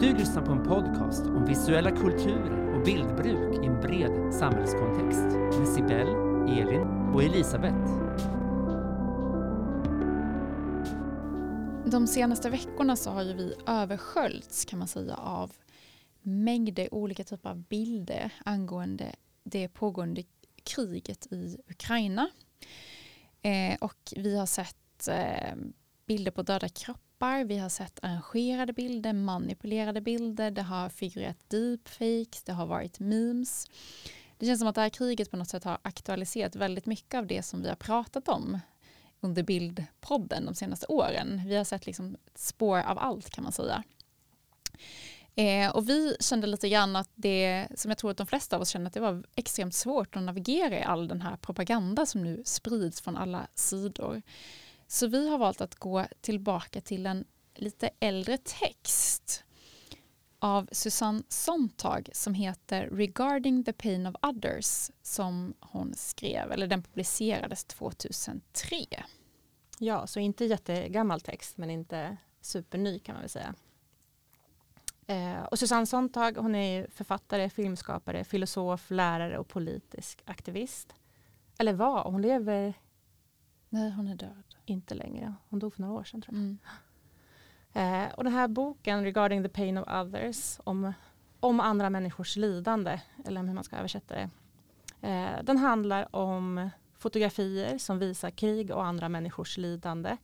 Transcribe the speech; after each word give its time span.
Du 0.00 0.14
lyssnar 0.14 0.42
på 0.42 0.52
en 0.52 0.62
podcast 0.62 1.26
om 1.26 1.44
visuella 1.44 1.90
kulturer 1.90 2.74
och 2.74 2.84
bildbruk 2.84 3.64
i 3.64 3.66
en 3.66 3.80
bred 3.80 4.34
samhällskontext 4.34 5.58
med 5.58 5.68
Sibel, 5.68 6.08
Elin 6.58 7.12
och 7.14 7.22
Elisabeth. 7.22 7.76
De 11.90 12.06
senaste 12.06 12.50
veckorna 12.50 12.96
så 12.96 13.10
har 13.10 13.22
ju 13.22 13.32
vi 13.32 13.54
översköljts 13.66 14.64
kan 14.64 14.78
man 14.78 14.88
säga 14.88 15.14
av 15.14 15.52
mängder 16.22 16.94
olika 16.94 17.24
typer 17.24 17.50
av 17.50 17.62
bilder 17.62 18.32
angående 18.44 19.14
det 19.44 19.68
pågående 19.68 20.22
kriget 20.64 21.32
i 21.32 21.58
Ukraina. 21.68 22.30
Eh, 23.42 23.76
och 23.80 24.12
vi 24.16 24.38
har 24.38 24.46
sett 24.46 25.08
eh, 25.08 25.54
bilder 26.06 26.30
på 26.30 26.42
döda 26.42 26.68
kroppar, 26.68 27.07
vi 27.20 27.58
har 27.58 27.68
sett 27.68 27.98
arrangerade 28.02 28.72
bilder, 28.72 29.12
manipulerade 29.12 30.00
bilder, 30.00 30.50
det 30.50 30.62
har 30.62 30.88
figurerat 30.88 31.50
deepfakes, 31.50 32.42
det 32.42 32.52
har 32.52 32.66
varit 32.66 33.00
memes. 33.00 33.66
Det 34.38 34.46
känns 34.46 34.60
som 34.60 34.68
att 34.68 34.74
det 34.74 34.80
här 34.80 34.88
kriget 34.88 35.30
på 35.30 35.36
något 35.36 35.48
sätt 35.48 35.64
har 35.64 35.78
aktualiserat 35.82 36.56
väldigt 36.56 36.86
mycket 36.86 37.18
av 37.18 37.26
det 37.26 37.42
som 37.42 37.62
vi 37.62 37.68
har 37.68 37.76
pratat 37.76 38.28
om 38.28 38.58
under 39.20 39.42
bildpodden 39.42 40.46
de 40.46 40.54
senaste 40.54 40.86
åren. 40.86 41.42
Vi 41.46 41.56
har 41.56 41.64
sett 41.64 41.86
liksom 41.86 42.16
spår 42.34 42.78
av 42.78 42.98
allt 42.98 43.30
kan 43.30 43.44
man 43.44 43.52
säga. 43.52 43.84
Eh, 45.34 45.70
och 45.70 45.88
vi 45.88 46.16
kände 46.20 46.46
lite 46.46 46.68
grann 46.68 46.96
att 46.96 47.10
det, 47.14 47.68
som 47.74 47.90
jag 47.90 47.98
tror 47.98 48.10
att 48.10 48.16
de 48.16 48.26
flesta 48.26 48.56
av 48.56 48.62
oss 48.62 48.68
känner, 48.68 48.86
att 48.86 48.94
det 48.94 49.00
var 49.00 49.24
extremt 49.34 49.74
svårt 49.74 50.16
att 50.16 50.22
navigera 50.22 50.78
i 50.78 50.82
all 50.82 51.08
den 51.08 51.20
här 51.20 51.36
propaganda 51.36 52.06
som 52.06 52.24
nu 52.24 52.42
sprids 52.44 53.00
från 53.00 53.16
alla 53.16 53.46
sidor. 53.54 54.22
Så 54.90 55.06
vi 55.06 55.28
har 55.28 55.38
valt 55.38 55.60
att 55.60 55.74
gå 55.74 56.06
tillbaka 56.20 56.80
till 56.80 57.06
en 57.06 57.24
lite 57.54 57.90
äldre 58.00 58.38
text 58.38 59.44
av 60.38 60.68
Susanne 60.72 61.22
Sontag 61.28 62.08
som 62.12 62.34
heter 62.34 62.86
Regarding 62.86 63.64
the 63.64 63.72
pain 63.72 64.06
of 64.06 64.14
others 64.22 64.90
som 65.02 65.54
hon 65.60 65.94
skrev, 65.94 66.52
eller 66.52 66.66
den 66.66 66.82
publicerades 66.82 67.64
2003. 67.64 68.76
Ja, 69.78 70.06
så 70.06 70.20
inte 70.20 70.44
jättegammal 70.44 71.20
text 71.20 71.56
men 71.56 71.70
inte 71.70 72.16
superny 72.40 72.98
kan 72.98 73.14
man 73.14 73.22
väl 73.22 73.30
säga. 73.30 73.54
Eh, 75.06 75.42
och 75.42 75.58
Susanne 75.58 75.86
Sontag 75.86 76.36
hon 76.36 76.54
är 76.54 76.86
författare, 76.90 77.50
filmskapare, 77.50 78.24
filosof, 78.24 78.90
lärare 78.90 79.38
och 79.38 79.48
politisk 79.48 80.22
aktivist. 80.24 80.94
Eller 81.58 81.72
var, 81.72 82.04
hon 82.04 82.22
lever 82.22 82.74
Nej, 83.68 83.90
hon 83.90 84.08
är 84.08 84.14
död. 84.14 84.47
Inte 84.70 84.94
längre. 84.94 85.34
Hon 85.48 85.58
dog 85.58 85.74
för 85.74 85.80
några 85.82 85.94
år 85.94 86.04
sedan 86.04 86.22
tror 86.22 86.36
jag. 86.36 86.42
Mm. 86.42 86.58
Eh, 87.72 88.14
och 88.14 88.24
den 88.24 88.32
här 88.32 88.48
boken, 88.48 89.04
Regarding 89.04 89.42
the 89.42 89.48
pain 89.48 89.78
of 89.78 89.88
others, 89.88 90.60
om, 90.64 90.92
om 91.40 91.60
andra 91.60 91.90
människors 91.90 92.36
lidande, 92.36 93.00
eller 93.24 93.42
hur 93.42 93.54
man 93.54 93.64
ska 93.64 93.76
översätta 93.76 94.14
det. 94.14 94.30
Eh, 95.08 95.42
den 95.44 95.56
handlar 95.56 96.16
om 96.16 96.70
fotografier 96.98 97.78
som 97.78 97.98
visar 97.98 98.30
krig 98.30 98.70
och 98.70 98.84
andra 98.84 99.08
människors 99.08 99.58
lidande. 99.58 100.16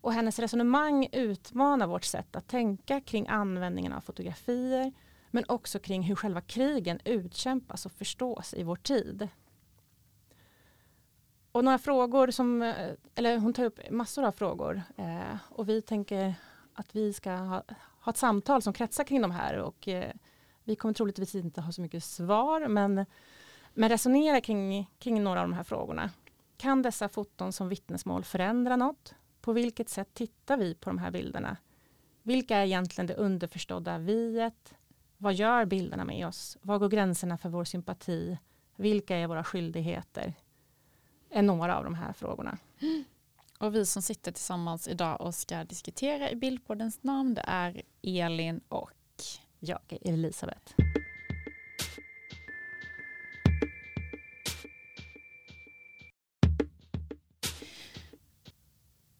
Och 0.00 0.12
hennes 0.12 0.38
resonemang 0.38 1.08
utmanar 1.12 1.86
vårt 1.86 2.04
sätt 2.04 2.36
att 2.36 2.48
tänka 2.48 3.00
kring 3.00 3.28
användningen 3.28 3.92
av 3.92 4.00
fotografier, 4.00 4.92
men 5.30 5.44
också 5.48 5.78
kring 5.78 6.02
hur 6.02 6.14
själva 6.14 6.40
krigen 6.40 7.00
utkämpas 7.04 7.86
och 7.86 7.92
förstås 7.92 8.54
i 8.54 8.62
vår 8.62 8.76
tid. 8.76 9.28
Och 11.58 11.64
några 11.64 11.78
frågor 11.78 12.30
som, 12.30 12.62
eh, 12.62 12.90
eller 13.14 13.38
hon 13.38 13.52
tar 13.52 13.64
upp 13.64 13.90
massor 13.90 14.24
av 14.24 14.32
frågor 14.32 14.82
eh, 14.96 15.36
och 15.48 15.68
vi 15.68 15.82
tänker 15.82 16.34
att 16.74 16.96
vi 16.96 17.12
ska 17.12 17.32
ha, 17.32 17.62
ha 18.00 18.10
ett 18.10 18.16
samtal 18.16 18.62
som 18.62 18.72
kretsar 18.72 19.04
kring 19.04 19.22
de 19.22 19.30
här 19.30 19.58
och 19.58 19.88
eh, 19.88 20.12
vi 20.64 20.76
kommer 20.76 20.94
troligtvis 20.94 21.34
inte 21.34 21.60
ha 21.60 21.72
så 21.72 21.80
mycket 21.80 22.04
svar 22.04 22.68
men, 22.68 23.06
men 23.74 23.88
resonera 23.88 24.40
kring, 24.40 24.90
kring 24.98 25.24
några 25.24 25.40
av 25.40 25.48
de 25.48 25.54
här 25.54 25.62
frågorna. 25.62 26.10
Kan 26.56 26.82
dessa 26.82 27.08
foton 27.08 27.52
som 27.52 27.68
vittnesmål 27.68 28.24
förändra 28.24 28.76
något? 28.76 29.14
På 29.40 29.52
vilket 29.52 29.88
sätt 29.88 30.14
tittar 30.14 30.56
vi 30.56 30.74
på 30.74 30.90
de 30.90 30.98
här 30.98 31.10
bilderna? 31.10 31.56
Vilka 32.22 32.56
är 32.56 32.64
egentligen 32.64 33.06
det 33.06 33.14
underförstådda 33.14 33.98
viet? 33.98 34.74
Vad 35.16 35.34
gör 35.34 35.64
bilderna 35.64 36.04
med 36.04 36.26
oss? 36.26 36.58
Var 36.62 36.78
går 36.78 36.88
gränserna 36.88 37.38
för 37.38 37.48
vår 37.48 37.64
sympati? 37.64 38.38
Vilka 38.76 39.16
är 39.16 39.26
våra 39.26 39.44
skyldigheter? 39.44 40.34
Är 41.30 41.42
några 41.42 41.78
av 41.78 41.84
de 41.84 41.94
här 41.94 42.12
frågorna. 42.12 42.58
Och 43.58 43.74
vi 43.74 43.86
som 43.86 44.02
sitter 44.02 44.32
tillsammans 44.32 44.88
idag 44.88 45.20
och 45.20 45.34
ska 45.34 45.64
diskutera 45.64 46.30
i 46.30 46.36
Bildpoddens 46.36 47.02
namn 47.02 47.34
det 47.34 47.44
är 47.46 47.82
Elin 48.02 48.60
och 48.68 48.92
Jag 49.58 49.80
är 49.88 50.12
Elisabeth. 50.12 50.74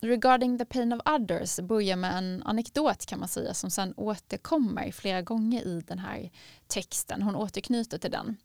Regarding 0.00 0.58
the 0.58 0.64
pain 0.64 0.92
of 0.92 1.00
others 1.04 1.60
börjar 1.60 1.96
med 1.96 2.18
en 2.18 2.42
anekdot 2.42 3.06
kan 3.06 3.18
man 3.18 3.28
säga 3.28 3.54
som 3.54 3.70
sen 3.70 3.94
återkommer 3.96 4.92
flera 4.92 5.22
gånger 5.22 5.66
i 5.66 5.80
den 5.80 5.98
här 5.98 6.30
texten. 6.66 7.22
Hon 7.22 7.36
återknyter 7.36 7.98
till 7.98 8.10
den. 8.10 8.36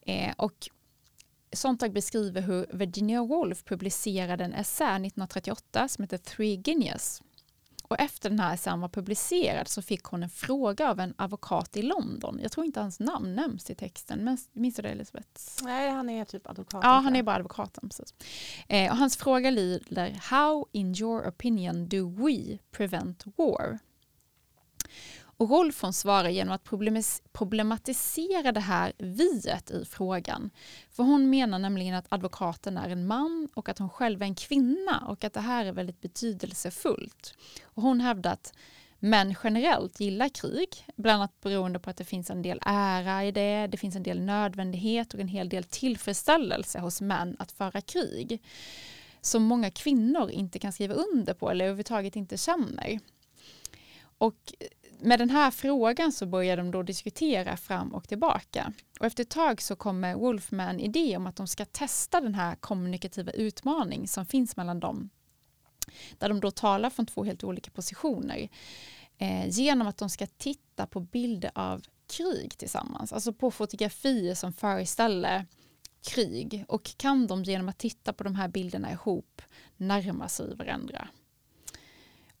Eh, 0.00 0.34
och 0.36 0.68
Sontag 1.56 1.92
beskriver 1.92 2.40
hur 2.40 2.66
Virginia 2.72 3.22
Woolf 3.22 3.64
publicerade 3.64 4.44
en 4.44 4.54
essä 4.54 4.84
1938 4.84 5.88
som 5.88 6.02
heter 6.02 6.18
Three 6.18 6.56
Guineas. 6.56 7.22
Och 7.88 8.00
efter 8.00 8.30
den 8.30 8.40
här 8.40 8.54
essän 8.54 8.80
var 8.80 8.88
publicerad 8.88 9.68
så 9.68 9.82
fick 9.82 10.04
hon 10.04 10.22
en 10.22 10.30
fråga 10.30 10.90
av 10.90 11.00
en 11.00 11.14
advokat 11.18 11.76
i 11.76 11.82
London. 11.82 12.38
Jag 12.42 12.52
tror 12.52 12.66
inte 12.66 12.80
hans 12.80 13.00
namn 13.00 13.34
nämns 13.34 13.70
i 13.70 13.74
texten, 13.74 14.24
men 14.24 14.38
minns 14.52 14.76
du 14.76 14.82
det 14.82 14.88
Elisabeth? 14.88 15.40
Nej, 15.62 15.90
han 15.90 16.10
är 16.10 16.24
typ 16.24 16.46
advokat. 16.46 16.80
Ja, 16.84 16.88
han 16.88 17.16
är 17.16 17.22
bara 17.22 17.36
advokaten. 17.36 17.88
Precis. 17.88 18.14
Eh, 18.68 18.90
och 18.90 18.96
hans 18.96 19.16
fråga 19.16 19.50
lyder 19.50 20.18
How 20.22 20.66
in 20.72 20.94
your 21.00 21.28
opinion 21.28 21.88
do 21.88 22.08
we 22.08 22.58
prevent 22.70 23.24
war? 23.36 23.78
Och 25.38 25.50
Rolf 25.50 25.82
hon 25.82 25.92
svarar 25.92 26.28
genom 26.28 26.54
att 26.54 26.64
problematisera 27.32 28.52
det 28.52 28.60
här 28.60 28.92
viet 28.98 29.70
i 29.70 29.84
frågan. 29.84 30.50
För 30.90 31.02
hon 31.02 31.30
menar 31.30 31.58
nämligen 31.58 31.94
att 31.94 32.06
advokaten 32.08 32.78
är 32.78 32.88
en 32.88 33.06
man 33.06 33.48
och 33.54 33.68
att 33.68 33.78
hon 33.78 33.90
själv 33.90 34.22
är 34.22 34.26
en 34.26 34.34
kvinna 34.34 35.04
och 35.08 35.24
att 35.24 35.32
det 35.32 35.40
här 35.40 35.64
är 35.64 35.72
väldigt 35.72 36.00
betydelsefullt. 36.00 37.34
Och 37.64 37.82
hon 37.82 38.00
hävdar 38.00 38.32
att 38.32 38.52
män 38.98 39.34
generellt 39.44 40.00
gillar 40.00 40.28
krig, 40.28 40.68
bland 40.96 41.16
annat 41.16 41.40
beroende 41.40 41.78
på 41.78 41.90
att 41.90 41.96
det 41.96 42.04
finns 42.04 42.30
en 42.30 42.42
del 42.42 42.60
ära 42.66 43.24
i 43.24 43.32
det, 43.32 43.66
det 43.66 43.76
finns 43.76 43.96
en 43.96 44.02
del 44.02 44.20
nödvändighet 44.20 45.14
och 45.14 45.20
en 45.20 45.28
hel 45.28 45.48
del 45.48 45.64
tillfredsställelse 45.64 46.78
hos 46.78 47.00
män 47.00 47.36
att 47.38 47.52
föra 47.52 47.80
krig. 47.80 48.42
Som 49.20 49.42
många 49.42 49.70
kvinnor 49.70 50.30
inte 50.30 50.58
kan 50.58 50.72
skriva 50.72 50.94
under 50.94 51.34
på 51.34 51.50
eller 51.50 51.64
överhuvudtaget 51.64 52.16
inte 52.16 52.36
känner. 52.38 52.98
Och 54.18 54.54
med 54.98 55.18
den 55.18 55.30
här 55.30 55.50
frågan 55.50 56.12
så 56.12 56.26
börjar 56.26 56.56
de 56.56 56.70
då 56.70 56.82
diskutera 56.82 57.56
fram 57.56 57.94
och 57.94 58.08
tillbaka. 58.08 58.72
Och 59.00 59.06
efter 59.06 59.22
ett 59.22 59.30
tag 59.30 59.62
så 59.62 59.76
kommer 59.76 60.14
Wolf 60.14 60.50
med 60.50 60.70
en 60.70 60.80
idé 60.80 61.16
om 61.16 61.26
att 61.26 61.36
de 61.36 61.46
ska 61.46 61.64
testa 61.64 62.20
den 62.20 62.34
här 62.34 62.54
kommunikativa 62.54 63.32
utmaning 63.32 64.08
som 64.08 64.26
finns 64.26 64.56
mellan 64.56 64.80
dem. 64.80 65.10
Där 66.18 66.28
de 66.28 66.40
då 66.40 66.50
talar 66.50 66.90
från 66.90 67.06
två 67.06 67.24
helt 67.24 67.44
olika 67.44 67.70
positioner. 67.70 68.48
Eh, 69.18 69.48
genom 69.48 69.86
att 69.86 69.98
de 69.98 70.10
ska 70.10 70.26
titta 70.26 70.86
på 70.86 71.00
bilder 71.00 71.50
av 71.54 71.82
krig 72.16 72.58
tillsammans. 72.58 73.12
Alltså 73.12 73.32
på 73.32 73.50
fotografier 73.50 74.34
som 74.34 74.52
föreställer 74.52 75.46
krig. 76.06 76.64
Och 76.68 76.96
kan 76.96 77.26
de 77.26 77.44
genom 77.44 77.68
att 77.68 77.78
titta 77.78 78.12
på 78.12 78.24
de 78.24 78.34
här 78.34 78.48
bilderna 78.48 78.92
ihop 78.92 79.42
närma 79.76 80.28
sig 80.28 80.56
varandra. 80.56 81.08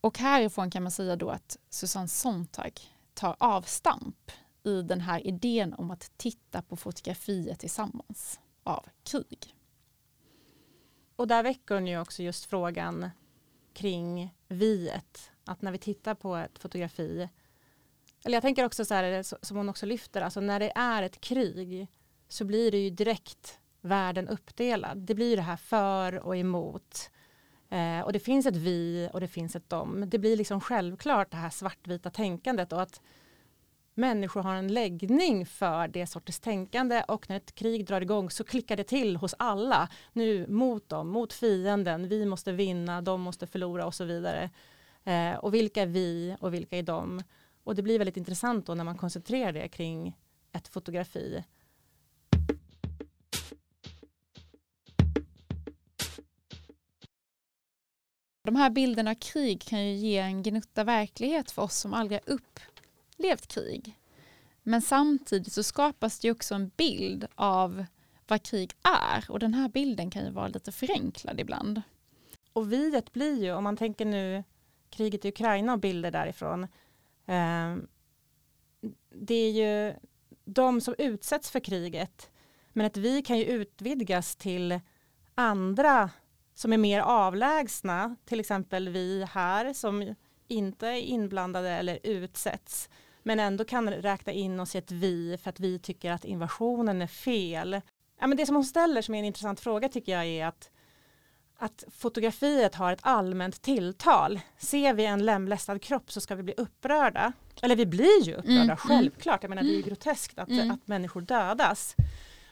Och 0.06 0.18
härifrån 0.18 0.70
kan 0.70 0.82
man 0.82 0.92
säga 0.92 1.16
då 1.16 1.30
att 1.30 1.58
Susanne 1.70 2.08
Sontag 2.08 2.80
tar 3.14 3.36
avstamp 3.38 4.30
i 4.64 4.82
den 4.82 5.00
här 5.00 5.26
idén 5.26 5.74
om 5.74 5.90
att 5.90 6.12
titta 6.16 6.62
på 6.62 6.76
fotografier 6.76 7.54
tillsammans 7.54 8.40
av 8.62 8.86
krig. 9.04 9.54
Och 11.16 11.28
där 11.28 11.42
väcker 11.42 11.74
hon 11.74 11.86
ju 11.86 12.00
också 12.00 12.22
just 12.22 12.44
frågan 12.44 13.10
kring 13.74 14.34
viet. 14.48 15.30
Att 15.44 15.62
när 15.62 15.72
vi 15.72 15.78
tittar 15.78 16.14
på 16.14 16.36
ett 16.36 16.58
fotografi, 16.58 17.28
eller 18.24 18.36
jag 18.36 18.42
tänker 18.42 18.64
också 18.64 18.84
så 18.84 18.94
här, 18.94 19.22
som 19.44 19.56
hon 19.56 19.68
också 19.68 19.86
lyfter, 19.86 20.22
alltså 20.22 20.40
när 20.40 20.60
det 20.60 20.72
är 20.74 21.02
ett 21.02 21.20
krig 21.20 21.88
så 22.28 22.44
blir 22.44 22.70
det 22.70 22.78
ju 22.78 22.90
direkt 22.90 23.58
världen 23.80 24.28
uppdelad. 24.28 24.98
Det 24.98 25.14
blir 25.14 25.36
det 25.36 25.42
här 25.42 25.56
för 25.56 26.26
och 26.26 26.36
emot. 26.36 27.10
Eh, 27.70 28.00
och 28.00 28.12
det 28.12 28.20
finns 28.20 28.46
ett 28.46 28.56
vi 28.56 29.08
och 29.12 29.20
det 29.20 29.28
finns 29.28 29.56
ett 29.56 29.68
dom. 29.68 30.04
Det 30.06 30.18
blir 30.18 30.36
liksom 30.36 30.60
självklart 30.60 31.30
det 31.30 31.36
här 31.36 31.50
svartvita 31.50 32.10
tänkandet 32.10 32.72
och 32.72 32.82
att 32.82 33.00
människor 33.94 34.42
har 34.42 34.54
en 34.54 34.74
läggning 34.74 35.46
för 35.46 35.88
det 35.88 36.06
sortens 36.06 36.40
tänkande 36.40 37.02
och 37.08 37.28
när 37.28 37.36
ett 37.36 37.54
krig 37.54 37.86
drar 37.86 38.00
igång 38.00 38.30
så 38.30 38.44
klickar 38.44 38.76
det 38.76 38.84
till 38.84 39.16
hos 39.16 39.34
alla. 39.38 39.88
Nu 40.12 40.46
mot 40.48 40.88
dem, 40.88 41.08
mot 41.08 41.32
fienden, 41.32 42.08
vi 42.08 42.26
måste 42.26 42.52
vinna, 42.52 43.02
de 43.02 43.20
måste 43.20 43.46
förlora 43.46 43.86
och 43.86 43.94
så 43.94 44.04
vidare. 44.04 44.50
Eh, 45.04 45.34
och 45.34 45.54
vilka 45.54 45.82
är 45.82 45.86
vi 45.86 46.36
och 46.40 46.54
vilka 46.54 46.78
är 46.78 46.82
de? 46.82 47.22
Och 47.64 47.74
det 47.74 47.82
blir 47.82 47.98
väldigt 47.98 48.16
intressant 48.16 48.66
då 48.66 48.74
när 48.74 48.84
man 48.84 48.98
koncentrerar 48.98 49.52
det 49.52 49.68
kring 49.68 50.16
ett 50.52 50.68
fotografi. 50.68 51.44
De 58.46 58.56
här 58.56 58.70
bilderna 58.70 59.10
av 59.10 59.14
krig 59.14 59.62
kan 59.62 59.86
ju 59.86 59.94
ge 59.94 60.18
en 60.18 60.42
gnutta 60.42 60.84
verklighet 60.84 61.50
för 61.50 61.62
oss 61.62 61.76
som 61.76 61.94
aldrig 61.94 62.20
har 62.26 62.34
upplevt 62.34 63.46
krig. 63.46 63.98
Men 64.62 64.82
samtidigt 64.82 65.52
så 65.52 65.62
skapas 65.62 66.18
det 66.18 66.30
också 66.30 66.54
en 66.54 66.70
bild 66.76 67.26
av 67.34 67.84
vad 68.26 68.42
krig 68.42 68.72
är 68.82 69.30
och 69.30 69.38
den 69.38 69.54
här 69.54 69.68
bilden 69.68 70.10
kan 70.10 70.24
ju 70.24 70.30
vara 70.30 70.48
lite 70.48 70.72
förenklad 70.72 71.40
ibland. 71.40 71.82
Och 72.52 72.72
viet 72.72 73.12
blir 73.12 73.44
ju, 73.44 73.52
om 73.52 73.64
man 73.64 73.76
tänker 73.76 74.04
nu 74.04 74.44
kriget 74.90 75.24
i 75.24 75.28
Ukraina 75.28 75.72
och 75.72 75.78
bilder 75.78 76.10
därifrån, 76.10 76.62
eh, 77.26 77.76
det 79.10 79.34
är 79.34 79.52
ju 79.52 79.94
de 80.44 80.80
som 80.80 80.94
utsätts 80.98 81.50
för 81.50 81.60
kriget, 81.60 82.30
men 82.72 82.86
ett 82.86 82.96
vi 82.96 83.22
kan 83.22 83.38
ju 83.38 83.44
utvidgas 83.44 84.36
till 84.36 84.80
andra 85.34 86.10
som 86.56 86.72
är 86.72 86.78
mer 86.78 87.00
avlägsna, 87.00 88.16
till 88.24 88.40
exempel 88.40 88.88
vi 88.88 89.26
här 89.32 89.72
som 89.72 90.14
inte 90.48 90.86
är 90.86 91.00
inblandade 91.00 91.70
eller 91.70 91.98
utsätts, 92.02 92.88
men 93.22 93.40
ändå 93.40 93.64
kan 93.64 93.90
räkna 93.90 94.32
in 94.32 94.60
oss 94.60 94.74
i 94.74 94.78
ett 94.78 94.92
vi 94.92 95.38
för 95.42 95.50
att 95.50 95.60
vi 95.60 95.78
tycker 95.78 96.12
att 96.12 96.24
invasionen 96.24 97.02
är 97.02 97.06
fel. 97.06 97.80
Ja, 98.20 98.26
men 98.26 98.36
det 98.36 98.46
som 98.46 98.54
hon 98.54 98.64
ställer 98.64 99.02
som 99.02 99.14
är 99.14 99.18
en 99.18 99.24
intressant 99.24 99.60
fråga 99.60 99.88
tycker 99.88 100.12
jag 100.12 100.24
är 100.26 100.46
att 100.46 100.70
att 101.58 101.84
fotografiet 101.90 102.74
har 102.74 102.92
ett 102.92 102.98
allmänt 103.02 103.62
tilltal. 103.62 104.40
Ser 104.58 104.94
vi 104.94 105.06
en 105.06 105.24
lemlästad 105.24 105.78
kropp 105.78 106.12
så 106.12 106.20
ska 106.20 106.34
vi 106.34 106.42
bli 106.42 106.54
upprörda. 106.56 107.32
Eller 107.62 107.76
vi 107.76 107.86
blir 107.86 108.22
ju 108.22 108.34
upprörda, 108.34 108.52
mm, 108.52 108.64
mm. 108.64 108.76
självklart. 108.76 109.42
Jag 109.42 109.50
menar 109.50 109.62
det 109.62 109.68
är 109.68 109.70
ju 109.70 109.76
mm. 109.76 109.88
groteskt 109.88 110.38
att, 110.38 110.48
mm. 110.48 110.70
att 110.70 110.86
människor 110.86 111.20
dödas. 111.20 111.96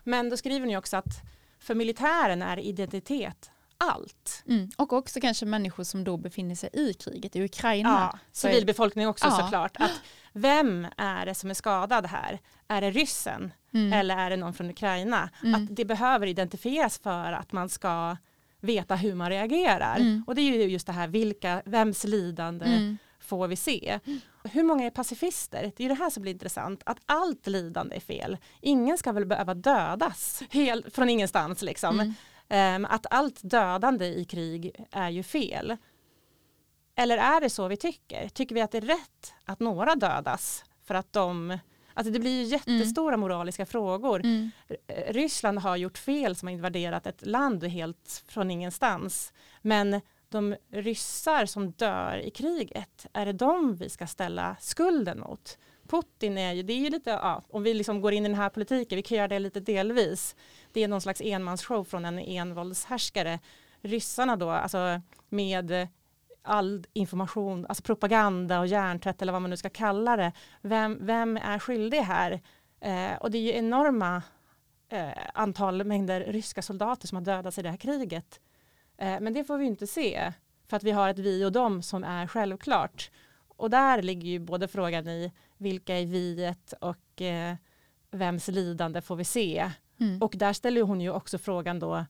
Men 0.05 0.31
då 0.31 0.37
skriver 0.37 0.67
ni 0.67 0.77
också 0.77 0.97
att 0.97 1.23
för 1.59 1.75
militären 1.75 2.43
är 2.43 2.59
identitet 2.59 3.51
allt. 3.91 4.43
Mm. 4.49 4.71
Och 4.77 4.93
också 4.93 5.21
kanske 5.21 5.47
människor 5.47 5.85
som 5.85 6.05
då 6.05 6.17
befinner 6.17 6.55
sig 6.55 6.71
i 6.73 6.95
kriget 6.95 7.37
i 7.37 7.45
Ukraina. 7.45 8.11
Ja, 8.13 8.19
civilbefolkning 8.33 9.09
också 9.09 9.27
ja. 9.27 9.37
såklart. 9.37 9.77
Att 9.77 10.01
vem 10.33 10.87
är 10.97 11.27
det 11.27 11.35
som 11.35 11.51
är 11.51 11.55
skadad 11.55 12.07
här? 12.07 12.41
Är 12.69 12.81
det 12.81 12.91
ryssen 12.91 13.53
mm. 13.75 13.93
eller 13.93 14.17
är 14.17 14.31
det 14.31 14.37
någon 14.37 14.55
från 14.55 14.71
Ukraina? 14.71 15.31
Mm. 15.43 15.55
Att 15.55 15.77
det 15.77 15.85
behöver 15.85 16.27
identifieras 16.27 16.99
för 16.99 17.33
att 17.33 17.53
man 17.53 17.69
ska 17.69 18.17
veta 18.61 18.97
hur 18.97 19.15
man 19.15 19.31
reagerar. 19.31 19.97
Mm. 19.97 20.25
Och 20.27 20.35
det 20.35 20.41
är 20.41 20.53
ju 20.53 20.63
just 20.63 20.87
det 20.87 20.93
här, 20.93 21.09
vilka, 21.09 21.63
vems 21.65 22.05
lidande 22.05 22.67
mm. 22.67 22.99
får 23.21 23.49
vi 23.49 23.57
se? 23.57 24.01
Hur 24.45 24.63
många 24.63 24.87
är 24.87 24.91
pacifister? 24.91 25.73
Det 25.77 25.85
är 25.85 25.89
det 25.89 25.95
här 25.95 26.11
som 26.11 26.23
blir 26.23 26.33
intressant, 26.33 26.83
att 26.87 26.99
allt 27.07 27.47
lidande 27.47 27.97
är 27.97 28.01
fel. 28.01 28.37
Ingen 28.61 28.99
ska 28.99 29.13
väl 29.13 29.27
behöva 29.27 29.55
dödas 29.55 30.43
helt 30.51 30.95
från 30.95 31.09
ingenstans 31.09 31.63
liksom. 31.63 32.15
Um, 32.49 32.85
att 32.85 33.07
allt 33.11 33.41
dödande 33.43 34.07
i 34.07 34.25
krig 34.25 34.87
är 34.91 35.11
ju 35.11 35.23
fel. 35.23 35.77
Eller 36.97 37.19
är 37.19 37.41
det 37.41 37.51
så 37.51 37.69
vi 37.69 37.77
tycker? 37.77 38.29
Tycker 38.29 38.55
vi 38.55 38.61
att 38.61 38.73
det 38.73 38.79
är 38.79 38.83
rätt 38.83 39.35
att 39.45 39.61
några 39.61 39.95
dödas 39.95 40.65
för 40.85 40.95
att 40.95 41.13
de 41.13 41.59
Alltså 41.97 42.13
det 42.13 42.21
blir 42.21 42.43
ju 42.43 42.43
jättestora 42.43 43.15
mm. 43.15 43.21
moraliska 43.21 43.67
frågor. 43.67 44.21
Mm. 44.21 44.51
Ryssland 45.07 45.59
har 45.59 45.77
gjort 45.77 45.99
fel 45.99 46.37
som 46.37 46.49
har 46.49 46.53
invaderat 46.53 47.07
ett 47.07 47.27
land 47.27 47.65
helt 47.65 48.25
från 48.29 48.51
ingenstans. 48.51 49.33
Men 49.63 50.01
de 50.29 50.57
ryssar 50.73 51.47
som 51.47 51.71
dör 51.71 52.23
i 52.25 52.31
kriget, 52.31 53.07
är 53.13 53.27
det 53.27 53.33
de 53.33 53.77
vi 53.77 53.91
ska 53.91 54.07
ställa 54.07 54.57
skulden 54.61 55.21
mot? 55.21 55.59
Putin 55.89 56.39
är 56.39 56.53
ju, 56.53 56.63
det 56.63 56.73
är 56.73 56.79
ju 56.79 56.91
lite, 56.91 57.11
ja, 57.11 57.43
om 57.51 57.63
vi 57.63 57.75
liksom 57.75 58.01
går 58.01 58.13
in 58.13 58.27
i 58.27 58.29
den 58.29 58.39
här 58.39 58.49
politiken, 58.49 58.97
vi 58.97 59.03
kan 59.03 59.19
göra 59.19 59.29
det 59.29 59.39
lite 59.39 59.61
delvis. 59.61 60.37
Det 60.73 60.85
är 60.85 60.89
någon 60.89 61.01
slags 61.01 61.21
enmansshow 61.21 61.85
från 61.85 62.05
en 62.05 62.19
envåldshärskare. 62.19 63.39
Ryssarna 63.81 64.37
då, 64.37 64.51
alltså 64.51 65.01
med 65.29 65.89
all 66.43 66.87
information, 66.93 67.67
alltså 67.67 67.83
propaganda 67.83 68.61
och 68.61 68.67
hjärntvätt 68.67 69.23
eller 69.23 69.33
vad 69.33 69.43
man 69.43 69.51
nu 69.51 69.57
ska 69.57 69.71
kalla 69.71 70.17
det. 70.17 70.33
Vem, 70.63 70.99
vem 71.01 71.37
är 71.37 71.59
skyldig 71.59 71.99
här? 71.99 72.41
Eh, 72.81 73.17
och 73.21 73.31
det 73.31 73.39
är 73.39 73.43
ju 73.43 73.53
enorma 73.53 74.23
eh, 74.89 75.09
antal 75.35 75.85
mängder 75.85 76.21
ryska 76.21 76.63
soldater 76.63 77.07
som 77.07 77.17
har 77.17 77.25
dödats 77.25 77.59
i 77.59 77.63
det 77.63 77.71
här 77.71 77.77
kriget. 77.77 78.41
Eh, 78.99 79.21
men 79.21 79.33
det 79.33 79.45
får 79.45 79.59
vi 79.59 79.65
inte 79.65 79.87
se 79.87 80.33
för 80.69 80.77
att 80.77 80.83
vi 80.83 80.91
har 80.91 81.09
ett 81.09 81.19
vi 81.19 81.45
och 81.45 81.53
dem 81.53 81.83
som 81.83 82.05
är 82.05 82.27
självklart. 82.27 83.11
Och 83.57 83.71
där 83.71 84.03
ligger 84.03 84.29
ju 84.29 84.39
både 84.39 84.69
frågan 84.69 85.09
i 85.09 85.33
vilka 85.57 85.99
är 85.99 86.07
viet 86.07 86.75
och 86.81 87.23
eh, 87.23 87.57
vems 88.11 88.49
lidande 88.49 89.03
får 89.03 89.17
vi 89.17 89.25
se? 89.25 89.71
Mm. 90.01 90.23
Och 90.23 90.35
där 90.37 90.53
ställer 90.53 90.83
hon 90.83 91.01
ju 91.01 91.11
också 91.11 91.39
frågan 91.39 91.79
då 91.79 92.05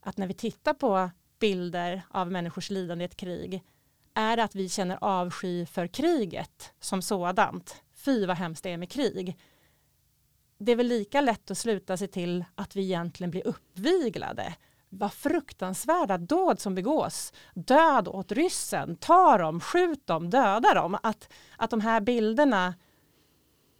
att 0.00 0.16
när 0.16 0.26
vi 0.26 0.34
tittar 0.34 0.74
på 0.74 1.10
bilder 1.38 2.02
av 2.10 2.30
människors 2.30 2.70
lidande 2.70 3.04
i 3.04 3.06
ett 3.06 3.16
krig 3.16 3.62
är 4.14 4.36
det 4.36 4.44
att 4.44 4.54
vi 4.54 4.68
känner 4.68 4.98
avsky 5.00 5.66
för 5.66 5.86
kriget 5.86 6.72
som 6.80 7.02
sådant. 7.02 7.82
Fy 7.94 8.26
vad 8.26 8.36
hemskt 8.36 8.62
det 8.62 8.70
är 8.70 8.76
med 8.76 8.90
krig. 8.90 9.38
Det 10.58 10.72
är 10.72 10.76
väl 10.76 10.86
lika 10.86 11.20
lätt 11.20 11.50
att 11.50 11.58
sluta 11.58 11.96
sig 11.96 12.08
till 12.08 12.44
att 12.54 12.76
vi 12.76 12.82
egentligen 12.82 13.30
blir 13.30 13.46
uppviglade. 13.46 14.54
Vad 14.94 15.12
fruktansvärda 15.12 16.18
dåd 16.18 16.60
som 16.60 16.74
begås. 16.74 17.32
Död 17.54 18.08
åt 18.08 18.32
ryssen, 18.32 18.96
ta 18.96 19.38
dem, 19.38 19.60
skjut 19.60 20.06
dem, 20.06 20.30
döda 20.30 20.74
dem. 20.74 20.98
Att, 21.02 21.32
att 21.56 21.70
de 21.70 21.80
här 21.80 22.00
bilderna 22.00 22.74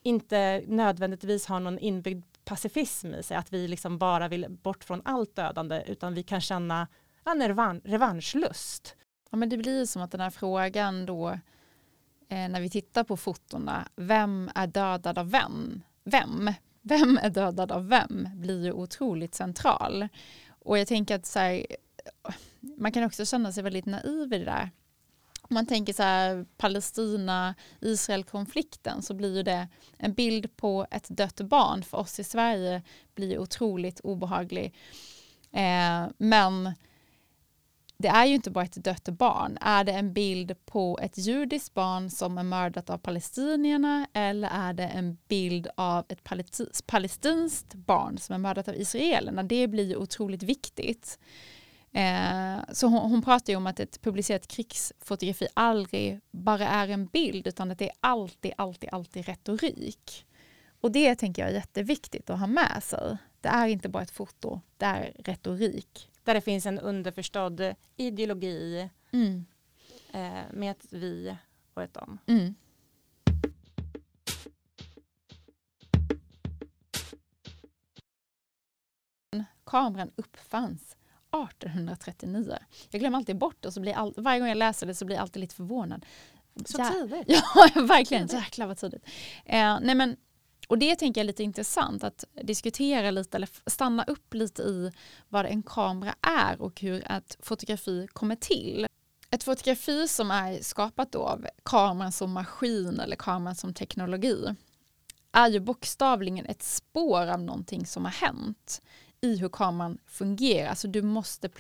inte 0.03 0.62
nödvändigtvis 0.67 1.47
har 1.47 1.61
någon 1.61 1.79
inbyggd 1.79 2.25
pacifism 2.44 3.14
i 3.14 3.23
sig, 3.23 3.37
att 3.37 3.53
vi 3.53 3.69
liksom 3.69 3.99
bara 3.99 4.29
vill 4.29 4.47
bort 4.49 4.85
från 4.85 5.03
allt 5.05 5.37
dödande, 5.37 5.85
utan 5.87 6.14
vi 6.14 6.23
kan 6.23 6.41
känna 6.41 6.88
en 7.25 7.49
revan 7.49 7.81
revanschlust. 7.85 8.97
Ja, 9.31 9.37
men 9.37 9.49
det 9.49 9.56
blir 9.56 9.87
som 9.87 10.03
att 10.03 10.11
den 10.11 10.20
här 10.20 10.31
frågan 10.31 11.06
då, 11.06 11.29
eh, 12.29 12.49
när 12.49 12.61
vi 12.61 12.70
tittar 12.70 13.05
på 13.05 13.17
fotona, 13.17 13.88
vem 13.97 14.50
är 14.55 14.67
dödad 14.67 15.19
av 15.19 15.31
vem? 15.31 15.82
Vem? 16.05 16.53
Vem 16.82 17.19
är 17.23 17.31
dödad 17.31 17.73
av 17.73 17.88
vem? 17.88 18.29
blir 18.35 18.65
ju 18.65 18.73
otroligt 18.73 19.35
central. 19.35 20.08
Och 20.64 20.79
jag 20.79 20.88
tänker 20.88 21.14
att 21.14 21.26
så 21.26 21.38
här, 21.38 21.67
man 22.61 22.93
kan 22.93 23.05
också 23.05 23.26
känna 23.26 23.53
sig 23.53 23.62
väldigt 23.62 23.86
naiv 23.86 24.32
i 24.32 24.39
det 24.39 24.44
där. 24.44 24.70
Om 25.43 25.55
man 25.55 25.67
tänker 25.67 25.93
så 25.93 26.03
här 26.03 26.46
Palestina-Israel-konflikten 26.56 29.03
så 29.03 29.15
blir 29.15 29.36
ju 29.36 29.43
det 29.43 29.69
en 29.98 30.13
bild 30.13 30.56
på 30.56 30.86
ett 30.91 31.08
dött 31.08 31.41
barn 31.41 31.82
för 31.82 31.98
oss 31.98 32.20
i 32.20 32.25
Sverige 32.25 32.82
blir 33.15 33.39
otroligt 33.39 34.01
obehaglig. 34.01 34.75
Eh, 35.53 36.06
men 36.17 36.72
det 38.03 38.09
är 38.09 38.25
ju 38.25 38.35
inte 38.35 38.51
bara 38.51 38.65
ett 38.65 38.85
dött 38.85 39.09
barn. 39.09 39.59
Är 39.61 39.85
det 39.85 39.93
en 39.93 40.13
bild 40.13 40.65
på 40.65 40.99
ett 41.03 41.19
judiskt 41.19 41.75
barn 41.75 42.11
som 42.11 42.39
är 42.39 42.43
mördat 42.43 42.91
av 42.91 42.99
palestinierna 42.99 44.06
eller 44.13 44.49
är 44.53 44.73
det 44.73 44.87
en 44.87 45.19
bild 45.29 45.69
av 45.75 46.05
ett 46.09 46.25
palestinskt 46.87 47.75
barn 47.75 48.19
som 48.19 48.35
är 48.35 48.39
mördat 48.39 48.69
av 48.69 48.75
israelerna? 48.75 49.43
Det 49.43 49.69
blir 49.69 49.85
ju 49.85 49.97
otroligt 49.97 50.43
viktigt. 50.43 51.19
Eh, 51.93 52.56
så 52.73 52.87
hon, 52.87 53.11
hon, 53.11 53.23
pratar 53.23 53.53
ju 53.53 53.56
om 53.56 53.67
att 53.67 53.81
ett 53.81 54.03
publicerat 54.03 54.47
krigsfotografi 54.47 55.47
aldrig 55.55 56.21
bara 56.31 56.69
är 56.69 56.89
en 56.89 57.06
bild 57.06 57.47
utan 57.47 57.71
att 57.71 57.79
det 57.79 57.89
är 57.89 57.97
alltid, 58.01 58.53
alltid, 58.56 58.91
alltid 58.93 59.27
retorik. 59.27 60.27
Och 60.81 60.93
det 60.93 61.15
tänker 61.15 61.43
jag 61.43 61.51
är 61.51 61.55
jätteviktigt 61.55 62.31
att 62.31 62.39
ha 62.39 62.47
med 62.47 62.82
sig. 62.82 63.17
Det 63.41 63.49
är 63.49 63.67
inte 63.67 63.89
bara 63.89 64.03
ett 64.03 64.11
foto, 64.11 64.61
det 64.77 64.85
är 64.87 65.13
retorik. 65.19 66.09
Där 66.24 66.34
det 66.34 66.41
finns 66.41 66.67
en 66.67 66.79
underförstådd 66.79 67.74
ideologi 67.96 68.88
mm. 69.12 69.44
eh, 70.12 70.43
med 70.52 70.70
ett 70.70 70.86
vi 70.91 71.36
och 71.74 71.82
ett 71.82 71.94
dem. 71.94 72.19
Mm. 72.26 72.55
Kameran 79.64 80.10
uppfanns 80.17 80.96
1839. 81.32 82.58
Jag 82.91 83.00
glömmer 83.00 83.19
alltid 83.19 83.38
bort 83.38 83.64
och 83.64 83.72
så 83.72 83.81
blir 83.81 83.93
all, 83.93 84.14
varje 84.17 84.41
gång 84.41 84.48
jag 84.48 84.56
läser 84.56 84.86
det 84.86 84.94
så 84.94 85.05
blir 85.05 85.17
jag 85.17 85.22
alltid 85.22 85.41
lite 85.41 85.55
förvånad. 85.55 86.06
Så 86.64 86.84
tidigt? 86.84 87.24
Ja, 87.74 87.82
verkligen. 87.82 88.26
Jäklar 88.26 88.67
vad 88.67 88.79
tidigt. 88.79 89.06
Eh, 89.44 89.79
nej 89.82 89.94
men, 89.94 90.17
och 90.72 90.79
det 90.79 90.96
tänker 90.96 91.20
jag 91.20 91.24
är 91.24 91.26
lite 91.26 91.43
intressant 91.43 92.05
att 92.05 92.24
diskutera 92.43 93.10
lite 93.10 93.36
eller 93.36 93.48
stanna 93.67 94.05
upp 94.05 94.34
lite 94.34 94.62
i 94.62 94.93
vad 95.29 95.46
en 95.46 95.62
kamera 95.62 96.14
är 96.20 96.62
och 96.62 96.81
hur 96.81 97.12
ett 97.12 97.36
fotografi 97.41 98.06
kommer 98.12 98.36
till. 98.36 98.86
Ett 99.31 99.44
fotografi 99.44 100.08
som 100.08 100.31
är 100.31 100.62
skapat 100.62 101.12
då 101.12 101.19
av 101.19 101.46
kameran 101.62 102.12
som 102.12 102.32
maskin 102.32 103.00
eller 103.00 103.17
kameran 103.17 103.55
som 103.55 103.74
teknologi 103.74 104.55
är 105.32 105.48
ju 105.48 105.60
bokstavligen 105.60 106.46
ett 106.46 106.62
spår 106.62 107.26
av 107.26 107.41
någonting 107.41 107.86
som 107.86 108.05
har 108.05 108.12
hänt 108.12 108.82
i 109.20 109.36
hur 109.36 109.48
kameran 109.48 109.98
fungerar. 110.06 110.69
Alltså 110.69 110.88
du 110.88 111.02
måste 111.02 111.50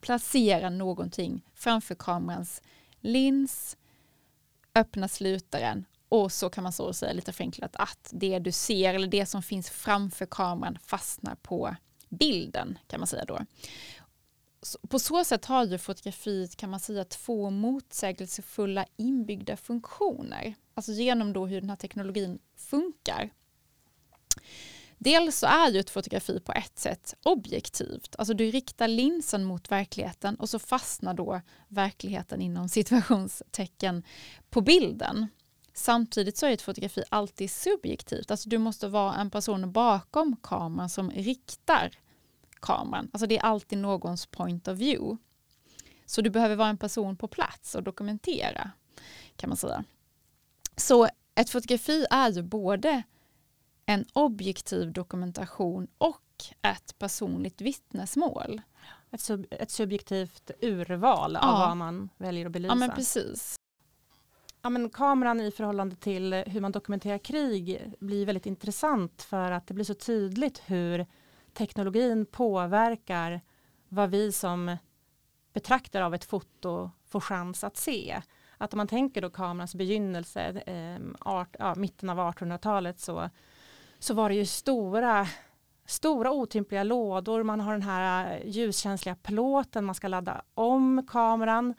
placera 0.00 0.70
någonting 0.70 1.44
framför 1.54 1.94
kamerans 1.94 2.62
lins, 3.00 3.76
öppna 4.74 5.08
slutaren 5.08 5.84
och 6.14 6.32
så 6.32 6.50
kan 6.50 6.64
man 6.64 6.72
så 6.72 6.92
säga 6.92 7.12
lite 7.12 7.32
förenklat 7.32 7.76
att 7.76 8.08
det 8.12 8.38
du 8.38 8.52
ser 8.52 8.94
eller 8.94 9.06
det 9.06 9.26
som 9.26 9.42
finns 9.42 9.70
framför 9.70 10.26
kameran 10.26 10.78
fastnar 10.86 11.34
på 11.34 11.76
bilden 12.08 12.78
kan 12.86 13.00
man 13.00 13.06
säga 13.06 13.24
då. 13.24 13.38
På 14.88 14.98
så 14.98 15.24
sätt 15.24 15.44
har 15.44 15.64
ju 15.66 15.78
fotografiet 15.78 16.56
kan 16.56 16.70
man 16.70 16.80
säga 16.80 17.04
två 17.04 17.50
motsägelsefulla 17.50 18.86
inbyggda 18.96 19.56
funktioner. 19.56 20.54
Alltså 20.74 20.92
genom 20.92 21.32
då 21.32 21.46
hur 21.46 21.60
den 21.60 21.70
här 21.70 21.76
teknologin 21.76 22.38
funkar. 22.56 23.30
Dels 24.98 25.38
så 25.38 25.46
är 25.46 25.70
ju 25.70 25.80
ett 25.80 25.90
fotografi 25.90 26.40
på 26.40 26.52
ett 26.52 26.78
sätt 26.78 27.14
objektivt. 27.22 28.16
Alltså 28.18 28.34
du 28.34 28.50
riktar 28.50 28.88
linsen 28.88 29.44
mot 29.44 29.70
verkligheten 29.70 30.34
och 30.34 30.50
så 30.50 30.58
fastnar 30.58 31.14
då 31.14 31.40
verkligheten 31.68 32.40
inom 32.40 32.68
situationstecken 32.78 34.02
på 34.50 34.60
bilden. 34.60 35.28
Samtidigt 35.76 36.36
så 36.36 36.46
är 36.46 36.50
ett 36.50 36.62
fotografi 36.62 37.02
alltid 37.08 37.50
subjektivt. 37.50 38.30
Alltså 38.30 38.48
du 38.48 38.58
måste 38.58 38.88
vara 38.88 39.14
en 39.14 39.30
person 39.30 39.72
bakom 39.72 40.36
kameran 40.42 40.88
som 40.88 41.10
riktar 41.10 41.90
kameran. 42.60 43.10
Alltså 43.12 43.26
det 43.26 43.38
är 43.38 43.42
alltid 43.42 43.78
någons 43.78 44.26
point 44.26 44.68
of 44.68 44.78
view. 44.78 45.16
Så 46.06 46.22
du 46.22 46.30
behöver 46.30 46.56
vara 46.56 46.68
en 46.68 46.78
person 46.78 47.16
på 47.16 47.28
plats 47.28 47.74
och 47.74 47.82
dokumentera 47.82 48.70
kan 49.36 49.48
man 49.50 49.56
säga. 49.56 49.84
Så 50.76 51.08
ett 51.34 51.50
fotografi 51.50 52.06
är 52.10 52.30
ju 52.30 52.42
både 52.42 53.02
en 53.86 54.04
objektiv 54.12 54.92
dokumentation 54.92 55.88
och 55.98 56.44
ett 56.62 56.98
personligt 56.98 57.60
vittnesmål. 57.60 58.62
Ett, 59.10 59.20
sub 59.20 59.46
ett 59.50 59.70
subjektivt 59.70 60.50
urval 60.60 61.38
ja. 61.42 61.48
av 61.48 61.58
vad 61.68 61.76
man 61.76 62.08
väljer 62.18 62.46
att 62.46 62.52
belysa. 62.52 62.72
Ja, 62.72 62.74
men 62.74 62.90
precis. 62.90 63.56
Ja, 64.64 64.70
men 64.70 64.90
kameran 64.90 65.40
i 65.40 65.50
förhållande 65.50 65.96
till 65.96 66.34
hur 66.34 66.60
man 66.60 66.72
dokumenterar 66.72 67.18
krig 67.18 67.92
blir 67.98 68.26
väldigt 68.26 68.46
intressant 68.46 69.22
för 69.22 69.50
att 69.50 69.66
det 69.66 69.74
blir 69.74 69.84
så 69.84 69.94
tydligt 69.94 70.62
hur 70.66 71.06
teknologin 71.52 72.26
påverkar 72.26 73.40
vad 73.88 74.10
vi 74.10 74.32
som 74.32 74.76
betraktare 75.52 76.04
av 76.04 76.14
ett 76.14 76.24
foto 76.24 76.90
får 77.08 77.20
chans 77.20 77.64
att 77.64 77.76
se. 77.76 78.22
Att 78.58 78.72
om 78.74 78.76
man 78.76 78.88
tänker 78.88 79.22
då 79.22 79.30
kamerans 79.30 79.74
begynnelse, 79.74 80.42
eh, 80.66 81.02
art, 81.20 81.56
ja, 81.58 81.74
mitten 81.74 82.10
av 82.10 82.18
1800-talet 82.18 83.00
så, 83.00 83.30
så 83.98 84.14
var 84.14 84.28
det 84.28 84.34
ju 84.34 84.46
stora 84.46 85.26
stora 85.86 86.32
otympliga 86.32 86.82
lådor, 86.82 87.42
man 87.42 87.60
har 87.60 87.72
den 87.72 87.82
här 87.82 88.32
eh, 88.32 88.48
ljuskänsliga 88.48 89.14
plåten, 89.14 89.84
man 89.84 89.94
ska 89.94 90.08
ladda 90.08 90.42
om 90.54 91.06
kameran. 91.10 91.74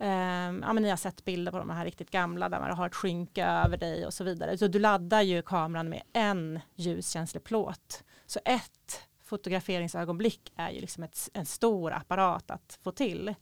Um, 0.00 0.62
ja, 0.62 0.72
men 0.72 0.82
ni 0.82 0.90
har 0.90 0.96
sett 0.96 1.24
bilder 1.24 1.52
på 1.52 1.58
de 1.58 1.70
här 1.70 1.84
riktigt 1.84 2.10
gamla 2.10 2.48
där 2.48 2.60
man 2.60 2.76
har 2.76 2.86
ett 2.86 2.94
skynke 2.94 3.44
över 3.44 3.76
dig 3.76 4.06
och 4.06 4.14
så 4.14 4.24
vidare. 4.24 4.58
Så 4.58 4.66
du 4.66 4.78
laddar 4.78 5.22
ju 5.22 5.42
kameran 5.42 5.88
med 5.88 6.02
en 6.12 6.60
ljuskänslig 6.74 7.44
plåt. 7.44 8.04
Så 8.26 8.40
ett 8.44 9.08
fotograferingsögonblick 9.24 10.52
är 10.56 10.70
ju 10.70 10.80
liksom 10.80 11.02
ett, 11.02 11.28
en 11.32 11.46
stor 11.46 11.92
apparat 11.92 12.50
att 12.50 12.78
få 12.82 12.92
till. 12.92 13.34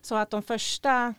Så 0.00 0.14
att 0.14 0.30
de 0.30 0.42
första, 0.42 1.14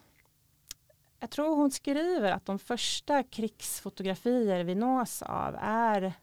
jag 1.19 1.29
tror 1.29 1.55
hon 1.55 1.71
skriver 1.71 2.31
att 2.31 2.45
de 2.45 2.59
första 2.59 3.24
krigsfotografier 3.24 4.63
vi 4.63 4.75
nås 4.75 5.21
av 5.21 5.55
är 5.62 6.13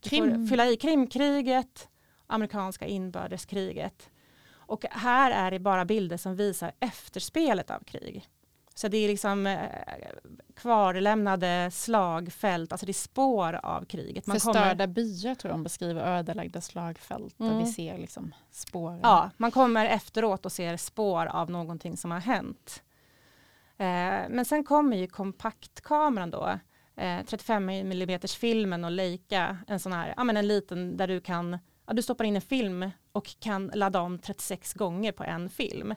Krim. 0.00 0.48
fylla 0.48 0.66
i 0.66 0.76
Krimkriget, 0.76 1.88
amerikanska 2.26 2.86
inbördeskriget. 2.86 4.10
Och 4.66 4.84
här 4.90 5.30
är 5.30 5.50
det 5.50 5.58
bara 5.58 5.84
bilder 5.84 6.16
som 6.16 6.36
visar 6.36 6.72
efterspelet 6.80 7.70
av 7.70 7.80
krig. 7.80 8.28
Så 8.74 8.88
det 8.88 8.96
är 8.96 9.08
liksom 9.08 9.46
eh, 9.46 9.58
kvarlämnade 10.56 11.70
slagfält, 11.72 12.72
alltså 12.72 12.86
det 12.86 12.90
är 12.90 12.94
spår 12.94 13.60
av 13.62 13.84
kriget. 13.84 14.26
Man 14.26 14.34
Förstörda 14.34 14.70
kommer... 14.70 14.86
byar 14.86 15.34
tror 15.34 15.50
jag 15.50 15.58
de 15.58 15.62
beskriver, 15.62 16.04
ödelagda 16.04 16.60
slagfält 16.60 17.40
mm. 17.40 17.58
vi 17.58 17.66
ser 17.66 17.98
liksom 17.98 18.34
spåren. 18.50 19.00
Ja, 19.02 19.30
man 19.36 19.50
kommer 19.50 19.86
efteråt 19.86 20.46
och 20.46 20.52
ser 20.52 20.76
spår 20.76 21.26
av 21.26 21.50
någonting 21.50 21.96
som 21.96 22.10
har 22.10 22.20
hänt. 22.20 22.82
Eh, 23.78 24.28
men 24.28 24.44
sen 24.44 24.64
kommer 24.64 24.96
ju 24.96 25.06
kompaktkameran 25.06 26.30
då, 26.30 26.58
eh, 26.96 27.24
35 27.26 27.68
mm 27.68 28.20
filmen 28.20 28.84
och 28.84 28.90
Leica, 28.90 29.58
en 29.66 29.80
sån 29.80 29.92
här, 29.92 30.14
ja 30.16 30.24
men 30.24 30.36
en 30.36 30.48
liten 30.48 30.96
där 30.96 31.08
du 31.08 31.20
kan, 31.20 31.58
ja, 31.86 31.92
du 31.92 32.02
stoppar 32.02 32.24
in 32.24 32.36
en 32.36 32.42
film 32.42 32.90
och 33.12 33.34
kan 33.38 33.70
ladda 33.74 34.00
om 34.00 34.18
36 34.18 34.74
gånger 34.74 35.12
på 35.12 35.24
en 35.24 35.50
film. 35.50 35.94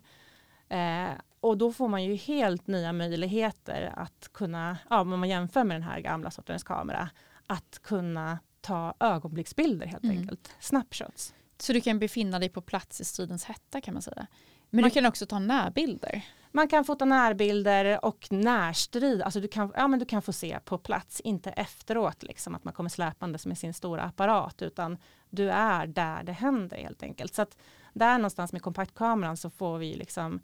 Eh, 0.69 1.10
och 1.39 1.58
då 1.58 1.74
får 1.74 1.88
man 1.88 2.03
ju 2.03 2.15
helt 2.15 2.67
nya 2.67 2.93
möjligheter 2.93 3.93
att 3.96 4.29
kunna, 4.34 4.77
ja, 4.89 5.01
om 5.01 5.10
man 5.10 5.29
jämför 5.29 5.63
med 5.63 5.75
den 5.75 5.84
här 5.84 6.00
gamla 6.00 6.31
sortens 6.31 6.63
kamera, 6.63 7.10
att 7.48 7.79
kunna 7.84 8.39
ta 8.62 8.93
ögonblicksbilder 9.00 9.86
helt 9.86 10.03
mm. 10.03 10.17
enkelt, 10.17 10.55
snapshots. 10.60 11.34
Så 11.58 11.74
du 11.74 11.81
kan 11.81 12.00
befinna 12.00 12.39
dig 12.39 12.50
på 12.50 12.62
plats 12.62 13.01
i 13.01 13.05
stridens 13.05 13.43
hetta 13.43 13.81
kan 13.81 13.93
man 13.93 14.01
säga. 14.01 14.27
Men 14.69 14.81
man, 14.81 14.89
du 14.89 14.93
kan 14.93 15.05
också 15.05 15.25
ta 15.25 15.39
närbilder. 15.39 16.25
Man 16.51 16.68
kan 16.68 16.86
fota 16.86 17.06
närbilder 17.06 18.06
och 18.06 18.27
närstrid, 18.32 19.22
alltså 19.22 19.39
du 19.39 19.48
kan, 19.48 19.72
ja, 19.75 19.88
men 19.88 20.00
du 20.00 20.06
kan 20.06 20.22
få 20.22 20.34
se 20.34 20.60
på 20.65 20.77
plats, 20.77 21.20
inte 21.20 21.50
efteråt 21.50 22.24
liksom 22.24 22.56
att 22.56 22.63
man 22.63 22.74
kommer 22.74 22.89
släpandes 22.89 23.46
med 23.46 23.58
sin 23.58 23.74
stora 23.74 24.03
apparat 24.03 24.62
utan 24.62 24.98
du 25.29 25.50
är 25.50 25.88
där 25.88 26.24
det 26.24 26.32
händer 26.32 26.77
helt 26.77 27.03
enkelt. 27.03 27.34
Så 27.34 27.41
att 27.41 27.58
där 27.94 28.18
någonstans 28.18 28.53
med 28.53 28.62
kompaktkameran 28.62 29.38
så 29.38 29.50
får 29.50 29.77
vi 29.77 29.94
liksom 29.94 30.39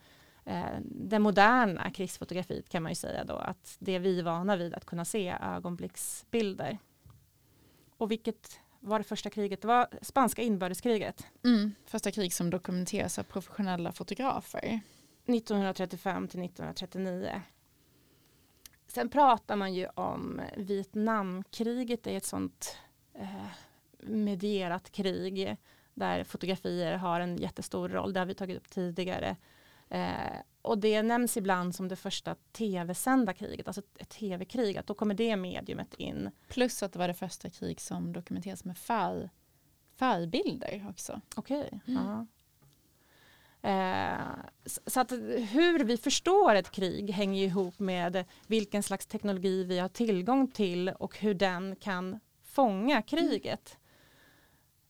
eh, 0.45 0.79
det 0.81 1.19
moderna 1.19 1.91
krigsfotografiet 1.91 2.69
kan 2.69 2.83
man 2.83 2.91
ju 2.91 2.95
säga 2.95 3.23
då 3.23 3.35
att 3.35 3.75
det 3.79 3.95
är 3.95 3.99
vi 3.99 4.21
vana 4.21 4.55
vid 4.55 4.73
att 4.73 4.85
kunna 4.85 5.05
se 5.05 5.35
ögonblicksbilder. 5.41 6.77
Och 7.97 8.11
vilket 8.11 8.59
var 8.79 8.99
det 8.99 9.03
första 9.03 9.29
kriget? 9.29 9.61
Det 9.61 9.67
var 9.67 9.87
spanska 10.01 10.41
inbördeskriget. 10.41 11.27
Mm, 11.43 11.75
första 11.85 12.11
krig 12.11 12.33
som 12.33 12.49
dokumenteras 12.49 13.19
av 13.19 13.23
professionella 13.23 13.91
fotografer. 13.91 14.79
1935 15.25 16.27
till 16.27 16.43
1939. 16.43 17.41
Sen 18.87 19.09
pratar 19.09 19.55
man 19.55 19.73
ju 19.73 19.87
om 19.87 20.41
Vietnamkriget, 20.57 22.03
det 22.03 22.11
är 22.13 22.17
ett 22.17 22.25
sånt 22.25 22.77
eh, 23.13 23.47
medierat 23.99 24.91
krig 24.91 25.57
där 25.93 26.23
fotografier 26.23 26.97
har 26.97 27.19
en 27.19 27.37
jättestor 27.37 27.89
roll. 27.89 28.13
Det 28.13 28.19
har 28.19 28.25
vi 28.25 28.33
tagit 28.33 28.57
upp 28.57 28.69
tidigare. 28.69 29.35
Eh, 29.89 30.35
och 30.61 30.77
det 30.77 31.03
nämns 31.03 31.37
ibland 31.37 31.75
som 31.75 31.87
det 31.87 31.95
första 31.95 32.35
tv-sända 32.51 33.33
kriget, 33.33 33.67
alltså 33.67 33.81
ett 33.99 34.09
tv-krig, 34.09 34.77
att 34.77 34.87
då 34.87 34.93
kommer 34.93 35.15
det 35.15 35.35
mediumet 35.35 35.93
in. 35.93 36.31
Plus 36.47 36.83
att 36.83 36.93
det 36.93 36.99
var 36.99 37.07
det 37.07 37.13
första 37.13 37.49
krig 37.49 37.81
som 37.81 38.13
dokumenteras 38.13 38.65
med 38.65 38.77
färg, 38.77 39.29
färgbilder 39.95 40.85
också. 40.89 41.21
Okej, 41.35 41.69
okay. 41.71 41.95
mm. 41.95 42.27
Eh, 43.65 44.17
så 44.85 44.99
att 44.99 45.11
hur 45.51 45.83
vi 45.83 45.97
förstår 45.97 46.55
ett 46.55 46.71
krig 46.71 47.11
hänger 47.11 47.43
ihop 47.43 47.79
med 47.79 48.25
vilken 48.47 48.83
slags 48.83 49.05
teknologi 49.05 49.63
vi 49.63 49.79
har 49.79 49.89
tillgång 49.89 50.51
till 50.51 50.89
och 50.89 51.19
hur 51.19 51.33
den 51.33 51.75
kan 51.75 52.19
fånga 52.43 53.01
kriget. 53.01 53.77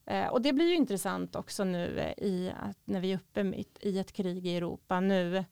Eh, 0.06 0.28
och 0.28 0.42
det 0.42 0.54
blir 0.54 0.66
ju 0.66 0.76
intressant 0.76 1.36
också 1.36 1.64
nu 1.64 2.00
eh, 2.00 2.24
i 2.26 2.54
att 2.60 2.80
när 2.86 3.00
vi 3.00 3.12
är 3.12 3.16
uppe 3.16 3.44
mitt 3.44 3.78
i 3.82 4.00
ett 4.00 4.12
krig 4.12 4.48
i 4.48 4.58
Europa 4.58 5.00
nu. 5.00 5.46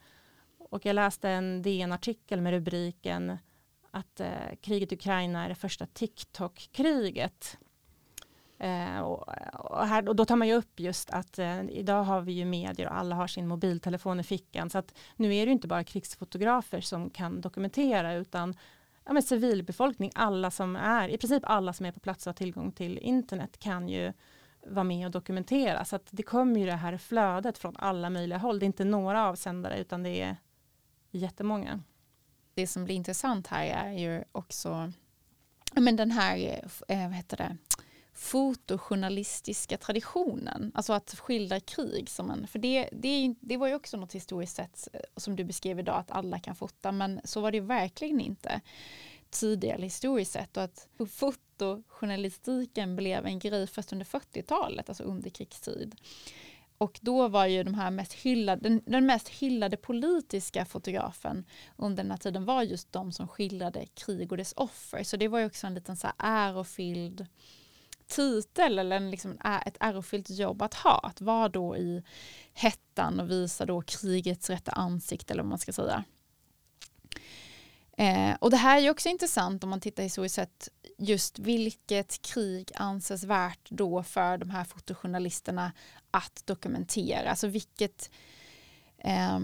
Och 0.58 0.86
jag 0.86 0.94
läste 0.94 1.30
en 1.30 1.62
DN-artikel 1.62 2.42
med 2.42 2.52
rubriken 2.52 3.38
att 3.92 4.22
kriget 4.62 4.92
i 4.92 4.96
Ukraina 4.96 5.46
är 5.46 5.50
det 5.50 5.56
första 5.56 5.86
TikTok-kriget. 5.86 7.58
Eh, 8.64 9.00
och, 9.00 9.28
och, 9.54 9.88
här, 9.88 10.10
och 10.10 10.16
då 10.16 10.26
tar 10.26 10.36
man 10.36 10.48
ju 10.48 10.54
upp 10.54 10.80
just 10.80 11.10
att 11.10 11.40
eh, 11.40 11.62
idag 11.70 12.04
har 12.04 12.22
vi 12.22 12.32
ju 12.32 12.46
medier 12.46 12.88
och 12.88 12.98
alla 12.98 13.16
har 13.16 13.28
sin 13.28 13.48
mobiltelefon 13.48 14.20
i 14.20 14.24
fickan. 14.24 14.70
Så 14.70 14.78
att 14.78 14.94
nu 15.16 15.36
är 15.36 15.46
det 15.46 15.52
inte 15.52 15.68
bara 15.68 15.84
krigsfotografer 15.84 16.82
som 16.82 17.10
kan 17.10 17.42
dokumentera 17.42 18.14
utan 18.14 18.56
ja, 19.06 19.14
men 19.14 19.24
civilbefolkning, 19.24 20.12
alla 20.16 20.52
som 20.52 20.76
är, 20.76 21.10
i 21.10 21.18
princip 21.18 21.44
alla 21.46 21.74
som 21.74 21.86
är 21.86 21.92
på 21.92 22.00
plats 22.00 22.28
och 22.28 22.30
har 22.30 22.36
tillgång 22.36 22.72
till 22.72 22.98
internet 22.98 23.60
kan 23.60 23.90
ju 23.90 24.14
vara 24.68 24.84
med 24.84 25.06
och 25.06 25.12
dokumentera. 25.12 25.86
Så 25.86 25.96
att 25.96 26.08
det 26.10 26.24
kommer 26.24 26.60
ju 26.60 26.66
det 26.66 26.76
här 26.76 26.98
flödet 26.98 27.58
från 27.58 27.78
alla 27.78 28.10
möjliga 28.10 28.38
håll. 28.38 28.60
Det 28.60 28.64
är 28.64 28.68
inte 28.68 28.86
några 28.86 29.28
avsändare 29.28 29.80
utan 29.80 30.04
det 30.04 30.22
är 30.22 30.38
jättemånga. 31.12 31.80
Det 32.54 32.68
som 32.68 32.86
blir 32.86 32.96
intressant 32.96 33.48
här 33.48 33.66
är 33.66 33.92
ju 33.92 34.24
också 34.32 34.92
men 35.76 35.96
den 35.96 36.12
här 36.12 36.38
eh, 36.38 36.98
eh, 36.98 37.08
vad 37.08 37.18
heter 37.18 37.38
det, 37.38 37.58
fotojournalistiska 38.14 39.78
traditionen. 39.78 40.72
Alltså 40.76 40.94
att 40.94 41.16
skildra 41.20 41.60
krig. 41.60 42.10
Som 42.10 42.32
en, 42.32 42.48
för 42.48 42.60
det, 42.60 42.90
det, 42.92 43.36
det 43.40 43.58
var 43.58 43.68
ju 43.68 43.76
också 43.76 43.98
något 43.98 44.16
historiskt 44.16 44.56
sett 44.56 44.88
eh, 44.94 45.00
som 45.18 45.36
du 45.36 45.44
beskrev 45.44 45.80
idag 45.80 45.98
att 45.98 46.12
alla 46.12 46.40
kan 46.40 46.56
fota 46.56 46.92
men 46.92 47.22
så 47.24 47.42
var 47.42 47.52
det 47.52 47.60
verkligen 47.60 48.22
inte 48.22 48.62
tidigare 49.30 49.82
historiskt 49.82 50.32
sett 50.32 50.58
och 50.58 50.64
att 50.64 50.88
fotojournalistiken 51.10 52.96
blev 52.96 53.26
en 53.26 53.40
grej 53.40 53.68
först 53.68 53.94
under 53.94 54.06
40-talet, 54.06 54.90
alltså 54.90 55.04
under 55.04 55.30
krigstid. 55.30 55.96
Och 56.78 57.00
då 57.02 57.28
var 57.28 57.46
ju 57.46 57.64
de 57.64 57.74
här 57.74 57.92
mest 57.92 58.14
hyllade, 58.14 58.70
den, 58.70 58.82
den, 58.86 59.06
mest 59.06 59.30
hyllade 59.30 59.78
politiska 59.78 60.66
fotografen 60.66 61.46
under 61.78 62.04
den 62.04 62.12
här 62.12 62.18
tiden 62.18 62.46
var 62.46 62.64
just 62.64 62.92
de 62.92 63.12
som 63.12 63.28
skildrade 63.28 63.86
krig 63.86 64.32
och 64.32 64.38
dess 64.38 64.54
offer. 64.58 65.04
Så 65.04 65.18
det 65.18 65.28
var 65.28 65.40
ju 65.40 65.46
också 65.46 65.68
en 65.68 65.74
liten 65.74 65.98
så 65.98 66.08
här 66.08 66.16
ärofylld 66.18 67.28
titel 68.16 68.80
eller 68.80 68.96
en, 68.96 69.12
liksom, 69.12 69.38
ett 69.66 69.78
ärofyllt 69.80 70.30
jobb 70.30 70.62
att 70.62 70.74
ha. 70.74 71.00
Att 71.04 71.22
vara 71.22 71.50
då 71.50 71.78
i 71.78 72.04
hettan 72.54 73.20
och 73.20 73.32
visa 73.32 73.66
då 73.66 73.82
krigets 73.82 74.50
rätta 74.50 74.72
ansikte 74.72 75.34
eller 75.34 75.44
vad 75.44 75.50
man 75.50 75.60
ska 75.60 75.74
säga. 75.74 76.04
Eh, 77.98 78.36
och 78.40 78.52
det 78.52 78.58
här 78.58 78.78
är 78.78 78.82
ju 78.82 78.90
också 78.90 79.10
intressant 79.10 79.64
om 79.64 79.70
man 79.70 79.82
tittar 79.82 80.04
historiskt 80.04 80.36
sett 80.36 80.70
just 80.98 81.40
vilket 81.40 82.22
krig 82.22 82.72
anses 82.76 83.24
värt 83.24 83.70
då 83.70 84.04
för 84.04 84.38
de 84.38 84.50
här 84.50 84.64
fotojournalisterna 84.64 85.72
att 86.12 86.42
dokumentera. 86.46 87.30
Alltså 87.30 87.48
vilket 87.48 88.10
eh, 88.98 89.40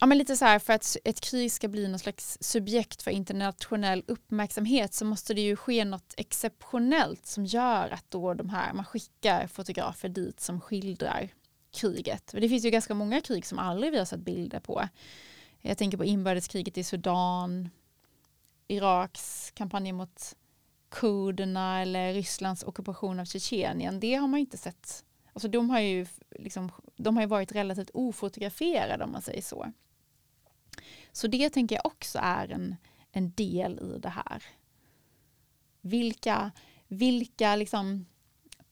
Ja, 0.00 0.06
men 0.06 0.18
lite 0.18 0.36
så 0.36 0.44
här, 0.44 0.58
för 0.58 0.72
att 0.72 0.96
ett 1.04 1.20
krig 1.20 1.52
ska 1.52 1.68
bli 1.68 1.88
någon 1.88 1.98
slags 1.98 2.38
subjekt 2.40 3.02
för 3.02 3.10
internationell 3.10 4.04
uppmärksamhet 4.06 4.94
så 4.94 5.04
måste 5.04 5.34
det 5.34 5.40
ju 5.40 5.56
ske 5.56 5.84
något 5.84 6.14
exceptionellt 6.16 7.26
som 7.26 7.46
gör 7.46 7.90
att 7.90 8.04
då 8.08 8.34
de 8.34 8.48
här, 8.48 8.72
man 8.72 8.84
skickar 8.84 9.46
fotografer 9.46 10.08
dit 10.08 10.40
som 10.40 10.60
skildrar 10.60 11.28
kriget. 11.70 12.30
Det 12.32 12.48
finns 12.48 12.64
ju 12.64 12.70
ganska 12.70 12.94
många 12.94 13.20
krig 13.20 13.46
som 13.46 13.58
aldrig 13.58 13.92
vi 13.92 13.98
har 13.98 14.04
sett 14.04 14.20
bilder 14.20 14.60
på. 14.60 14.88
Jag 15.60 15.78
tänker 15.78 15.98
på 15.98 16.04
inbördeskriget 16.04 16.78
i 16.78 16.84
Sudan, 16.84 17.68
Iraks 18.68 19.50
kampanj 19.54 19.92
mot 19.92 20.34
kurderna 20.88 21.82
eller 21.82 22.14
Rysslands 22.14 22.62
ockupation 22.62 23.20
av 23.20 23.24
Tjetjenien. 23.24 24.00
Det 24.00 24.14
har 24.14 24.28
man 24.28 24.40
inte 24.40 24.58
sett. 24.58 25.04
Alltså 25.32 25.48
de, 25.48 25.70
har 25.70 25.80
ju 25.80 26.06
liksom, 26.30 26.70
de 26.96 27.16
har 27.16 27.22
ju 27.22 27.28
varit 27.28 27.52
relativt 27.52 27.90
ofotograferade 27.94 29.04
om 29.04 29.12
man 29.12 29.22
säger 29.22 29.42
så. 29.42 29.72
Så 31.18 31.26
det 31.26 31.50
tänker 31.50 31.76
jag 31.76 31.86
också 31.86 32.18
är 32.22 32.48
en, 32.48 32.76
en 33.12 33.32
del 33.32 33.78
i 33.78 33.98
det 33.98 34.08
här. 34.08 34.42
Vilka, 35.80 36.50
vilka 36.88 37.56
liksom 37.56 38.06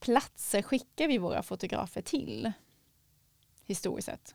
platser 0.01 0.63
skickar 0.63 1.09
vi 1.09 1.19
våra 1.19 1.43
fotografer 1.43 2.03
till 2.03 2.53
historiskt 3.65 4.07
sett? 4.07 4.35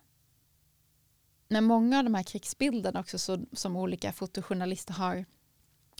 När 1.48 1.62
många 1.62 1.98
av 1.98 2.04
de 2.04 2.16
här 2.16 2.24
krigsbilderna 2.24 3.00
också 3.00 3.20
så, 3.20 3.46
som 3.54 3.76
olika 3.76 4.14
fotojournalister 4.14 4.94
har 4.94 5.26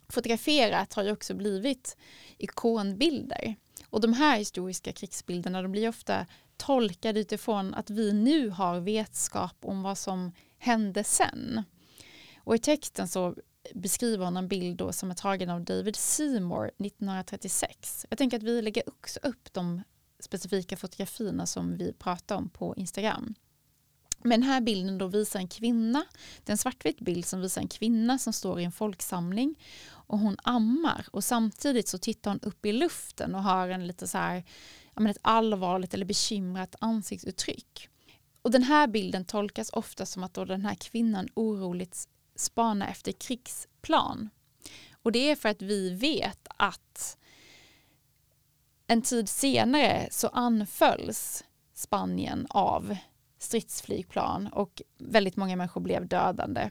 fotograferat 0.10 0.94
har 0.94 1.04
ju 1.04 1.12
också 1.12 1.34
blivit 1.34 1.98
ikonbilder. 2.38 3.56
Och 3.90 4.02
de 4.02 4.14
här 4.14 4.38
historiska 4.38 4.94
krigsbilderna 4.94 5.62
de 5.62 5.72
blir 5.72 5.90
ofta 5.90 6.26
tolkade 6.58 7.20
utifrån 7.20 7.74
att 7.74 7.90
vi 7.90 8.14
nu 8.14 8.50
har 8.50 8.80
vetskap 8.80 9.56
om 9.62 9.84
vad 9.84 9.98
som 9.98 10.32
hände 10.58 11.04
sen. 11.04 11.64
Och 12.44 12.56
i 12.56 12.60
texten 12.60 13.08
så 13.08 13.36
beskriver 13.76 14.26
hon 14.26 14.38
en 14.38 14.48
bild 14.48 14.78
då 14.78 14.94
som 14.94 15.12
är 15.12 15.16
tagen 15.16 15.50
av 15.50 15.64
David 15.64 15.96
Seymour 15.96 16.66
1936. 16.68 18.06
Jag 18.10 18.18
tänker 18.18 18.38
att 18.38 18.44
vi 18.44 18.62
lägger 18.62 18.90
också 18.90 19.20
upp 19.24 19.54
de 19.54 19.82
specifika 20.20 20.78
fotografierna 20.78 21.46
som 21.46 21.78
vi 21.78 21.94
pratar 21.94 22.36
om 22.36 22.50
på 22.50 22.76
Instagram. 22.78 23.36
Men 24.24 24.42
den 24.42 24.50
här 24.50 24.62
bilden 24.62 24.98
då 24.98 25.08
visar 25.08 25.40
en 25.40 25.48
kvinna, 25.48 26.06
det 26.44 26.50
är 26.50 26.52
en 26.52 26.58
svartvit 26.58 27.00
bild 27.00 27.26
som 27.26 27.42
visar 27.42 27.62
en 27.62 27.68
kvinna 27.68 28.18
som 28.18 28.34
står 28.34 28.60
i 28.60 28.64
en 28.64 28.72
folksamling 28.72 29.56
och 29.90 30.20
hon 30.20 30.38
ammar 30.44 31.06
och 31.12 31.24
samtidigt 31.24 31.88
så 31.88 31.98
tittar 31.98 32.32
hon 32.32 32.40
upp 32.40 32.66
i 32.66 32.72
luften 32.72 33.36
och 33.36 33.44
har 33.44 33.70
en 33.70 33.88
lite 33.88 34.08
så 34.08 34.18
här, 34.18 34.44
ja, 34.96 35.10
ett 35.10 35.18
allvarligt 35.22 35.94
eller 35.94 36.06
bekymrat 36.06 36.76
ansiktsuttryck. 36.80 37.90
Och 38.42 38.52
den 38.52 38.64
här 38.64 38.88
bilden 38.88 39.26
tolkas 39.26 39.70
ofta 39.74 40.06
som 40.06 40.24
att 40.24 40.34
då 40.34 40.46
den 40.46 40.66
här 40.66 40.76
kvinnan 40.76 41.28
oroligt 41.34 42.08
spana 42.42 42.88
efter 42.88 43.12
krigsplan. 43.12 44.30
Och 45.04 45.12
det 45.12 45.32
är 45.32 45.36
för 45.36 45.50
att 45.50 45.62
vi 45.62 45.90
vet 45.90 46.48
att 46.58 47.18
en 48.88 49.02
tid 49.02 49.30
senare 49.30 50.08
så 50.12 50.28
anfölls 50.28 51.44
Spanien 51.74 52.48
av 52.50 52.98
stridsflygplan 53.40 54.48
och 54.48 54.82
väldigt 54.98 55.36
många 55.36 55.56
människor 55.56 55.82
blev 55.82 56.08
dödande. 56.08 56.70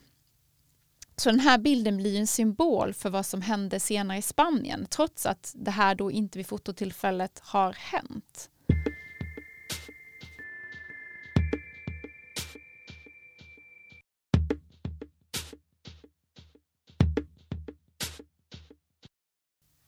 Så 1.17 1.31
den 1.31 1.41
här 1.41 1.59
bilden 1.59 1.97
blir 1.97 2.21
en 2.21 2.27
symbol 2.27 2.95
för 2.95 3.11
vad 3.11 3.27
som 3.27 3.43
hände 3.43 3.81
senare 3.81 4.19
i 4.19 4.23
Spanien 4.23 4.87
trots 4.91 5.27
att 5.27 5.53
det 5.57 5.71
här 5.71 5.95
då 5.95 6.11
inte 6.11 6.39
vid 6.39 6.47
fototillfället 6.47 7.41
har 7.43 7.73
hänt. 7.73 8.51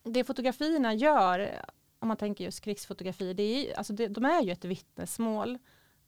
Det 0.03 0.25
fotografierna 0.25 0.95
gör, 0.95 1.61
om 1.99 2.09
man 2.09 2.17
tänker 2.17 2.45
just 2.45 2.61
krigsfotografi, 2.61 3.35
det 3.35 3.43
är, 3.43 3.79
alltså 3.79 3.93
det, 3.93 4.09
de 4.09 4.25
är 4.25 4.43
ju 4.43 4.53
ett 4.53 4.65
vittnesmål 4.65 5.59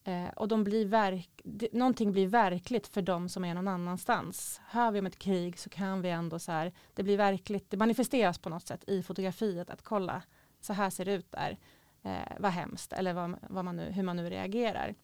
Eh, 0.04 0.28
och 0.28 0.48
de 0.48 0.64
blir 0.64 0.86
verk, 0.86 1.30
det, 1.44 1.72
någonting 1.72 2.12
blir 2.12 2.26
verkligt 2.26 2.86
för 2.86 3.02
de 3.02 3.28
som 3.28 3.44
är 3.44 3.54
någon 3.54 3.68
annanstans. 3.68 4.60
Hör 4.66 4.90
vi 4.90 4.98
om 4.98 5.06
ett 5.06 5.18
krig 5.18 5.58
så 5.58 5.70
kan 5.70 6.02
vi 6.02 6.10
ändå 6.10 6.38
så 6.38 6.52
här, 6.52 6.72
det 6.94 7.02
blir 7.02 7.16
verkligt, 7.16 7.70
det 7.70 7.76
manifesteras 7.76 8.38
på 8.38 8.48
något 8.48 8.66
sätt 8.66 8.84
i 8.86 9.02
fotografiet 9.02 9.70
att 9.70 9.82
kolla, 9.82 10.22
så 10.60 10.72
här 10.72 10.90
ser 10.90 11.04
det 11.04 11.12
ut 11.12 11.30
där, 11.30 11.58
eh, 12.02 12.32
vad 12.38 12.52
hemskt, 12.52 12.92
eller 12.92 13.12
vad, 13.12 13.36
vad 13.48 13.64
man 13.64 13.76
nu, 13.76 13.90
hur 13.90 14.02
man 14.02 14.16
nu 14.16 14.30
reagerar. 14.30 14.94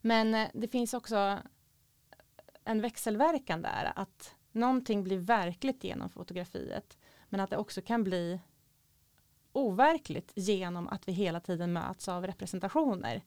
Men 0.00 0.34
eh, 0.34 0.48
det 0.54 0.68
finns 0.68 0.94
också 0.94 1.38
en 2.64 2.80
växelverkan 2.80 3.62
där, 3.62 3.92
att 3.96 4.34
någonting 4.52 5.04
blir 5.04 5.18
verkligt 5.18 5.84
genom 5.84 6.10
fotografiet, 6.10 6.98
men 7.34 7.40
att 7.40 7.50
det 7.50 7.56
också 7.56 7.82
kan 7.82 8.04
bli 8.04 8.40
overkligt 9.52 10.32
genom 10.34 10.88
att 10.88 11.08
vi 11.08 11.12
hela 11.12 11.40
tiden 11.40 11.72
möts 11.72 12.08
av 12.08 12.26
representationer, 12.26 13.22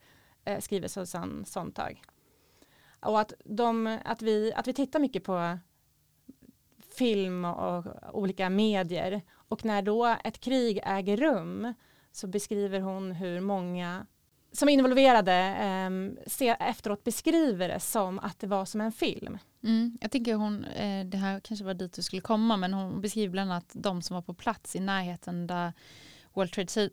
eh, 0.46 0.60
skriver 0.60 0.88
Susanne 0.88 1.46
Sontag. 1.46 2.02
Och 3.00 3.20
att, 3.20 3.34
de, 3.46 4.00
att, 4.06 4.22
vi, 4.22 4.54
att 4.54 4.68
vi 4.68 4.74
tittar 4.74 5.00
mycket 5.00 5.24
på 5.24 5.58
film 6.98 7.46
och, 7.46 7.78
och 7.78 7.86
olika 8.20 8.50
medier 8.50 9.22
och 9.32 9.66
när 9.66 9.82
då 9.82 10.18
ett 10.24 10.40
krig 10.40 10.80
äger 10.84 11.18
rum 11.18 11.74
så 12.12 12.28
beskriver 12.28 12.80
hon 12.80 13.12
hur 13.12 13.42
många 13.42 14.06
som 14.58 14.70
är 14.70 14.74
involverade 14.74 15.34
eh, 16.40 16.70
efteråt 16.70 17.04
beskriver 17.04 17.68
det 17.68 17.80
som 17.80 18.20
att 18.20 18.40
det 18.40 18.48
var 18.48 18.66
som 18.66 18.82
en 18.82 18.92
film. 18.92 19.38
Mm, 19.64 19.98
jag 20.02 20.12
tänker 20.12 20.36
hon, 20.36 20.66
eh, 20.66 21.06
det 21.06 21.18
här 21.18 21.40
kanske 21.40 21.66
var 21.66 21.74
dit 21.74 21.94
du 21.94 22.02
skulle 22.02 22.22
komma, 22.22 22.58
men 22.58 22.74
hon 22.74 23.02
beskriver 23.02 23.32
bland 23.32 23.52
annat 23.52 23.72
de 23.74 24.02
som 24.02 24.14
var 24.14 24.22
på 24.22 24.34
plats 24.34 24.76
i 24.76 24.80
närheten 24.80 25.48
där 25.48 25.74
World 26.34 26.52
Trade 26.52 26.90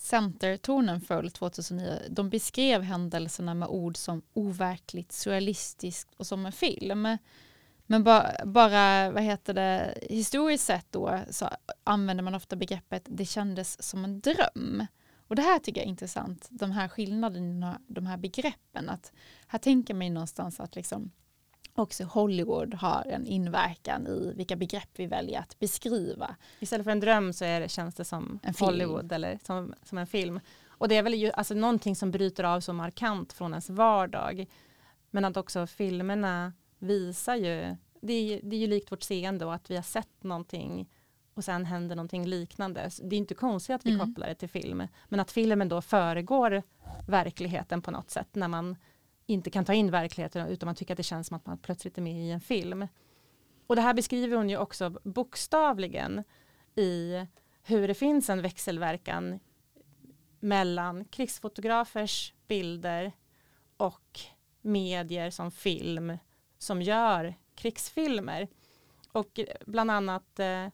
Center-tornen 0.00 1.00
föll 1.00 1.30
2009, 1.30 1.98
de 2.10 2.30
beskrev 2.30 2.82
händelserna 2.82 3.54
med 3.54 3.68
ord 3.68 3.96
som 3.96 4.22
overkligt, 4.32 5.12
surrealistiskt 5.12 6.14
och 6.16 6.26
som 6.26 6.46
en 6.46 6.52
film. 6.52 7.18
Men 7.86 8.04
ba, 8.04 8.24
bara 8.44 9.10
vad 9.10 9.22
heter 9.22 9.54
det, 9.54 9.94
historiskt 10.02 10.64
sett 10.64 10.86
då 10.90 11.20
så 11.30 11.48
använder 11.84 12.24
man 12.24 12.34
ofta 12.34 12.56
begreppet 12.56 13.02
det 13.06 13.24
kändes 13.24 13.82
som 13.82 14.04
en 14.04 14.20
dröm. 14.20 14.86
Och 15.34 15.36
det 15.36 15.42
här 15.42 15.58
tycker 15.58 15.80
jag 15.80 15.86
är 15.86 15.90
intressant, 15.90 16.48
de 16.50 16.70
här 16.70 16.88
skillnaderna, 16.88 17.80
de 17.86 18.06
här 18.06 18.16
begreppen. 18.16 18.88
Att 18.88 19.12
här 19.46 19.58
tänker 19.58 19.94
man 19.94 20.14
någonstans 20.14 20.60
att 20.60 20.76
liksom 20.76 21.10
också 21.74 22.04
Hollywood 22.04 22.74
har 22.74 23.06
en 23.10 23.26
inverkan 23.26 24.06
i 24.06 24.32
vilka 24.36 24.56
begrepp 24.56 24.90
vi 24.96 25.06
väljer 25.06 25.40
att 25.40 25.58
beskriva. 25.58 26.36
Istället 26.60 26.84
för 26.84 26.90
en 26.90 27.00
dröm 27.00 27.32
så 27.32 27.44
är 27.44 27.60
det, 27.60 27.68
känns 27.68 27.94
det 27.94 28.04
som 28.04 28.38
en 28.42 28.54
Hollywood 28.60 29.12
eller 29.12 29.38
som, 29.44 29.74
som 29.82 29.98
en 29.98 30.06
film. 30.06 30.40
Och 30.68 30.88
det 30.88 30.96
är 30.96 31.02
väl 31.02 31.14
ju 31.14 31.32
alltså 31.32 31.54
någonting 31.54 31.96
som 31.96 32.10
bryter 32.10 32.44
av 32.44 32.60
så 32.60 32.72
markant 32.72 33.32
från 33.32 33.52
ens 33.52 33.70
vardag. 33.70 34.46
Men 35.10 35.24
att 35.24 35.36
också 35.36 35.66
filmerna 35.66 36.52
visar 36.78 37.36
ju, 37.36 37.76
det 38.00 38.12
är, 38.12 38.40
det 38.42 38.56
är 38.56 38.60
ju 38.60 38.66
likt 38.66 38.92
vårt 38.92 39.02
seende 39.02 39.46
och 39.46 39.54
att 39.54 39.70
vi 39.70 39.76
har 39.76 39.82
sett 39.82 40.22
någonting 40.22 40.90
och 41.34 41.44
sen 41.44 41.64
händer 41.64 41.96
någonting 41.96 42.26
liknande. 42.26 42.90
Det 43.02 43.16
är 43.16 43.18
inte 43.18 43.34
konstigt 43.34 43.74
att 43.74 43.86
vi 43.86 43.94
mm. 43.94 44.06
kopplar 44.06 44.28
det 44.28 44.34
till 44.34 44.48
film, 44.48 44.86
men 45.08 45.20
att 45.20 45.30
filmen 45.30 45.68
då 45.68 45.82
föregår 45.82 46.62
verkligheten 47.08 47.82
på 47.82 47.90
något 47.90 48.10
sätt 48.10 48.28
när 48.32 48.48
man 48.48 48.76
inte 49.26 49.50
kan 49.50 49.64
ta 49.64 49.74
in 49.74 49.90
verkligheten 49.90 50.48
utan 50.48 50.66
man 50.66 50.74
tycker 50.74 50.94
att 50.94 50.96
det 50.96 51.02
känns 51.02 51.26
som 51.26 51.36
att 51.36 51.46
man 51.46 51.58
plötsligt 51.58 51.98
är 51.98 52.02
med 52.02 52.26
i 52.26 52.30
en 52.30 52.40
film. 52.40 52.86
Och 53.66 53.76
det 53.76 53.82
här 53.82 53.94
beskriver 53.94 54.36
hon 54.36 54.50
ju 54.50 54.56
också 54.56 54.98
bokstavligen 55.04 56.24
i 56.74 57.26
hur 57.62 57.88
det 57.88 57.94
finns 57.94 58.30
en 58.30 58.42
växelverkan 58.42 59.40
mellan 60.40 61.04
krigsfotografers 61.04 62.34
bilder 62.48 63.12
och 63.76 64.20
medier 64.60 65.30
som 65.30 65.50
film 65.50 66.18
som 66.58 66.82
gör 66.82 67.34
krigsfilmer. 67.54 68.48
Och 69.12 69.40
bland 69.66 69.90
annat 69.90 70.38
eh, 70.38 70.66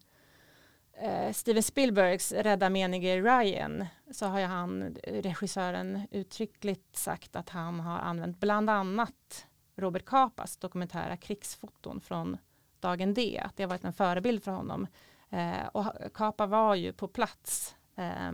Eh, 1.02 1.32
Steven 1.32 1.62
Spielbergs 1.62 2.32
rädda 2.32 2.70
menige 2.70 3.20
Ryan 3.20 3.86
så 4.10 4.26
har 4.26 4.38
ju 4.38 4.44
han, 4.44 4.96
regissören, 5.04 6.08
uttryckligt 6.10 6.96
sagt 6.96 7.36
att 7.36 7.48
han 7.48 7.80
har 7.80 7.98
använt 7.98 8.40
bland 8.40 8.70
annat 8.70 9.46
Robert 9.76 10.04
Capas 10.04 10.56
dokumentära 10.56 11.16
krigsfoton 11.16 12.00
från 12.00 12.38
dagen 12.80 13.14
D. 13.14 13.40
Att 13.44 13.56
det 13.56 13.62
har 13.62 13.70
varit 13.70 13.84
en 13.84 13.92
förebild 13.92 14.44
för 14.44 14.50
honom. 14.50 14.86
Eh, 15.30 15.66
och 15.72 15.86
Kapa 16.14 16.46
var 16.46 16.74
ju 16.74 16.92
på 16.92 17.08
plats 17.08 17.76
eh, 17.96 18.32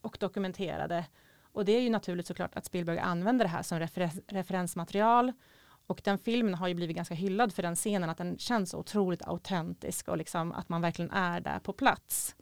och 0.00 0.16
dokumenterade. 0.20 1.04
Och 1.42 1.64
det 1.64 1.72
är 1.72 1.80
ju 1.80 1.90
naturligt 1.90 2.26
såklart 2.26 2.56
att 2.56 2.64
Spielberg 2.64 2.98
använder 2.98 3.44
det 3.44 3.50
här 3.50 3.62
som 3.62 3.78
refer 3.78 4.10
referensmaterial. 4.26 5.32
Och 5.88 6.00
den 6.04 6.18
filmen 6.18 6.54
har 6.54 6.68
ju 6.68 6.74
blivit 6.74 6.96
ganska 6.96 7.14
hyllad 7.14 7.52
för 7.52 7.62
den 7.62 7.76
scenen, 7.76 8.10
att 8.10 8.18
den 8.18 8.38
känns 8.38 8.74
otroligt 8.74 9.22
autentisk 9.28 10.08
och 10.08 10.16
liksom 10.18 10.52
att 10.52 10.68
man 10.68 10.80
verkligen 10.80 11.10
är 11.10 11.40
där 11.40 11.58
på 11.58 11.72
plats. 11.72 12.36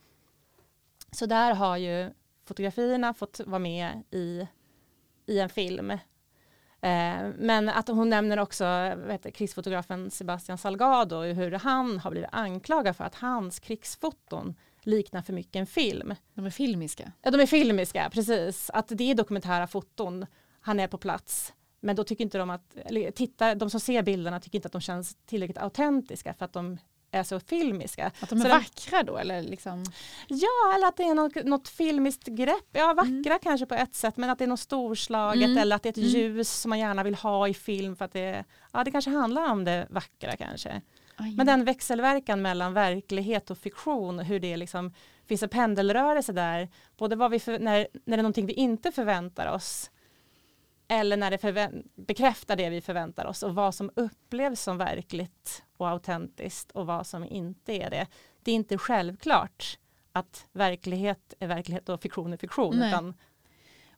Så 1.13 1.27
där 1.27 1.55
har 1.55 1.77
ju 1.77 2.11
fotografierna 2.45 3.15
fått 3.15 3.41
vara 3.47 3.59
med 3.59 4.03
i, 4.11 4.47
i 5.27 5.39
en 5.39 5.49
film. 5.49 5.91
Eh, 5.91 5.99
men 7.39 7.69
att 7.69 7.89
hon 7.89 8.11
nämner 8.11 8.39
också 8.39 8.65
vet, 8.97 9.35
krigsfotografen 9.35 10.11
Sebastian 10.11 10.59
Salgado, 10.59 11.23
hur 11.23 11.53
han 11.53 11.99
har 11.99 12.11
blivit 12.11 12.31
anklagad 12.33 12.97
för 12.97 13.05
att 13.05 13.15
hans 13.15 13.61
krigsfoton 13.61 14.55
liknar 14.83 15.23
för 15.23 15.33
mycket 15.33 15.57
en 15.57 15.67
film. 15.67 16.15
De 16.35 16.47
är 16.47 16.51
filmiska? 16.51 17.13
Ja, 17.23 17.31
de 17.31 17.41
är 17.41 17.47
filmiska, 17.47 18.11
precis. 18.13 18.71
Att 18.71 18.89
det 18.89 19.11
är 19.11 19.15
dokumentära 19.15 19.67
foton, 19.67 20.27
han 20.61 20.81
är 20.81 20.89
på 20.89 20.99
plats. 20.99 21.53
Men 21.87 21.97
då 21.97 22.05
tycker 22.05 22.25
inte 22.25 22.39
de 22.39 22.51
att, 22.51 22.77
eller 22.77 23.11
tittar, 23.11 23.55
de 23.55 23.71
som 23.71 23.81
ser 23.81 24.03
bilderna 24.03 24.41
tycker 24.41 24.59
inte 24.59 24.67
att 24.67 24.73
de 24.73 24.81
känns 24.81 25.17
tillräckligt 25.27 25.59
autentiska 25.59 26.35
för 26.35 26.45
att 26.45 26.53
de 26.53 26.79
är 27.11 27.23
så 27.23 27.41
filmiska. 27.41 28.13
Att 28.21 28.29
de 28.29 28.41
är 28.41 28.43
så 28.43 28.49
vackra 28.49 29.03
då 29.03 29.17
eller 29.17 29.43
liksom? 29.43 29.85
Ja, 30.29 30.75
eller 30.75 30.89
att 30.89 30.97
det 30.97 31.03
är 31.03 31.15
något, 31.15 31.45
något 31.45 31.69
filmiskt 31.69 32.27
grepp. 32.27 32.69
Ja, 32.73 32.95
vackra 32.95 33.11
mm. 33.11 33.39
kanske 33.43 33.67
på 33.67 33.75
ett 33.75 33.95
sätt, 33.95 34.17
men 34.17 34.31
att 34.31 34.39
det 34.39 34.45
är 34.45 34.49
något 34.49 34.61
storslaget 34.61 35.45
mm. 35.45 35.59
eller 35.59 35.77
att 35.77 35.83
det 35.83 35.89
är 35.89 35.91
ett 35.91 35.97
mm. 35.97 36.09
ljus 36.09 36.53
som 36.53 36.69
man 36.69 36.79
gärna 36.79 37.03
vill 37.03 37.15
ha 37.15 37.49
i 37.49 37.55
film 37.55 37.97
för 37.97 38.05
att 38.05 38.13
det, 38.13 38.45
ja, 38.73 38.85
det 38.85 38.91
kanske 38.91 39.11
handlar 39.11 39.51
om 39.51 39.65
det 39.65 39.87
vackra 39.91 40.37
kanske. 40.37 40.83
Aj. 41.17 41.35
Men 41.37 41.47
den 41.47 41.65
växelverkan 41.65 42.43
mellan 42.43 42.73
verklighet 42.73 43.51
och 43.51 43.59
fiktion, 43.59 44.19
hur 44.19 44.41
det 44.41 44.57
liksom 44.57 44.95
finns 45.27 45.43
en 45.43 45.49
pendelrörelse 45.49 46.33
där, 46.33 46.69
både 46.97 47.17
vad 47.17 47.31
vi 47.31 47.41
för, 47.41 47.59
när, 47.59 47.89
när 48.05 48.17
det 48.17 48.21
är 48.21 48.23
någonting 48.23 48.47
vi 48.47 48.53
inte 48.53 48.93
förväntar 48.93 49.53
oss 49.53 49.91
eller 50.89 51.17
när 51.17 51.31
det 51.31 51.83
bekräftar 51.95 52.57
det 52.57 52.71
vi 52.71 52.81
förväntar 52.81 53.25
oss 53.25 53.43
och 53.43 53.55
vad 53.55 53.75
som 53.75 53.91
upplevs 53.95 54.61
som 54.61 54.79
verkligt 54.79 55.63
och 55.77 55.89
autentiskt 55.89 56.71
och 56.71 56.87
vad 56.87 57.07
som 57.07 57.25
inte 57.25 57.73
är 57.73 57.91
det. 57.91 58.07
Det 58.43 58.51
är 58.51 58.55
inte 58.55 58.79
självklart 58.79 59.79
att 60.13 60.47
verklighet 60.53 61.35
är 61.39 61.47
verklighet 61.47 61.89
och 61.89 62.03
fiktion 62.03 62.33
är 62.33 62.37
fiktion. 62.37 62.83
Utan... 62.83 63.15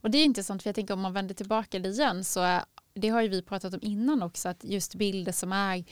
Och 0.01 0.11
det 0.11 0.19
är 0.19 0.25
intressant 0.25 0.63
för 0.63 0.69
jag 0.69 0.75
tänker 0.75 0.95
om 0.95 1.01
man 1.01 1.13
vänder 1.13 1.35
tillbaka 1.35 1.79
det 1.79 1.89
igen 1.89 2.25
så 2.25 2.61
det 2.95 3.09
har 3.09 3.23
ju 3.23 3.29
vi 3.29 3.43
pratat 3.43 3.75
om 3.75 3.81
innan 3.83 4.23
också 4.23 4.49
att 4.49 4.65
just 4.65 4.95
bilder 4.95 5.33
som 5.33 5.53
är 5.53 5.85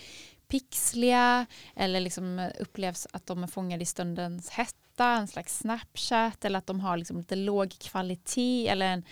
pixliga 0.49 1.47
eller 1.77 2.01
liksom 2.01 2.51
upplevs 2.61 3.07
att 3.13 3.27
de 3.27 3.43
är 3.43 3.47
fångade 3.47 3.83
i 3.83 3.87
stundens 3.87 4.51
hetta, 4.51 5.11
en 5.11 5.29
slags 5.29 5.59
snapchat 5.59 6.45
eller 6.45 6.59
att 6.59 6.67
de 6.67 6.81
har 6.81 6.97
liksom 6.97 7.19
lite 7.19 7.37
låg 7.37 7.79
kvalitet 7.79 8.69
eller 8.69 8.87
en 8.87 9.05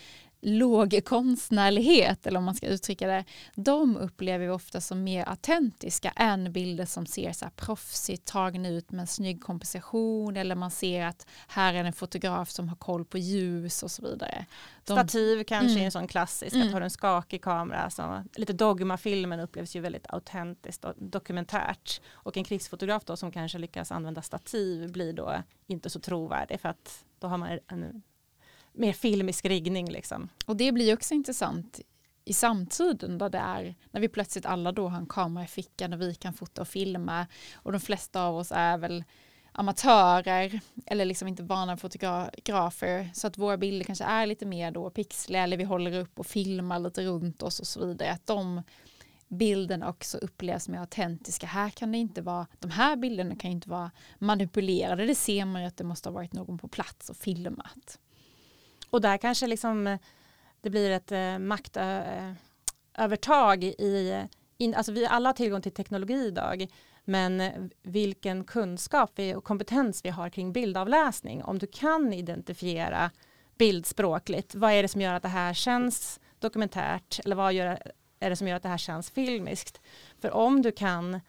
låg 0.44 1.00
konstnärlighet, 1.04 2.26
eller 2.26 2.38
om 2.38 2.44
man 2.44 2.54
ska 2.54 2.66
uttrycka 2.66 3.06
det, 3.06 3.24
de 3.54 3.96
upplever 3.96 4.46
vi 4.46 4.50
ofta 4.50 4.80
som 4.80 5.04
mer 5.04 5.28
autentiska 5.28 6.12
än 6.16 6.52
bilder 6.52 6.86
som 6.86 7.06
ser 7.06 7.32
så 7.32 7.44
här 7.44 7.52
proffsigt 7.56 8.24
tagna 8.24 8.68
ut 8.68 8.90
med 8.90 9.00
en 9.00 9.06
snygg 9.06 9.42
komposition 9.42 10.36
eller 10.36 10.54
man 10.54 10.70
ser 10.70 11.06
att 11.06 11.26
här 11.48 11.74
är 11.74 11.84
en 11.84 11.92
fotograf 11.92 12.50
som 12.50 12.68
har 12.68 12.76
koll 12.76 13.04
på 13.04 13.18
ljus 13.18 13.82
och 13.82 13.90
så 13.90 14.02
vidare. 14.02 14.46
De, 14.84 14.92
Stativ 14.92 15.44
kanske 15.44 15.70
mm. 15.70 15.80
är 15.80 15.84
en 15.84 15.92
sån 15.92 16.08
klassisk, 16.08 16.54
mm. 16.54 16.66
att 16.66 16.74
ha 16.74 16.80
en 16.80 16.90
skakig 16.90 17.42
kamera. 17.42 17.90
Så, 17.90 18.24
lite 18.36 18.52
Dogma-filmen 18.52 19.40
upplevs 19.40 19.76
ju 19.76 19.80
väldigt 19.80 20.06
autentiskt 20.08 20.84
och 20.84 20.94
dokumentärt. 20.96 22.00
Och 22.12 22.36
en 22.36 22.44
krigsfotograf 22.44 23.04
då 23.04 23.16
som 23.16 23.32
kanske 23.32 23.58
lyckas 23.58 23.92
använda 23.92 24.22
stativ 24.22 24.92
blir 24.92 25.12
då 25.12 25.42
inte 25.66 25.90
så 25.90 26.00
trovärdig 26.00 26.60
för 26.60 26.68
att 26.68 27.04
då 27.18 27.26
har 27.26 27.38
man 27.38 27.58
en 27.68 28.02
mer 28.74 28.92
filmisk 28.92 29.44
riggning. 29.44 29.90
Liksom. 29.90 30.28
Och 30.46 30.56
det 30.56 30.72
blir 30.72 30.94
också 30.94 31.14
intressant 31.14 31.80
i 32.24 32.32
samtiden 32.32 33.18
där 33.18 33.30
det 33.30 33.38
är 33.38 33.74
när 33.90 34.00
vi 34.00 34.08
plötsligt 34.08 34.46
alla 34.46 34.72
då 34.72 34.88
har 34.88 34.98
en 34.98 35.06
kamera 35.06 35.44
i 35.44 35.46
fickan 35.46 35.92
och 35.92 36.00
vi 36.00 36.14
kan 36.14 36.34
fota 36.34 36.60
och 36.60 36.68
filma 36.68 37.26
och 37.54 37.72
de 37.72 37.80
flesta 37.80 38.22
av 38.22 38.36
oss 38.36 38.52
är 38.54 38.78
väl 38.78 39.04
amatörer 39.52 40.60
eller 40.86 41.04
liksom 41.04 41.28
inte 41.28 41.42
vana 41.42 41.76
fotografer 41.76 43.10
så 43.14 43.26
att 43.26 43.38
våra 43.38 43.56
bilder 43.56 43.84
kanske 43.84 44.04
är 44.04 44.26
lite 44.26 44.46
mer 44.46 44.70
då 44.70 44.90
pixliga 44.90 45.42
eller 45.42 45.56
vi 45.56 45.64
håller 45.64 46.00
upp 46.00 46.18
och 46.18 46.26
filmar 46.26 46.78
lite 46.78 47.02
runt 47.02 47.42
oss 47.42 47.60
och 47.60 47.66
så 47.66 47.86
vidare. 47.86 48.12
Att 48.12 48.26
de 48.26 48.62
bilderna 49.28 49.88
också 49.88 50.18
upplevs 50.18 50.68
mer 50.68 50.78
autentiska. 50.78 51.46
Här 51.46 51.70
kan 51.70 51.92
det 51.92 51.98
inte 51.98 52.22
vara, 52.22 52.46
de 52.58 52.70
här 52.70 52.96
bilderna 52.96 53.36
kan 53.36 53.50
inte 53.50 53.70
vara 53.70 53.90
manipulerade. 54.18 55.06
Det 55.06 55.14
ser 55.14 55.44
man 55.44 55.62
ju 55.62 55.68
att 55.68 55.76
det 55.76 55.84
måste 55.84 56.08
ha 56.08 56.14
varit 56.14 56.32
någon 56.32 56.58
på 56.58 56.68
plats 56.68 57.10
och 57.10 57.16
filmat. 57.16 57.98
Och 58.94 59.00
där 59.00 59.16
kanske 59.16 59.46
liksom 59.46 59.86
eh, 59.86 59.98
det 60.60 60.70
blir 60.70 60.90
ett 60.90 61.12
eh, 61.12 61.38
maktövertag 61.38 63.64
eh, 63.64 63.70
i, 63.70 64.26
in, 64.58 64.74
alltså 64.74 64.92
vi 64.92 65.06
alla 65.06 65.28
har 65.28 65.34
tillgång 65.34 65.62
till 65.62 65.72
teknologi 65.72 66.26
idag, 66.26 66.66
men 67.04 67.40
eh, 67.40 67.52
vilken 67.82 68.44
kunskap 68.44 69.10
vi, 69.14 69.34
och 69.34 69.44
kompetens 69.44 70.04
vi 70.04 70.08
har 70.08 70.28
kring 70.28 70.52
bildavläsning. 70.52 71.44
Om 71.44 71.58
du 71.58 71.66
kan 71.66 72.12
identifiera 72.12 73.10
bildspråkligt, 73.58 74.54
vad 74.54 74.72
är 74.72 74.82
det 74.82 74.88
som 74.88 75.00
gör 75.00 75.14
att 75.14 75.22
det 75.22 75.28
här 75.28 75.54
känns 75.54 76.20
dokumentärt 76.38 77.20
eller 77.24 77.36
vad 77.36 77.52
gör, 77.52 77.78
är 78.20 78.30
det 78.30 78.36
som 78.36 78.48
gör 78.48 78.56
att 78.56 78.62
det 78.62 78.68
här 78.68 78.78
känns 78.78 79.10
filmiskt? 79.10 79.80
För 80.20 80.30
om 80.30 80.62
du 80.62 80.72
kan 80.72 81.20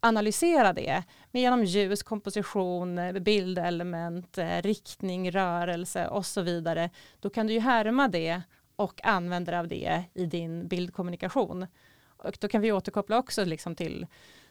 analysera 0.00 0.72
det 0.72 1.02
med 1.30 1.42
genom 1.42 1.64
ljus, 1.64 2.02
komposition, 2.02 2.98
eh, 2.98 3.12
bildelement, 3.12 4.38
eh, 4.38 4.62
riktning, 4.62 5.30
rörelse 5.30 6.08
och 6.08 6.26
så 6.26 6.42
vidare. 6.42 6.90
Då 7.20 7.30
kan 7.30 7.46
du 7.46 7.52
ju 7.52 7.60
härma 7.60 8.08
det 8.08 8.42
och 8.76 9.06
använda 9.06 9.58
av 9.58 9.68
det 9.68 10.04
i 10.14 10.26
din 10.26 10.68
bildkommunikation. 10.68 11.66
Och 12.06 12.36
då 12.40 12.48
kan 12.48 12.60
vi 12.60 12.72
återkoppla 12.72 13.18
också 13.18 13.44
liksom 13.44 13.74
till, 13.74 14.06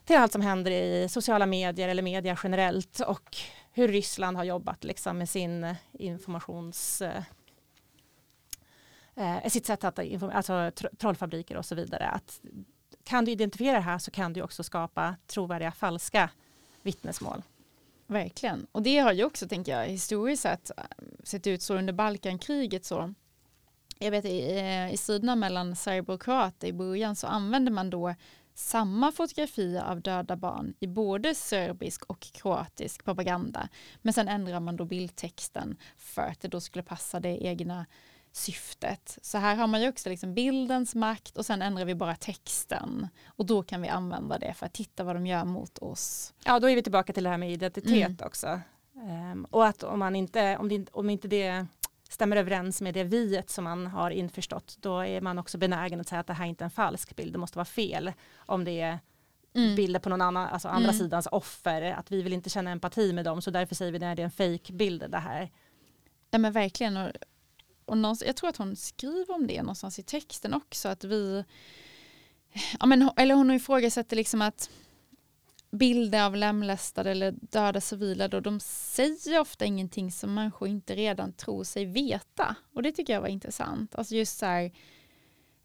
till 0.06 0.18
allt 0.18 0.32
som 0.32 0.42
händer 0.42 0.72
i 0.72 1.10
sociala 1.10 1.46
medier 1.46 1.90
eller 1.90 2.04
media 2.04 2.38
generellt 2.44 3.00
och 3.00 3.38
hur 3.72 3.88
Ryssland 3.88 4.38
har 4.38 4.44
jobbat 4.44 4.84
liksom 4.84 5.18
med 5.18 5.30
sin 5.30 5.64
eh, 5.64 5.76
informations 5.94 7.02
eh, 7.02 7.24
sitt 9.48 9.66
sätt 9.66 9.84
att, 9.84 10.00
alltså 10.34 10.72
trollfabriker 10.98 11.58
och 11.58 11.66
så 11.66 11.76
vidare. 11.76 12.08
Att 12.08 12.42
kan 13.10 13.26
du 13.26 13.32
identifiera 13.32 13.76
det 13.76 13.84
här 13.84 13.98
så 13.98 14.12
kan 14.12 14.34
du 14.34 14.42
också 14.42 14.64
skapa 14.64 15.16
trovärdiga 15.28 15.72
falska 15.72 16.30
vittnesmål. 16.82 17.44
Verkligen. 18.08 18.68
Och 18.72 18.82
det 18.82 18.98
har 18.98 19.14
ju 19.14 19.24
också, 19.24 19.48
tänker 19.48 19.72
jag, 19.72 19.88
historiskt 19.88 20.42
sett 20.42 20.72
eh, 20.78 20.84
sett 21.24 21.48
ut 21.48 21.62
så 21.62 21.76
under 21.76 21.94
Balkankriget 21.94 22.86
så. 22.86 23.14
Jag 24.00 24.12
vet 24.12 24.26
i, 24.26 24.58
eh, 24.58 24.94
i 24.94 24.98
striderna 24.98 25.36
mellan 25.36 25.76
serber 25.76 26.14
och 26.14 26.22
kroater 26.22 26.68
i 26.68 26.74
början 26.74 27.16
så 27.16 27.28
använde 27.28 27.72
man 27.72 27.90
då 27.90 28.16
samma 28.54 29.12
fotografier 29.12 29.84
av 29.84 30.02
döda 30.02 30.36
barn 30.36 30.74
i 30.80 30.88
både 30.88 31.36
serbisk 31.36 32.04
och 32.06 32.20
kroatisk 32.20 33.06
propaganda. 33.06 33.70
Men 34.02 34.14
sen 34.14 34.28
ändrar 34.28 34.60
man 34.60 34.76
då 34.76 34.86
bildtexten 34.86 35.78
för 35.98 36.22
att 36.22 36.42
det 36.42 36.48
då 36.48 36.62
skulle 36.62 36.84
passa 36.84 37.20
det 37.20 37.46
egna 37.46 37.86
syftet. 38.32 39.18
Så 39.22 39.38
här 39.38 39.56
har 39.56 39.68
man 39.68 39.82
ju 39.82 39.90
också 39.90 40.10
liksom 40.10 40.34
bildens 40.34 40.96
makt 40.96 41.38
och 41.38 41.46
sen 41.46 41.62
ändrar 41.62 41.86
vi 41.86 41.96
bara 41.96 42.16
texten. 42.16 43.08
Och 43.26 43.46
då 43.46 43.64
kan 43.64 43.82
vi 43.82 43.88
använda 43.88 44.38
det 44.38 44.54
för 44.54 44.66
att 44.66 44.74
titta 44.74 45.04
vad 45.04 45.16
de 45.16 45.28
gör 45.28 45.46
mot 45.46 45.78
oss. 45.78 46.34
Ja, 46.46 46.60
då 46.60 46.70
är 46.70 46.76
vi 46.76 46.84
tillbaka 46.84 47.14
till 47.14 47.24
det 47.24 47.30
här 47.30 47.38
med 47.38 47.52
identitet 47.52 48.08
mm. 48.08 48.18
också. 48.26 48.62
Um, 48.94 49.46
och 49.46 49.66
att 49.66 49.84
om, 49.84 50.00
man 50.00 50.16
inte, 50.16 50.58
om, 50.58 50.70
det, 50.70 50.90
om 50.92 51.10
inte 51.10 51.28
det 51.28 51.66
stämmer 52.10 52.38
överens 52.38 52.82
med 52.82 52.94
det 52.94 53.04
viet 53.04 53.50
som 53.50 53.64
man 53.64 53.88
har 53.88 54.12
införstått, 54.12 54.78
då 54.80 55.00
är 55.00 55.22
man 55.22 55.40
också 55.40 55.58
benägen 55.58 56.02
att 56.02 56.08
säga 56.08 56.20
att 56.20 56.28
det 56.28 56.34
här 56.34 56.46
är 56.46 56.50
inte 56.50 56.64
är 56.64 56.66
en 56.66 56.72
falsk 56.72 57.16
bild, 57.16 57.34
det 57.34 57.40
måste 57.40 57.58
vara 57.58 57.66
fel. 57.66 58.12
Om 58.36 58.64
det 58.64 58.82
är 58.82 59.00
mm. 59.56 59.76
bilder 59.76 60.00
på 60.00 60.10
någon 60.10 60.22
annan, 60.22 60.48
alltså 60.48 60.68
andra 60.68 60.90
mm. 60.90 61.00
sidans 61.00 61.28
offer, 61.32 61.82
att 61.82 62.12
vi 62.12 62.22
vill 62.22 62.34
inte 62.34 62.50
känna 62.50 62.72
empati 62.72 63.14
med 63.14 63.26
dem, 63.26 63.42
så 63.42 63.52
därför 63.52 63.76
säger 63.76 63.92
vi 63.92 63.98
att 63.98 64.16
det 64.16 64.22
är 64.22 64.26
en 64.26 64.32
fejkbild 64.32 65.12
det 65.12 65.18
här. 65.18 65.52
Ja 66.32 66.38
men 66.38 66.52
verkligen, 66.52 66.98
och 66.98 67.12
och 67.90 67.98
någonstans, 67.98 68.28
jag 68.28 68.36
tror 68.36 68.50
att 68.50 68.58
hon 68.58 68.76
skriver 68.76 69.34
om 69.36 69.48
det 69.48 69.62
någonstans 69.62 70.00
i 70.00 70.04
texten 70.04 70.54
också, 70.54 70.90
att 70.90 71.04
vi, 71.04 71.44
ja 72.80 72.86
men, 72.86 73.10
eller 73.18 73.36
hon 73.36 73.52
ifrågasätter 73.52 74.16
liksom 74.16 74.42
att 74.42 74.70
bilder 75.72 76.26
av 76.26 76.36
lemlästade 76.36 77.12
eller 77.12 77.32
döda 77.32 77.82
civila, 77.82 78.28
då, 78.28 78.40
de 78.40 78.60
säger 78.60 79.40
ofta 79.40 79.66
ingenting 79.66 80.12
som 80.12 80.34
människor 80.34 80.68
inte 80.68 80.96
redan 80.96 81.34
tror 81.34 81.64
sig 81.64 81.86
veta. 81.86 82.56
Och 82.74 82.84
det 82.84 82.92
tycker 82.92 83.14
jag 83.14 83.22
var 83.22 83.28
intressant. 83.28 83.96
Alltså 83.96 84.16
just 84.16 84.38
så 84.38 84.46
här, 84.46 84.72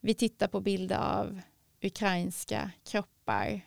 vi 0.00 0.14
tittar 0.14 0.48
på 0.48 0.60
bilder 0.60 0.98
av 0.98 1.40
ukrainska 1.82 2.70
kroppar. 2.84 3.60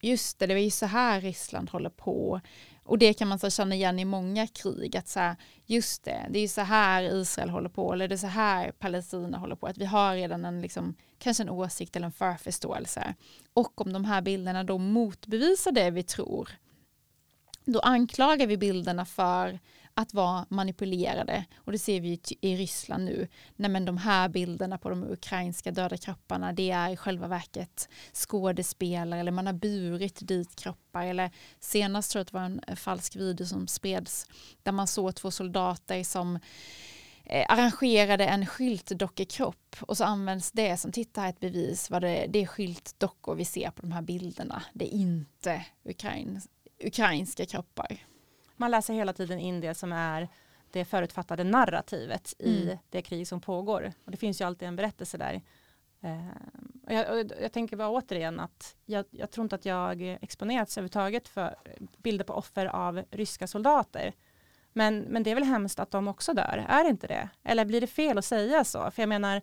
Just 0.00 0.38
det, 0.38 0.46
det 0.46 0.54
är 0.54 0.58
ju 0.58 0.70
så 0.70 0.86
här 0.86 1.20
Ryssland 1.20 1.70
håller 1.70 1.90
på. 1.90 2.40
Och 2.86 2.98
det 2.98 3.14
kan 3.14 3.28
man 3.28 3.38
så 3.38 3.50
känna 3.50 3.74
igen 3.74 3.98
i 3.98 4.04
många 4.04 4.46
krig, 4.46 4.96
att 4.96 5.08
så 5.08 5.20
här, 5.20 5.36
just 5.64 6.04
det, 6.04 6.26
det 6.30 6.38
är 6.38 6.48
så 6.48 6.60
här 6.60 7.02
Israel 7.02 7.50
håller 7.50 7.68
på, 7.68 7.92
eller 7.92 8.08
det 8.08 8.14
är 8.14 8.16
så 8.16 8.26
här 8.26 8.72
Palestina 8.72 9.38
håller 9.38 9.56
på, 9.56 9.66
att 9.66 9.78
vi 9.78 9.84
har 9.84 10.14
redan 10.14 10.44
en, 10.44 10.60
liksom, 10.60 10.94
kanske 11.18 11.42
en 11.42 11.50
åsikt 11.50 11.96
eller 11.96 12.06
en 12.06 12.12
förförståelse. 12.12 13.14
Och 13.54 13.80
om 13.80 13.92
de 13.92 14.04
här 14.04 14.22
bilderna 14.22 14.64
då 14.64 14.78
motbevisar 14.78 15.72
det 15.72 15.90
vi 15.90 16.02
tror, 16.02 16.50
då 17.64 17.80
anklagar 17.80 18.46
vi 18.46 18.56
bilderna 18.56 19.04
för 19.04 19.58
att 19.98 20.14
vara 20.14 20.46
manipulerade. 20.48 21.44
Och 21.56 21.72
det 21.72 21.78
ser 21.78 22.00
vi 22.00 22.20
i 22.40 22.56
Ryssland 22.56 23.04
nu. 23.04 23.28
Nej, 23.56 23.70
men 23.70 23.84
de 23.84 23.98
här 23.98 24.28
bilderna 24.28 24.78
på 24.78 24.90
de 24.90 25.04
ukrainska 25.04 25.70
döda 25.70 25.96
kropparna, 25.96 26.52
det 26.52 26.70
är 26.70 26.90
i 26.90 26.96
själva 26.96 27.28
verket 27.28 27.88
skådespelare 28.12 29.20
eller 29.20 29.32
man 29.32 29.46
har 29.46 29.52
burit 29.52 30.28
dit 30.28 30.56
kroppar. 30.56 31.06
Eller 31.06 31.30
senast 31.60 32.10
tror 32.10 32.20
jag 32.20 32.22
att 32.22 32.32
det 32.32 32.38
var 32.38 32.44
en 32.44 32.60
eh, 32.66 32.74
falsk 32.74 33.16
video 33.16 33.46
som 33.46 33.66
spreds 33.66 34.26
där 34.62 34.72
man 34.72 34.86
såg 34.86 35.14
två 35.14 35.30
soldater 35.30 36.04
som 36.04 36.38
eh, 37.24 37.46
arrangerade 37.48 38.26
en 38.26 38.46
skyltdockekropp 38.46 39.76
och 39.80 39.96
så 39.96 40.04
används 40.04 40.52
det 40.52 40.76
som 40.76 40.92
titta 40.92 41.20
här 41.20 41.28
ett 41.28 41.40
bevis 41.40 41.90
vad 41.90 42.02
det, 42.02 42.26
det 42.28 42.42
är 42.42 42.46
skyltdockor 42.46 43.34
vi 43.34 43.44
ser 43.44 43.70
på 43.70 43.82
de 43.82 43.92
här 43.92 44.02
bilderna. 44.02 44.62
Det 44.72 44.94
är 44.94 44.98
inte 44.98 45.64
Ukrain, 45.84 46.40
ukrainska 46.84 47.46
kroppar 47.46 47.98
man 48.56 48.70
läser 48.70 48.94
hela 48.94 49.12
tiden 49.12 49.38
in 49.38 49.60
det 49.60 49.74
som 49.74 49.92
är 49.92 50.28
det 50.70 50.84
förutfattade 50.84 51.44
narrativet 51.44 52.34
i 52.38 52.62
mm. 52.62 52.78
det 52.90 53.02
krig 53.02 53.28
som 53.28 53.40
pågår. 53.40 53.92
Och 54.04 54.10
det 54.10 54.16
finns 54.16 54.40
ju 54.40 54.44
alltid 54.44 54.68
en 54.68 54.76
berättelse 54.76 55.18
där. 55.18 55.42
Eh, 56.00 56.28
och 56.86 56.92
jag, 56.92 57.10
och 57.10 57.32
jag, 57.42 57.52
tänker 57.52 57.76
bara 57.76 57.88
återigen 57.88 58.40
att 58.40 58.76
jag, 58.84 59.04
jag, 59.10 59.30
tror 59.30 59.44
inte 59.44 59.54
att 59.54 59.64
jag 59.64 60.02
exponerats 60.02 60.78
överhuvudtaget 60.78 61.28
för 61.28 61.56
bilder 61.96 62.24
på 62.24 62.32
offer 62.32 62.66
av 62.66 63.02
ryska 63.10 63.46
soldater. 63.46 64.14
Men, 64.72 64.98
men 64.98 65.22
det 65.22 65.30
är 65.30 65.34
väl 65.34 65.44
hemskt 65.44 65.80
att 65.80 65.90
de 65.90 66.08
också 66.08 66.32
dör, 66.34 66.66
är 66.68 66.84
det 66.84 66.90
inte 66.90 67.06
det? 67.06 67.28
Eller 67.42 67.64
blir 67.64 67.80
det 67.80 67.86
fel 67.86 68.18
att 68.18 68.24
säga 68.24 68.64
så? 68.64 68.90
För 68.90 69.02
jag 69.02 69.08
menar, 69.08 69.42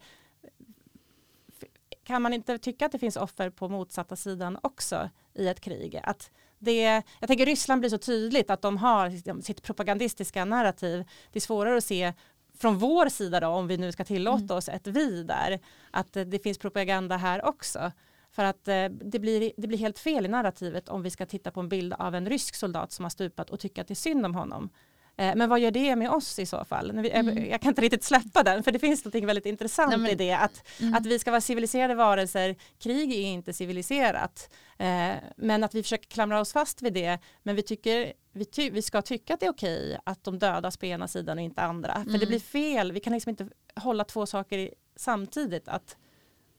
kan 2.04 2.22
man 2.22 2.34
inte 2.34 2.58
tycka 2.58 2.86
att 2.86 2.92
det 2.92 3.00
finns 3.00 3.18
offer 3.18 3.50
på 3.50 3.70
motsatta 3.70 4.16
sidan 4.16 4.60
också 4.64 5.10
i 5.34 5.48
ett 5.48 5.60
krig? 5.60 6.00
Att 6.04 6.32
det, 6.64 7.04
jag 7.20 7.28
tänker 7.28 7.46
Ryssland 7.46 7.80
blir 7.80 7.90
så 7.90 7.98
tydligt 7.98 8.50
att 8.50 8.62
de 8.62 8.78
har 8.78 9.42
sitt 9.42 9.62
propagandistiska 9.64 10.46
narrativ. 10.46 11.06
Det 11.32 11.40
är 11.40 11.42
svårare 11.42 11.78
att 11.78 11.84
se 11.84 12.14
från 12.58 12.78
vår 12.78 13.10
sida 13.10 13.40
då, 13.40 13.48
om 13.48 13.68
vi 13.68 13.78
nu 13.78 13.92
ska 13.92 14.04
tillåta 14.04 14.44
mm. 14.44 14.58
oss 14.58 14.70
ett 14.70 14.88
vi 14.88 15.24
där, 15.24 15.60
att 15.92 16.14
det 16.14 16.44
finns 16.44 16.58
propaganda 16.58 17.18
här 17.18 17.46
också. 17.46 17.92
För 18.32 18.44
att 18.44 18.68
eh, 18.68 18.86
det, 18.86 19.20
blir, 19.20 19.52
det 19.58 19.68
blir 19.68 19.78
helt 19.78 20.00
fel 20.00 20.26
i 20.26 20.30
narrativet 20.30 20.90
om 20.90 21.04
vi 21.04 21.10
ska 21.10 21.26
titta 21.26 21.52
på 21.52 21.60
en 21.60 21.70
bild 21.70 21.94
av 21.94 22.16
en 22.16 22.30
rysk 22.30 22.56
soldat 22.56 22.92
som 22.92 23.06
har 23.06 23.10
stupat 23.10 23.50
och 23.50 23.60
tycka 23.60 23.82
att 23.82 23.88
det 23.88 23.94
är 23.94 23.96
synd 23.96 24.26
om 24.26 24.36
honom. 24.36 24.70
Eh, 25.18 25.36
men 25.36 25.50
vad 25.50 25.60
gör 25.60 25.72
det 25.72 25.96
med 25.96 26.10
oss 26.10 26.40
i 26.40 26.46
så 26.46 26.66
fall? 26.66 26.90
Mm. 26.90 27.50
Jag 27.50 27.62
kan 27.62 27.70
inte 27.70 27.82
riktigt 27.82 28.04
släppa 28.04 28.44
den 28.44 28.64
för 28.64 28.72
det 28.72 28.80
finns 28.80 29.06
något 29.06 29.16
väldigt 29.16 29.46
intressant 29.46 29.90
Nej, 29.90 30.00
men, 30.00 30.12
i 30.12 30.16
det 30.16 30.34
att, 30.34 30.68
mm. 30.80 30.94
att 30.94 31.06
vi 31.06 31.20
ska 31.20 31.32
vara 31.32 31.42
civiliserade 31.42 31.96
varelser, 31.96 32.56
krig 32.80 33.12
är 33.14 33.22
inte 33.22 33.54
civiliserat 33.54 34.50
eh, 34.78 35.12
men 35.36 35.64
att 35.64 35.76
vi 35.76 35.84
försöker 35.84 36.10
klamra 36.10 36.40
oss 36.40 36.54
fast 36.54 36.82
vid 36.82 36.94
det 36.94 37.20
men 37.44 37.56
vi 37.56 37.62
tycker 37.62 38.14
vi, 38.32 38.46
ty 38.46 38.70
vi 38.70 38.82
ska 38.82 39.02
tycka 39.02 39.34
att 39.34 39.40
det 39.40 39.46
är 39.46 39.52
okej 39.52 40.00
att 40.04 40.24
de 40.24 40.40
dödas 40.40 40.78
på 40.78 40.86
ena 40.86 41.08
sidan 41.08 41.38
och 41.38 41.44
inte 41.44 41.62
andra 41.62 41.94
för 41.94 42.02
mm. 42.02 42.20
det 42.20 42.26
blir 42.26 42.40
fel, 42.40 42.92
vi 42.92 43.00
kan 43.00 43.14
liksom 43.14 43.30
inte 43.30 43.48
hålla 43.76 44.04
två 44.04 44.26
saker 44.26 44.70
samtidigt 44.96 45.68
att, 45.68 45.98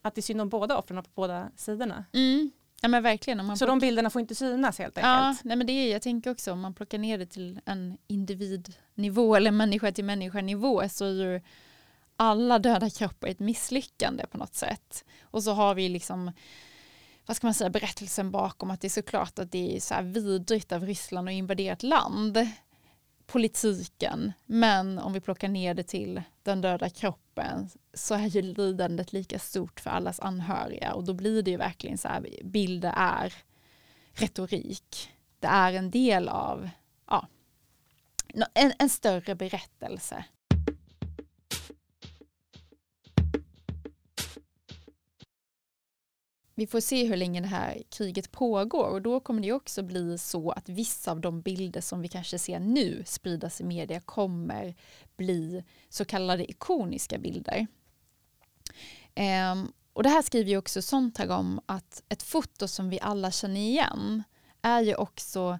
att 0.01 0.15
det 0.15 0.19
är 0.19 0.23
synd 0.23 0.41
om 0.41 0.49
båda 0.49 0.77
offren 0.77 1.03
på 1.03 1.09
båda 1.15 1.49
sidorna. 1.55 2.05
Mm. 2.13 2.51
Ja 2.81 2.87
men 2.87 3.03
verkligen. 3.03 3.45
Man 3.45 3.57
så 3.57 3.65
de 3.65 3.79
bilderna 3.79 4.09
får 4.09 4.19
inte 4.21 4.35
synas 4.35 4.79
helt 4.79 4.97
enkelt? 4.97 5.05
Ja, 5.05 5.35
nej 5.43 5.57
men 5.57 5.67
det 5.67 5.73
är, 5.73 5.91
jag 5.91 6.01
tänker 6.01 6.31
också 6.31 6.51
om 6.51 6.59
man 6.61 6.73
plockar 6.73 6.97
ner 6.97 7.17
det 7.17 7.25
till 7.25 7.59
en 7.65 7.97
individnivå 8.07 9.35
eller 9.35 9.51
människa 9.51 9.91
till 9.91 10.05
människa 10.05 10.41
nivå 10.41 10.89
så 10.89 11.05
är 11.05 11.11
ju 11.11 11.41
alla 12.15 12.59
döda 12.59 12.89
kroppar 12.89 13.27
ett 13.27 13.39
misslyckande 13.39 14.25
på 14.27 14.37
något 14.37 14.55
sätt. 14.55 15.05
Och 15.23 15.43
så 15.43 15.51
har 15.51 15.75
vi 15.75 15.89
liksom 15.89 16.31
vad 17.25 17.37
ska 17.37 17.47
man 17.47 17.53
säga, 17.53 17.69
berättelsen 17.69 18.31
bakom 18.31 18.71
att 18.71 18.81
det 18.81 18.87
är 18.87 18.89
såklart 18.89 19.39
att 19.39 19.51
det 19.51 19.75
är 19.75 19.79
så 19.79 19.93
här 19.93 20.01
vidrigt 20.03 20.71
av 20.71 20.85
Ryssland 20.85 21.29
att 21.29 21.33
invadera 21.33 21.73
ett 21.73 21.83
land 21.83 22.47
politiken. 23.27 24.33
Men 24.45 24.99
om 24.99 25.13
vi 25.13 25.19
plockar 25.19 25.47
ner 25.47 25.73
det 25.73 25.83
till 25.83 26.21
den 26.43 26.61
döda 26.61 26.89
kroppen 26.89 27.69
så 27.93 28.15
är 28.15 28.27
ju 28.27 28.41
lidandet 28.41 29.13
lika 29.13 29.39
stort 29.39 29.79
för 29.79 29.89
allas 29.89 30.19
anhöriga 30.19 30.93
och 30.93 31.03
då 31.03 31.13
blir 31.13 31.41
det 31.41 31.51
ju 31.51 31.57
verkligen 31.57 31.97
så 31.97 32.07
här, 32.07 32.27
bilder 32.43 32.93
är 32.97 33.33
retorik. 34.13 35.11
Det 35.39 35.47
är 35.47 35.73
en 35.73 35.91
del 35.91 36.29
av 36.29 36.69
ja, 37.07 37.27
en, 38.53 38.73
en 38.79 38.89
större 38.89 39.35
berättelse. 39.35 40.25
Vi 46.55 46.67
får 46.67 46.79
se 46.79 47.05
hur 47.05 47.17
länge 47.17 47.41
det 47.41 47.47
här 47.47 47.81
kriget 47.89 48.31
pågår 48.31 48.89
och 48.89 49.01
då 49.01 49.19
kommer 49.19 49.41
det 49.41 49.51
också 49.51 49.83
bli 49.83 50.17
så 50.17 50.51
att 50.51 50.69
vissa 50.69 51.11
av 51.11 51.21
de 51.21 51.41
bilder 51.41 51.81
som 51.81 52.01
vi 52.01 52.07
kanske 52.07 52.39
ser 52.39 52.59
nu 52.59 53.03
spridas 53.05 53.61
i 53.61 53.63
media 53.63 53.99
kommer 53.99 54.75
bli 55.17 55.63
så 55.89 56.05
kallade 56.05 56.51
ikoniska 56.51 57.17
bilder. 57.17 57.67
Um, 59.51 59.73
och 59.93 60.03
det 60.03 60.09
här 60.09 60.21
skriver 60.21 60.49
ju 60.49 60.57
också 60.57 60.81
Sontag 60.81 61.29
om 61.31 61.61
att 61.65 62.03
ett 62.09 62.23
foto 62.23 62.67
som 62.67 62.89
vi 62.89 62.99
alla 63.01 63.31
känner 63.31 63.59
igen 63.61 64.23
är 64.61 64.81
ju 64.81 64.95
också 64.95 65.59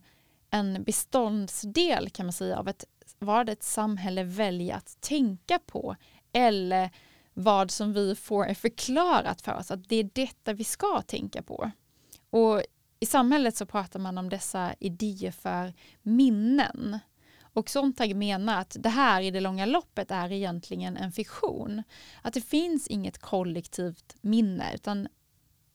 en 0.49 0.83
beståndsdel 0.83 2.09
kan 2.09 2.25
man 2.25 2.33
säga 2.33 2.57
av 2.57 2.67
ett, 2.67 2.85
vad 3.19 3.49
ett 3.49 3.63
samhälle 3.63 4.23
väljer 4.23 4.75
att 4.75 5.01
tänka 5.01 5.59
på 5.59 5.95
eller 6.33 6.91
vad 7.37 7.71
som 7.71 7.93
vi 7.93 8.15
får 8.15 8.45
är 8.45 8.53
förklarat 8.53 9.41
för 9.41 9.53
oss, 9.53 9.71
att 9.71 9.89
det 9.89 9.95
är 9.95 10.09
detta 10.13 10.53
vi 10.53 10.63
ska 10.63 11.01
tänka 11.01 11.43
på. 11.43 11.71
Och 12.29 12.61
i 12.99 13.05
samhället 13.05 13.57
så 13.57 13.65
pratar 13.65 13.99
man 13.99 14.17
om 14.17 14.29
dessa 14.29 14.75
idéer 14.79 15.31
för 15.31 15.73
minnen. 16.01 16.99
Och 17.39 17.69
Sontag 17.69 18.15
menar 18.15 18.61
att 18.61 18.75
det 18.79 18.89
här 18.89 19.21
i 19.21 19.31
det 19.31 19.39
långa 19.39 19.65
loppet 19.65 20.11
är 20.11 20.31
egentligen 20.31 20.97
en 20.97 21.11
fiktion. 21.11 21.83
Att 22.21 22.33
det 22.33 22.41
finns 22.41 22.87
inget 22.87 23.17
kollektivt 23.17 24.15
minne 24.21 24.75
utan 24.75 25.07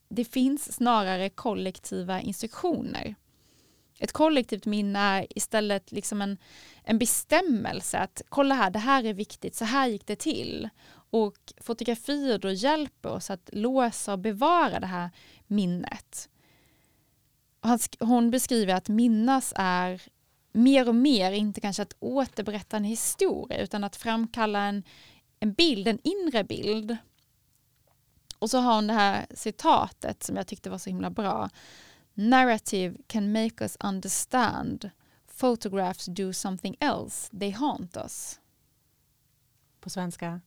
det 0.09 0.25
finns 0.25 0.73
snarare 0.73 1.29
kollektiva 1.29 2.21
instruktioner. 2.21 3.15
Ett 3.99 4.11
kollektivt 4.11 4.65
minne 4.65 4.99
är 4.99 5.37
istället 5.37 5.91
liksom 5.91 6.21
en, 6.21 6.37
en 6.83 6.97
bestämmelse 6.97 7.97
att 7.97 8.21
kolla 8.29 8.55
här, 8.55 8.69
det 8.69 8.79
här 8.79 9.03
är 9.03 9.13
viktigt, 9.13 9.55
så 9.55 9.65
här 9.65 9.87
gick 9.87 10.07
det 10.07 10.15
till. 10.15 10.69
Och 11.11 11.53
fotografier 11.57 12.37
då 12.37 12.51
hjälper 12.51 13.09
oss 13.09 13.29
att 13.29 13.49
låsa 13.53 14.13
och 14.13 14.19
bevara 14.19 14.79
det 14.79 14.87
här 14.87 15.09
minnet. 15.47 16.29
Hon 17.99 18.31
beskriver 18.31 18.73
att 18.75 18.89
minnas 18.89 19.53
är 19.55 20.01
mer 20.51 20.87
och 20.87 20.95
mer 20.95 21.31
inte 21.31 21.61
kanske 21.61 21.83
att 21.83 21.95
återberätta 21.99 22.77
en 22.77 22.83
historia 22.83 23.61
utan 23.61 23.83
att 23.83 23.95
framkalla 23.95 24.59
en, 24.59 24.83
en 25.39 25.53
bild, 25.53 25.87
en 25.87 25.99
inre 26.03 26.43
bild. 26.43 26.97
Och 28.39 28.49
så 28.49 28.57
har 28.57 28.75
hon 28.75 28.87
det 28.87 28.93
här 28.93 29.25
citatet 29.33 30.23
som 30.23 30.35
jag 30.35 30.47
tyckte 30.47 30.69
var 30.69 30.77
så 30.77 30.89
himla 30.89 31.09
bra. 31.09 31.49
Narrative 32.13 32.97
can 33.07 33.31
make 33.31 33.63
us 33.63 33.77
understand. 33.79 34.89
Photographs 35.39 36.05
do 36.05 36.33
something 36.33 36.75
else. 36.79 37.37
They 37.39 37.51
haunt 37.51 37.97
us. 37.97 38.39
På 39.79 39.89
svenska? 39.89 40.41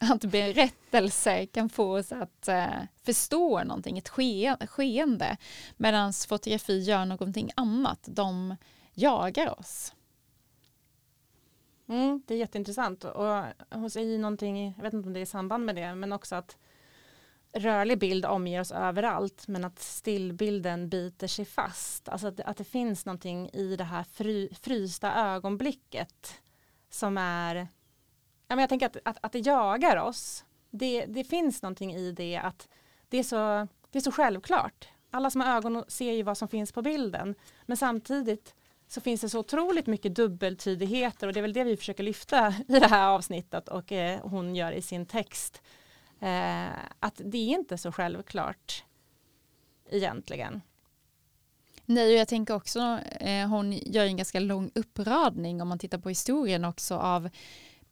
Att 0.00 0.24
berättelser 0.24 1.46
kan 1.46 1.68
få 1.68 1.98
oss 1.98 2.12
att 2.12 2.48
eh, 2.48 2.82
förstå 3.02 3.64
någonting, 3.64 3.98
ett 3.98 4.08
ske, 4.08 4.56
skeende, 4.66 5.36
medan 5.76 6.12
fotografi 6.12 6.78
gör 6.78 7.04
någonting 7.04 7.50
annat. 7.56 8.08
De 8.10 8.56
jagar 8.94 9.60
oss. 9.60 9.94
Mm, 11.88 12.22
det 12.26 12.34
är 12.34 12.38
jätteintressant 12.38 13.04
och 13.04 13.44
hon 13.70 13.90
säger 13.90 14.18
någonting, 14.18 14.74
jag 14.76 14.82
vet 14.82 14.92
inte 14.92 15.06
om 15.06 15.12
det 15.12 15.20
är 15.20 15.22
i 15.22 15.26
samband 15.26 15.64
med 15.64 15.76
det, 15.76 15.94
men 15.94 16.12
också 16.12 16.34
att 16.34 16.56
rörlig 17.52 17.98
bild 17.98 18.26
omger 18.26 18.60
oss 18.60 18.72
överallt 18.72 19.48
men 19.48 19.64
att 19.64 19.78
stillbilden 19.78 20.88
biter 20.88 21.26
sig 21.26 21.44
fast. 21.44 22.08
Alltså 22.08 22.26
att, 22.26 22.40
att 22.40 22.56
det 22.56 22.64
finns 22.64 23.06
någonting 23.06 23.50
i 23.52 23.76
det 23.76 23.84
här 23.84 24.04
fry, 24.04 24.48
frysta 24.54 25.14
ögonblicket 25.14 26.40
som 26.90 27.18
är 27.18 27.68
Ja, 28.50 28.56
men 28.56 28.62
jag 28.62 28.68
tänker 28.68 28.86
att, 28.86 28.96
att, 29.04 29.18
att 29.20 29.32
det 29.32 29.38
jagar 29.38 29.96
oss. 29.96 30.44
Det, 30.70 31.06
det 31.06 31.24
finns 31.24 31.62
någonting 31.62 31.94
i 31.94 32.12
det 32.12 32.36
att 32.36 32.68
det 33.08 33.18
är, 33.18 33.22
så, 33.22 33.68
det 33.90 33.98
är 33.98 34.02
så 34.02 34.12
självklart. 34.12 34.88
Alla 35.10 35.30
som 35.30 35.40
har 35.40 35.56
ögon 35.56 35.84
ser 35.88 36.12
ju 36.12 36.22
vad 36.22 36.38
som 36.38 36.48
finns 36.48 36.72
på 36.72 36.82
bilden. 36.82 37.34
Men 37.66 37.76
samtidigt 37.76 38.54
så 38.88 39.00
finns 39.00 39.20
det 39.20 39.28
så 39.28 39.38
otroligt 39.38 39.86
mycket 39.86 40.14
dubbeltydigheter 40.14 41.26
och 41.26 41.32
det 41.32 41.40
är 41.40 41.42
väl 41.42 41.52
det 41.52 41.64
vi 41.64 41.76
försöker 41.76 42.02
lyfta 42.02 42.54
i 42.68 42.80
det 42.80 42.86
här 42.86 43.08
avsnittet 43.08 43.68
och 43.68 43.92
eh, 43.92 44.20
hon 44.22 44.56
gör 44.56 44.72
i 44.72 44.82
sin 44.82 45.06
text. 45.06 45.62
Eh, 46.20 46.68
att 47.00 47.20
det 47.24 47.38
är 47.38 47.58
inte 47.58 47.78
så 47.78 47.92
självklart 47.92 48.84
egentligen. 49.90 50.60
Nej, 51.84 52.12
och 52.12 52.20
jag 52.20 52.28
tänker 52.28 52.54
också, 52.54 52.98
eh, 53.20 53.48
hon 53.48 53.72
gör 53.72 54.04
en 54.04 54.16
ganska 54.16 54.40
lång 54.40 54.70
uppradning 54.74 55.62
om 55.62 55.68
man 55.68 55.78
tittar 55.78 55.98
på 55.98 56.08
historien 56.08 56.64
också 56.64 56.96
av 56.96 57.30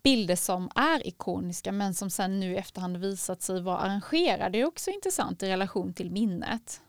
bilder 0.08 0.36
som 0.36 0.70
är 0.74 1.06
ikoniska 1.06 1.72
men 1.72 1.94
som 1.94 2.10
sen 2.10 2.40
nu 2.40 2.52
i 2.52 2.56
efterhand 2.56 2.96
visat 2.96 3.42
sig 3.42 3.62
vara 3.62 3.78
arrangerade. 3.78 4.58
Är 4.58 4.64
också 4.64 4.90
intressant 4.90 5.42
i 5.42 5.48
relation 5.48 5.94
till 5.94 6.10
minnet. 6.10 6.80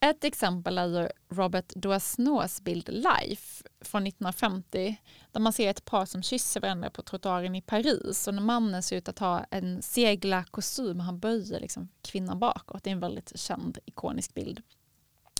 Ett 0.00 0.24
exempel 0.24 0.78
är 0.78 1.12
Robert 1.28 1.72
Doisneaus 1.74 2.60
bild 2.60 2.88
Life 2.88 3.64
från 3.80 4.06
1950 4.06 4.96
där 5.32 5.40
man 5.40 5.52
ser 5.52 5.70
ett 5.70 5.84
par 5.84 6.06
som 6.06 6.22
kysser 6.22 6.60
varandra 6.60 6.90
på 6.90 7.02
trottoaren 7.02 7.54
i 7.54 7.62
Paris 7.62 8.28
och 8.28 8.34
när 8.34 8.42
mannen 8.42 8.82
ser 8.82 8.96
ut 8.96 9.08
att 9.08 9.18
ha 9.18 9.44
en 9.50 9.82
segla 9.82 10.44
kostym 10.44 10.98
och 10.98 11.04
han 11.04 11.18
böjer 11.18 11.60
liksom 11.60 11.88
kvinnan 12.02 12.38
bakåt. 12.38 12.84
Det 12.84 12.90
är 12.90 12.92
en 12.92 13.00
väldigt 13.00 13.40
känd 13.40 13.78
ikonisk 13.84 14.34
bild. 14.34 14.62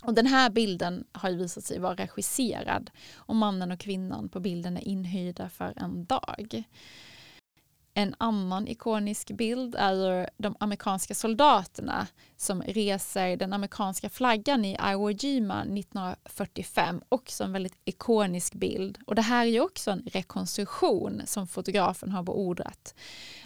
Och 0.02 0.14
den 0.14 0.26
här 0.26 0.50
bilden 0.50 1.04
har 1.12 1.30
ju 1.30 1.36
visat 1.36 1.64
sig 1.64 1.78
vara 1.78 1.94
regisserad 1.94 2.90
och 3.14 3.36
mannen 3.36 3.72
och 3.72 3.80
kvinnan 3.80 4.28
på 4.28 4.40
bilden 4.40 4.76
är 4.76 4.88
inhyrda 4.88 5.48
för 5.48 5.72
en 5.76 6.04
dag. 6.04 6.64
En 7.98 8.14
annan 8.18 8.68
ikonisk 8.68 9.30
bild 9.30 9.74
är 9.78 10.30
de 10.36 10.56
amerikanska 10.60 11.14
soldaterna 11.14 12.06
som 12.36 12.62
reser 12.62 13.36
den 13.36 13.52
amerikanska 13.52 14.10
flaggan 14.10 14.64
i 14.64 14.78
Iwo 14.92 15.10
Jima 15.10 15.62
1945. 15.62 17.00
Också 17.08 17.44
en 17.44 17.52
väldigt 17.52 17.78
ikonisk 17.84 18.54
bild. 18.54 18.98
Och 19.06 19.14
det 19.14 19.22
här 19.22 19.46
är 19.46 19.50
ju 19.50 19.60
också 19.60 19.90
en 19.90 20.02
rekonstruktion 20.06 21.22
som 21.26 21.46
fotografen 21.46 22.12
har 22.12 22.22
beordrat. 22.22 22.94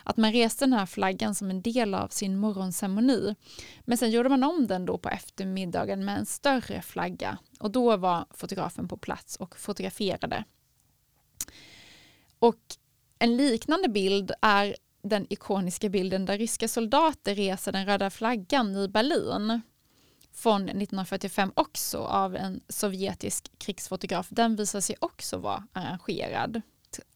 Att 0.04 0.16
man 0.16 0.32
reste 0.32 0.64
den 0.64 0.72
här 0.72 0.86
flaggan 0.86 1.34
som 1.34 1.50
en 1.50 1.62
del 1.62 1.94
av 1.94 2.08
sin 2.08 2.36
morgonceremoni. 2.36 3.34
Men 3.80 3.98
sen 3.98 4.10
gjorde 4.10 4.28
man 4.28 4.44
om 4.44 4.66
den 4.66 4.86
då 4.86 4.98
på 4.98 5.08
eftermiddagen 5.08 6.04
med 6.04 6.18
en 6.18 6.26
större 6.26 6.82
flagga. 6.82 7.38
Och 7.60 7.70
då 7.70 7.96
var 7.96 8.26
fotografen 8.30 8.88
på 8.88 8.96
plats 8.96 9.36
och 9.36 9.58
fotograferade. 9.58 10.44
Och 12.38 12.76
en 13.22 13.36
liknande 13.36 13.88
bild 13.88 14.32
är 14.40 14.76
den 15.02 15.26
ikoniska 15.30 15.88
bilden 15.88 16.26
där 16.26 16.38
ryska 16.38 16.68
soldater 16.68 17.34
reser 17.34 17.72
den 17.72 17.86
röda 17.86 18.10
flaggan 18.10 18.76
i 18.76 18.88
Berlin 18.88 19.60
från 20.32 20.62
1945 20.62 21.52
också 21.54 21.98
av 21.98 22.36
en 22.36 22.60
sovjetisk 22.68 23.58
krigsfotograf. 23.58 24.28
Den 24.30 24.56
visar 24.56 24.80
sig 24.80 24.96
också 25.00 25.38
vara 25.38 25.64
arrangerad. 25.72 26.62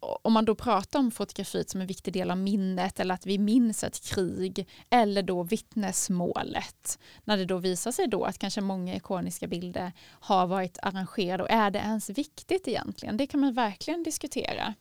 Om 0.01 0.33
man 0.33 0.45
då 0.45 0.55
pratar 0.55 0.99
om 0.99 1.11
fotografiet 1.11 1.71
som 1.71 1.81
en 1.81 1.87
viktig 1.87 2.13
del 2.13 2.31
av 2.31 2.39
minnet 2.39 3.01
eller 3.01 3.15
att 3.15 3.27
vi 3.27 3.39
minns 3.39 3.85
ett 3.85 4.05
krig 4.05 4.69
eller 4.91 5.23
då 5.23 5.43
vittnesmålet. 5.43 6.99
När 7.25 7.37
det 7.37 7.45
då 7.45 7.59
visar 7.59 7.93
sig 7.93 8.09
då 8.09 8.25
att 8.25 8.39
kanske 8.39 8.61
många 8.61 8.97
ikoniska 8.97 9.47
bilder 9.47 9.93
har 10.09 10.47
varit 10.47 10.79
arrangerade 10.83 11.43
och 11.43 11.51
är 11.51 11.71
det 11.71 11.79
ens 11.79 12.11
viktigt 12.11 12.69
egentligen? 12.69 13.17
Det 13.17 13.27
kan 13.27 13.41
man 13.41 13.55
verkligen 13.55 14.03
diskutera. 14.03 14.75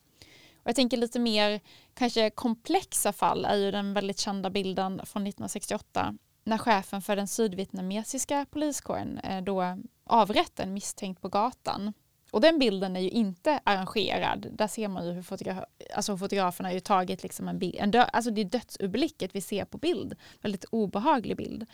Och 0.65 0.69
jag 0.69 0.75
tänker 0.75 0.97
lite 0.97 1.19
mer 1.19 1.60
kanske 1.93 2.30
komplexa 2.30 3.13
fall 3.13 3.45
är 3.45 3.56
ju 3.56 3.71
den 3.71 3.93
väldigt 3.93 4.19
kända 4.19 4.49
bilden 4.49 4.91
från 5.06 5.28
1968 5.28 6.17
när 6.43 6.58
chefen 6.58 7.01
för 7.01 7.15
den 7.15 7.28
sydvietnamesiska 7.28 8.45
poliskåren 8.51 9.17
eh, 9.17 9.43
då 9.43 9.78
avrättade 10.04 10.67
en 10.67 10.73
misstänkt 10.73 11.21
på 11.21 11.30
gatan. 11.30 11.93
Och 12.32 12.41
den 12.41 12.60
bilden 12.60 12.95
är 12.95 12.99
ju 12.99 13.10
inte 13.10 13.60
arrangerad. 13.63 14.47
Där 14.51 14.67
ser 14.67 14.88
man 14.88 15.06
ju 15.06 15.12
hur 15.12 15.21
fotograf 15.21 15.63
alltså 15.95 16.17
fotograferna 16.17 16.69
har 16.69 16.73
ju 16.73 16.80
tagit 16.80 17.23
liksom 17.23 17.47
en 17.47 17.60
bild. 17.60 17.75
En 17.80 17.91
dö 17.91 18.04
alltså 18.04 18.32
det 18.32 18.41
är 18.41 18.45
dödsublicket 18.45 19.36
vi 19.36 19.41
ser 19.41 19.65
på 19.65 19.78
bild. 19.78 20.15
Väldigt 20.41 20.65
obehaglig 20.65 21.38
bild. 21.38 21.65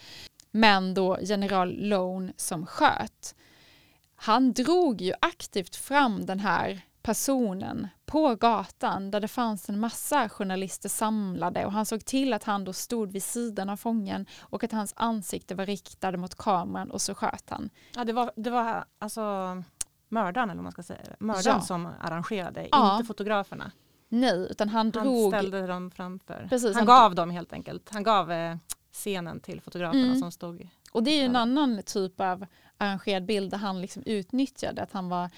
Men 0.52 0.94
då 0.94 1.18
general 1.22 1.74
Lone 1.78 2.34
som 2.38 2.66
sköt. 2.66 3.36
Han 4.16 4.54
drog 4.54 5.02
ju 5.02 5.14
aktivt 5.22 5.76
fram 5.76 6.26
den 6.26 6.40
här 6.40 6.82
personen 7.02 7.88
på 8.06 8.36
gatan 8.36 9.12
där 9.12 9.20
det 9.20 9.28
fanns 9.28 9.70
en 9.70 9.80
massa 9.80 10.30
journalister 10.30 10.90
samlade 10.90 11.66
och 11.66 11.72
han 11.72 11.86
såg 11.86 12.06
till 12.06 12.34
att 12.34 12.44
han 12.44 12.64
då 12.64 12.74
stod 12.74 13.12
vid 13.12 13.24
sidan 13.24 13.70
av 13.70 13.78
fången 13.78 14.26
och 14.40 14.64
att 14.64 14.72
hans 14.72 14.94
ansikte 14.98 15.56
var 15.56 15.66
riktade 15.66 16.18
mot 16.18 16.36
kameran 16.36 16.92
och 16.92 17.02
så 17.02 17.16
sköt 17.16 17.50
han. 17.50 17.70
Ja, 17.96 18.04
det 18.04 18.14
var, 18.14 18.32
det 18.36 18.50
var 18.50 18.86
alltså 19.00 19.22
mördaren 20.10 20.50
eller 20.50 20.58
vad 20.58 20.64
man 20.64 20.72
ska 20.72 20.84
säga, 20.84 21.00
mördaren 21.20 21.58
ja. 21.60 21.62
som 21.62 21.90
arrangerade, 22.02 22.68
ja. 22.72 22.96
inte 22.96 23.08
fotograferna. 23.08 23.72
Nej, 24.10 24.48
utan 24.50 24.70
han 24.70 24.92
drog... 24.92 25.34
Han 25.34 25.42
ställde 25.42 25.68
dem 25.68 25.92
framför. 25.92 26.48
Precis, 26.50 26.76
han, 26.76 26.76
han 26.76 26.86
gav 26.86 27.16
dem 27.16 27.30
helt 27.30 27.54
enkelt. 27.54 27.90
Han 27.94 28.04
gav 28.04 28.32
eh, 28.32 28.56
scenen 28.92 29.40
till 29.40 29.62
fotograferna 29.62 30.06
mm. 30.06 30.20
som 30.20 30.32
stod. 30.32 30.70
Och 30.92 31.04
det 31.04 31.12
är 31.12 31.20
ju 31.20 31.26
en 31.26 31.36
annan 31.36 31.84
typ 31.86 32.22
av 32.22 32.46
arrangerad 32.78 33.26
bild 33.26 33.52
där 33.52 33.58
han 33.58 33.82
liksom 33.82 34.04
utnyttjade 34.06 34.84
att 34.84 34.92
han 34.92 35.10
var 35.10 35.30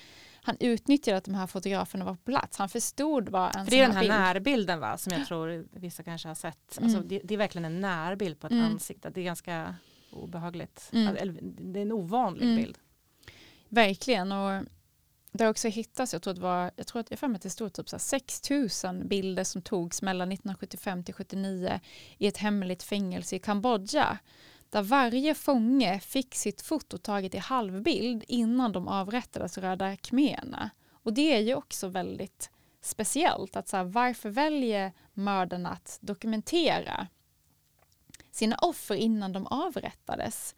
han 0.46 0.58
utnyttjade 0.60 1.18
att 1.18 1.24
de 1.24 1.34
här 1.34 1.48
fotograferna 1.48 2.06
var 2.06 2.16
på 2.16 2.32
plats. 2.32 2.58
Han 2.58 2.70
förstod 2.70 3.30
vad 3.30 3.56
en 3.56 3.66
För 3.66 3.72
Det 3.72 3.80
är 3.80 3.88
den 3.88 3.96
här 3.96 4.02
bild. 4.02 4.14
närbilden 4.14 4.80
va, 4.80 4.98
som 4.98 5.14
jag 5.14 5.28
tror 5.28 5.68
vissa 5.72 6.04
kanske 6.04 6.28
har 6.28 6.36
sett. 6.36 6.80
Alltså, 6.82 6.98
mm. 6.98 7.08
det, 7.08 7.22
det, 7.24 7.34
är 7.34 7.38
verkligen 7.38 7.66
en 7.66 7.82
närbild 7.82 8.40
på 8.40 8.48
ett 8.48 8.54
mm. 8.54 8.66
ansikte. 8.66 9.10
Det 9.10 9.22
är 9.22 9.26
ganska 9.26 9.76
obehagligt. 10.12 10.90
Mm. 10.94 11.18
Eller, 11.18 11.40
det 11.42 11.80
är 11.80 11.82
en 11.82 11.92
ovanlig 11.92 12.44
mm. 12.44 12.56
bild. 12.56 12.78
Verkligen. 13.70 14.32
Och 14.32 14.64
det 15.32 15.44
har 15.44 15.52
också 15.52 15.68
hittats, 15.68 16.14
jag 16.14 16.22
tror, 16.22 16.32
att 16.32 16.38
det 16.38 16.42
var, 16.44 16.72
jag 16.76 16.88
tror 16.88 17.00
att 17.00 17.10
jag 17.10 17.20
för 17.20 17.28
det 17.28 17.50
stod 17.50 17.74
typ 17.74 17.90
6 17.98 18.50
000 18.50 19.04
bilder 19.06 19.44
som 19.44 19.62
togs 19.62 20.02
mellan 20.02 20.32
1975 20.32 21.04
till 21.04 21.14
79 21.14 21.80
i 22.18 22.28
ett 22.28 22.38
hemligt 22.38 22.84
fängelse 22.84 23.36
i 23.36 23.40
Kambodja 23.40 24.18
där 24.74 24.84
varje 24.84 25.36
fånge 25.36 26.00
fick 26.00 26.36
sitt 26.36 26.62
foto 26.62 26.98
taget 26.98 27.36
i 27.36 27.38
halvbild 27.38 28.24
innan 28.28 28.72
de 28.72 28.88
avrättades 28.88 29.58
röda 29.58 29.96
khmererna. 29.96 30.70
Och 30.92 31.14
det 31.14 31.34
är 31.36 31.40
ju 31.40 31.56
också 31.56 31.88
väldigt 31.88 32.50
speciellt. 32.82 33.56
att 33.56 33.68
så 33.68 33.78
här, 33.78 33.84
Varför 33.84 34.30
väljer 34.30 34.92
mördarna 35.14 35.70
att 35.70 35.98
dokumentera 36.02 37.08
sina 38.32 38.56
offer 38.56 38.96
innan 38.96 39.34
de 39.34 39.48
avrättades? 39.48 40.56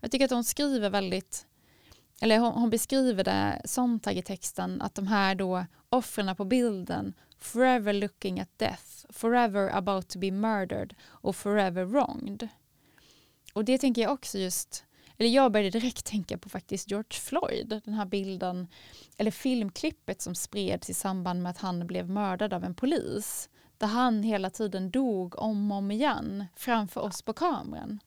Jag 0.00 0.10
tycker 0.10 0.24
att 0.24 0.30
hon 0.30 0.44
skriver 0.44 0.90
väldigt 0.90 1.46
eller 2.20 2.38
hon, 2.38 2.52
hon 2.52 2.70
beskriver 2.70 3.24
det 3.24 3.62
som 3.64 4.00
i 4.10 4.22
texten 4.22 4.82
att 4.82 4.94
de 4.94 5.06
här 5.06 5.34
då 5.34 5.66
offren 5.88 6.36
på 6.36 6.44
bilden 6.44 7.14
forever 7.38 7.92
looking 7.92 8.40
at 8.40 8.58
death, 8.58 9.06
forever 9.10 9.70
about 9.70 10.08
to 10.08 10.18
be 10.18 10.30
murdered 10.30 10.94
och 11.04 11.36
forever 11.36 11.84
wronged. 11.84 12.48
Och 13.52 13.64
det 13.64 13.78
tänker 13.78 14.02
jag 14.02 14.12
också 14.12 14.38
just, 14.38 14.84
eller 15.18 15.28
jag 15.28 15.52
började 15.52 15.70
direkt 15.70 16.06
tänka 16.06 16.38
på 16.38 16.48
faktiskt 16.48 16.90
George 16.90 17.20
Floyd, 17.20 17.80
den 17.84 17.94
här 17.94 18.06
bilden, 18.06 18.68
eller 19.16 19.30
filmklippet 19.30 20.22
som 20.22 20.34
spreds 20.34 20.90
i 20.90 20.94
samband 20.94 21.42
med 21.42 21.50
att 21.50 21.58
han 21.58 21.86
blev 21.86 22.10
mördad 22.10 22.52
av 22.52 22.64
en 22.64 22.74
polis. 22.74 23.48
Där 23.78 23.86
han 23.86 24.22
hela 24.22 24.50
tiden 24.50 24.90
dog 24.90 25.38
om 25.38 25.72
och 25.72 25.78
om 25.78 25.90
igen 25.90 26.44
framför 26.56 27.00
oss 27.00 27.22
på 27.22 27.32
kameran. 27.32 28.00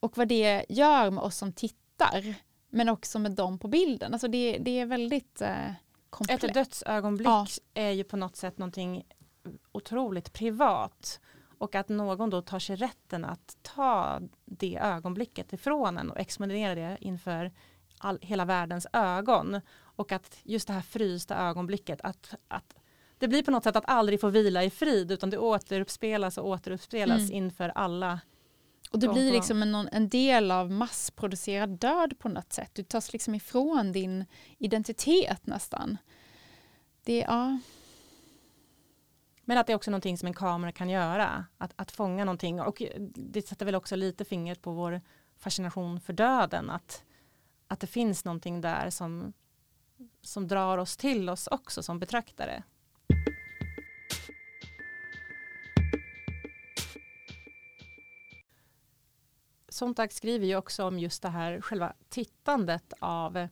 Och 0.00 0.16
vad 0.16 0.28
det 0.28 0.64
gör 0.68 1.10
med 1.10 1.24
oss 1.24 1.36
som 1.36 1.52
tittar, 1.52 2.34
men 2.70 2.88
också 2.88 3.18
med 3.18 3.32
dem 3.32 3.58
på 3.58 3.68
bilden. 3.68 4.12
Alltså 4.12 4.28
det, 4.28 4.58
det 4.58 4.80
är 4.80 4.86
väldigt 4.86 5.40
eh, 5.40 5.72
komplext. 6.10 6.44
Ett 6.44 6.54
dödsögonblick 6.54 7.26
ja. 7.26 7.46
är 7.74 7.90
ju 7.90 8.04
på 8.04 8.16
något 8.16 8.36
sätt 8.36 8.58
någonting 8.58 9.04
otroligt 9.72 10.32
privat. 10.32 11.20
Och 11.58 11.74
att 11.74 11.88
någon 11.88 12.30
då 12.30 12.42
tar 12.42 12.58
sig 12.58 12.76
rätten 12.76 13.24
att 13.24 13.56
ta 13.62 14.20
det 14.44 14.78
ögonblicket 14.82 15.52
ifrån 15.52 15.98
en 15.98 16.10
och 16.10 16.18
exponera 16.18 16.74
det 16.74 16.98
inför 17.00 17.52
all, 17.98 18.18
hela 18.22 18.44
världens 18.44 18.86
ögon. 18.92 19.60
Och 19.76 20.12
att 20.12 20.38
just 20.42 20.66
det 20.66 20.72
här 20.72 20.80
frysta 20.80 21.36
ögonblicket, 21.36 22.00
att, 22.00 22.34
att 22.48 22.74
det 23.18 23.28
blir 23.28 23.42
på 23.42 23.50
något 23.50 23.64
sätt 23.64 23.76
att 23.76 23.88
aldrig 23.90 24.20
få 24.20 24.28
vila 24.28 24.64
i 24.64 24.70
frid 24.70 25.12
utan 25.12 25.30
det 25.30 25.38
återuppspelas 25.38 26.38
och 26.38 26.48
återuppspelas 26.48 27.20
mm. 27.20 27.32
inför 27.32 27.68
alla. 27.68 28.20
Och 28.90 28.98
det 28.98 29.08
blir 29.08 29.32
liksom 29.32 29.62
en, 29.62 29.88
en, 29.92 30.08
del 30.08 30.50
av 30.50 30.70
massproducerad 30.70 31.70
död 31.70 32.18
på 32.18 32.28
något 32.28 32.52
sätt. 32.52 32.70
Du 32.74 32.82
tas 32.82 33.12
liksom 33.12 33.34
ifrån 33.34 33.92
din 33.92 34.24
identitet 34.58 35.46
nästan. 35.46 35.98
Det, 37.04 37.18
ja. 37.18 37.58
Men 39.44 39.58
att 39.58 39.66
det 39.66 39.72
är 39.72 39.76
också 39.76 39.90
någonting 39.90 40.18
som 40.18 40.26
en 40.26 40.34
kamera 40.34 40.72
kan 40.72 40.88
göra. 40.88 41.44
Att, 41.58 41.72
att 41.76 41.90
fånga 41.90 42.24
någonting. 42.24 42.60
Och 42.60 42.82
det 43.14 43.48
sätter 43.48 43.66
väl 43.66 43.74
också 43.74 43.96
lite 43.96 44.24
fingret 44.24 44.62
på 44.62 44.72
vår 44.72 45.00
fascination 45.38 46.00
för 46.00 46.12
döden. 46.12 46.70
Att, 46.70 47.04
att 47.68 47.80
det 47.80 47.86
finns 47.86 48.24
någonting 48.24 48.60
där 48.60 48.90
som, 48.90 49.32
som 50.22 50.48
drar 50.48 50.78
oss 50.78 50.96
till 50.96 51.28
oss 51.28 51.46
också 51.46 51.82
som 51.82 51.98
betraktare. 51.98 52.62
Sontag 59.68 60.12
skriver 60.12 60.46
ju 60.46 60.56
också 60.56 60.84
om 60.84 60.98
just 60.98 61.22
det 61.22 61.28
här 61.28 61.60
själva 61.60 61.92
tittandet 62.08 62.92
av 63.00 63.48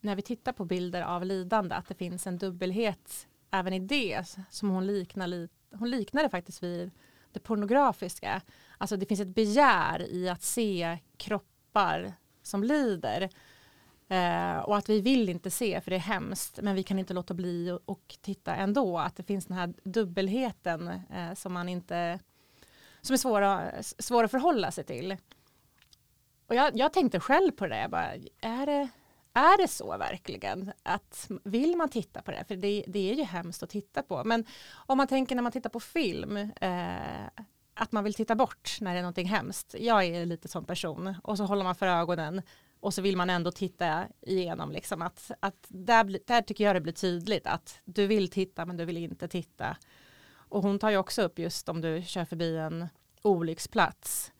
när 0.00 0.16
vi 0.16 0.22
tittar 0.22 0.52
på 0.52 0.64
bilder 0.64 1.02
av 1.02 1.24
lidande, 1.24 1.74
att 1.74 1.88
det 1.88 1.94
finns 1.94 2.26
en 2.26 2.38
dubbelhet 2.38 3.28
även 3.58 3.72
i 3.72 3.78
det 3.78 4.36
som 4.50 4.70
hon 4.70 4.86
liknar, 4.86 5.48
hon 5.76 5.90
liknade 5.90 6.28
faktiskt 6.28 6.62
vid 6.62 6.90
det 7.32 7.40
pornografiska. 7.40 8.42
Alltså 8.78 8.96
det 8.96 9.06
finns 9.06 9.20
ett 9.20 9.34
begär 9.34 10.02
i 10.10 10.28
att 10.28 10.42
se 10.42 10.98
kroppar 11.16 12.12
som 12.42 12.64
lider. 12.64 13.30
Eh, 14.08 14.58
och 14.58 14.76
att 14.76 14.88
vi 14.88 15.00
vill 15.00 15.28
inte 15.28 15.50
se 15.50 15.80
för 15.80 15.90
det 15.90 15.96
är 15.96 16.00
hemskt 16.00 16.58
men 16.62 16.74
vi 16.74 16.82
kan 16.82 16.98
inte 16.98 17.14
låta 17.14 17.34
bli 17.34 17.70
och, 17.70 17.80
och 17.84 18.16
titta 18.20 18.54
ändå. 18.54 18.98
Att 18.98 19.16
det 19.16 19.22
finns 19.22 19.46
den 19.46 19.56
här 19.56 19.74
dubbelheten 19.84 20.88
eh, 20.88 21.34
som 21.34 21.52
man 21.52 21.68
inte 21.68 22.18
som 23.06 23.14
är 23.14 23.18
svåra, 23.18 23.72
svår 23.82 24.24
att 24.24 24.30
förhålla 24.30 24.70
sig 24.70 24.84
till. 24.84 25.16
Och 26.46 26.54
jag, 26.54 26.76
jag 26.76 26.92
tänkte 26.92 27.20
själv 27.20 27.52
på 27.52 27.66
det, 27.66 27.88
bara, 27.90 28.12
är 28.40 28.66
det, 28.66 28.88
är 29.36 29.62
det 29.62 29.68
så 29.68 29.96
verkligen? 29.98 30.72
Att 30.82 31.30
vill 31.44 31.76
man 31.76 31.88
titta 31.88 32.22
på 32.22 32.30
det? 32.30 32.44
För 32.48 32.56
det, 32.56 32.84
det 32.86 33.10
är 33.10 33.14
ju 33.14 33.22
hemskt 33.22 33.62
att 33.62 33.70
titta 33.70 34.02
på. 34.02 34.24
Men 34.24 34.44
om 34.74 34.98
man 34.98 35.06
tänker 35.06 35.34
när 35.34 35.42
man 35.42 35.52
tittar 35.52 35.70
på 35.70 35.80
film, 35.80 36.36
eh, 36.60 37.26
att 37.74 37.92
man 37.92 38.04
vill 38.04 38.14
titta 38.14 38.34
bort 38.34 38.78
när 38.80 38.92
det 38.92 38.98
är 38.98 39.02
någonting 39.02 39.28
hemskt. 39.28 39.74
Jag 39.78 40.04
är 40.04 40.26
lite 40.26 40.48
sån 40.48 40.64
person 40.64 41.14
och 41.22 41.36
så 41.36 41.44
håller 41.44 41.64
man 41.64 41.74
för 41.74 41.86
ögonen 41.86 42.42
och 42.80 42.94
så 42.94 43.02
vill 43.02 43.16
man 43.16 43.30
ändå 43.30 43.50
titta 43.50 44.04
igenom 44.20 44.72
liksom 44.72 45.02
att, 45.02 45.30
att 45.40 45.66
där, 45.68 46.18
där 46.26 46.42
tycker 46.42 46.64
jag 46.64 46.76
det 46.76 46.80
blir 46.80 46.92
tydligt 46.92 47.46
att 47.46 47.80
du 47.84 48.06
vill 48.06 48.30
titta 48.30 48.66
men 48.66 48.76
du 48.76 48.84
vill 48.84 48.96
inte 48.96 49.28
titta. 49.28 49.76
Och 50.48 50.62
hon 50.62 50.78
tar 50.78 50.90
ju 50.90 50.96
också 50.96 51.22
upp 51.22 51.38
just 51.38 51.68
om 51.68 51.80
du 51.80 52.02
kör 52.02 52.24
förbi 52.24 52.56
en 52.56 52.88
olycksplats. 53.22 54.32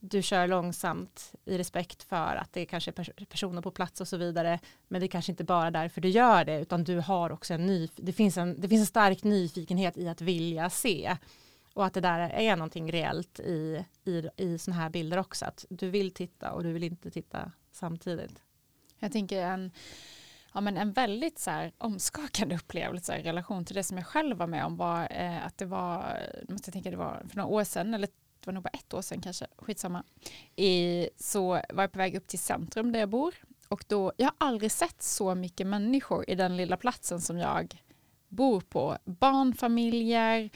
Du 0.00 0.22
kör 0.22 0.48
långsamt 0.48 1.34
i 1.44 1.58
respekt 1.58 2.02
för 2.02 2.36
att 2.36 2.52
det 2.52 2.66
kanske 2.66 2.90
är 2.90 3.24
personer 3.24 3.62
på 3.62 3.70
plats 3.70 4.00
och 4.00 4.08
så 4.08 4.16
vidare. 4.16 4.58
Men 4.88 5.00
det 5.00 5.06
är 5.06 5.08
kanske 5.08 5.32
inte 5.32 5.44
bara 5.44 5.70
därför 5.70 6.00
du 6.00 6.08
gör 6.08 6.44
det 6.44 6.60
utan 6.60 6.84
du 6.84 6.98
har 6.98 7.32
också 7.32 7.54
en 7.54 7.66
ny, 7.66 7.88
det 7.96 8.12
finns 8.12 8.36
en, 8.36 8.60
det 8.60 8.68
finns 8.68 8.80
en 8.80 8.86
stark 8.86 9.24
nyfikenhet 9.24 9.98
i 9.98 10.08
att 10.08 10.20
vilja 10.20 10.70
se. 10.70 11.16
Och 11.74 11.86
att 11.86 11.94
det 11.94 12.00
där 12.00 12.18
är 12.20 12.56
någonting 12.56 12.92
reellt 12.92 13.40
i, 13.40 13.84
i, 14.04 14.28
i 14.36 14.58
sådana 14.58 14.82
här 14.82 14.90
bilder 14.90 15.18
också. 15.18 15.44
Att 15.44 15.64
du 15.68 15.90
vill 15.90 16.10
titta 16.14 16.52
och 16.52 16.62
du 16.62 16.72
vill 16.72 16.84
inte 16.84 17.10
titta 17.10 17.52
samtidigt. 17.72 18.42
Jag 18.98 19.12
tänker 19.12 19.42
en, 19.42 19.70
ja, 20.54 20.60
men 20.60 20.76
en 20.76 20.92
väldigt 20.92 21.38
så 21.38 21.50
här, 21.50 21.72
omskakande 21.78 22.54
upplevelse 22.54 23.16
i 23.16 23.22
relation 23.22 23.64
till 23.64 23.76
det 23.76 23.82
som 23.82 23.96
jag 23.96 24.06
själv 24.06 24.36
var 24.36 24.46
med 24.46 24.64
om 24.64 24.76
var 24.76 25.08
eh, 25.10 25.46
att 25.46 25.58
det 25.58 25.64
var, 25.64 26.18
måste 26.48 26.68
jag 26.68 26.72
tänka 26.72 26.90
det 26.90 26.96
var 26.96 27.22
för 27.28 27.36
några 27.36 27.48
år 27.48 27.64
sedan, 27.64 27.94
eller 27.94 28.08
det 28.46 28.48
var 28.48 28.54
nog 28.54 28.62
bara 28.62 28.78
ett 28.78 28.94
år 28.94 29.02
sedan 29.02 29.20
kanske, 29.20 29.46
skitsamma, 29.58 30.04
i, 30.56 31.08
så 31.16 31.48
var 31.48 31.82
jag 31.82 31.92
på 31.92 31.98
väg 31.98 32.14
upp 32.16 32.26
till 32.26 32.38
centrum 32.38 32.92
där 32.92 33.00
jag 33.00 33.08
bor. 33.08 33.34
Och 33.68 33.84
då, 33.88 34.12
jag 34.16 34.26
har 34.26 34.34
aldrig 34.38 34.72
sett 34.72 35.02
så 35.02 35.34
mycket 35.34 35.66
människor 35.66 36.24
i 36.30 36.34
den 36.34 36.56
lilla 36.56 36.76
platsen 36.76 37.20
som 37.20 37.38
jag 37.38 37.82
bor 38.28 38.60
på. 38.60 38.98
Barnfamiljer, 39.04 40.50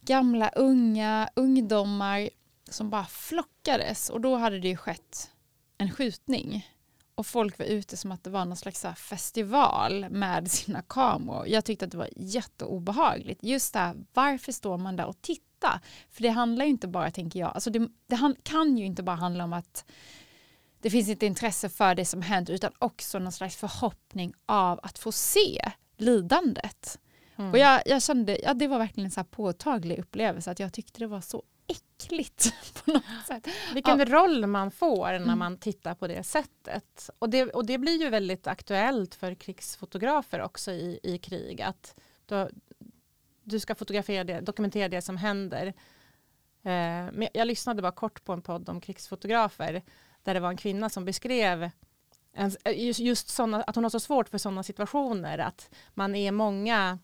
gamla, 0.00 0.48
unga, 0.48 1.28
ungdomar 1.36 2.30
som 2.70 2.90
bara 2.90 3.04
flockades. 3.04 4.10
Och 4.10 4.20
då 4.20 4.36
hade 4.36 4.58
det 4.58 4.68
ju 4.68 4.76
skett 4.76 5.30
en 5.78 5.90
skjutning 5.90 6.73
och 7.14 7.26
folk 7.26 7.58
var 7.58 7.66
ute 7.66 7.96
som 7.96 8.12
att 8.12 8.24
det 8.24 8.30
var 8.30 8.44
någon 8.44 8.56
slags 8.56 8.86
festival 8.96 10.06
med 10.10 10.50
sina 10.50 10.82
kameror. 10.82 11.48
Jag 11.48 11.64
tyckte 11.64 11.84
att 11.84 11.90
det 11.90 11.98
var 11.98 12.08
jätteobehagligt. 12.16 13.42
Just 13.42 13.72
det 13.72 13.78
här, 13.78 13.94
varför 14.14 14.52
står 14.52 14.78
man 14.78 14.96
där 14.96 15.06
och 15.06 15.22
tittar? 15.22 15.80
För 16.10 16.22
det 16.22 16.28
handlar 16.28 16.64
ju 16.64 16.70
inte 16.70 16.88
bara, 16.88 17.10
tänker 17.10 17.40
jag, 17.40 17.50
alltså 17.54 17.70
det, 17.70 17.88
det 18.06 18.34
kan 18.42 18.78
ju 18.78 18.84
inte 18.84 19.02
bara 19.02 19.16
handla 19.16 19.44
om 19.44 19.52
att 19.52 19.84
det 20.80 20.90
finns 20.90 21.08
ett 21.08 21.22
intresse 21.22 21.68
för 21.68 21.94
det 21.94 22.04
som 22.04 22.22
hänt 22.22 22.50
utan 22.50 22.72
också 22.78 23.18
någon 23.18 23.32
slags 23.32 23.56
förhoppning 23.56 24.34
av 24.46 24.80
att 24.82 24.98
få 24.98 25.12
se 25.12 25.72
lidandet. 25.96 26.98
Mm. 27.36 27.50
Och 27.50 27.58
jag, 27.58 27.82
jag 27.86 28.02
kände, 28.02 28.38
ja, 28.42 28.54
det 28.54 28.68
var 28.68 28.78
verkligen 28.78 29.04
en 29.04 29.10
så 29.10 29.24
påtaglig 29.24 29.98
upplevelse 29.98 30.50
att 30.50 30.58
jag 30.58 30.72
tyckte 30.72 31.00
det 31.00 31.06
var 31.06 31.20
så 31.20 31.42
äckligt 31.66 32.54
på 32.84 32.92
något 32.92 33.26
sätt. 33.26 33.48
Vilken 33.74 33.98
ja. 33.98 34.04
roll 34.04 34.46
man 34.46 34.70
får 34.70 35.06
när 35.06 35.16
mm. 35.16 35.38
man 35.38 35.58
tittar 35.58 35.94
på 35.94 36.06
det 36.06 36.22
sättet. 36.22 37.10
Och 37.18 37.30
det, 37.30 37.44
och 37.44 37.66
det 37.66 37.78
blir 37.78 38.00
ju 38.00 38.10
väldigt 38.10 38.46
aktuellt 38.46 39.14
för 39.14 39.34
krigsfotografer 39.34 40.42
också 40.42 40.72
i, 40.72 41.00
i 41.02 41.18
krig. 41.18 41.62
Att 41.62 42.00
då, 42.26 42.48
du 43.42 43.60
ska 43.60 43.74
fotografera 43.74 44.24
det, 44.24 44.40
dokumentera 44.40 44.88
det 44.88 45.02
som 45.02 45.16
händer. 45.16 45.66
Eh, 46.62 47.12
men 47.12 47.28
jag 47.34 47.46
lyssnade 47.46 47.82
bara 47.82 47.92
kort 47.92 48.24
på 48.24 48.32
en 48.32 48.42
podd 48.42 48.68
om 48.68 48.80
krigsfotografer 48.80 49.82
där 50.22 50.34
det 50.34 50.40
var 50.40 50.48
en 50.48 50.56
kvinna 50.56 50.88
som 50.90 51.04
beskrev 51.04 51.70
just, 52.74 53.00
just 53.00 53.28
såna, 53.28 53.62
att 53.62 53.74
hon 53.74 53.84
har 53.84 53.90
så 53.90 54.00
svårt 54.00 54.28
för 54.28 54.38
sådana 54.38 54.62
situationer. 54.62 55.38
Att 55.38 55.70
man 55.94 56.14
är 56.14 56.32
många 56.32 56.98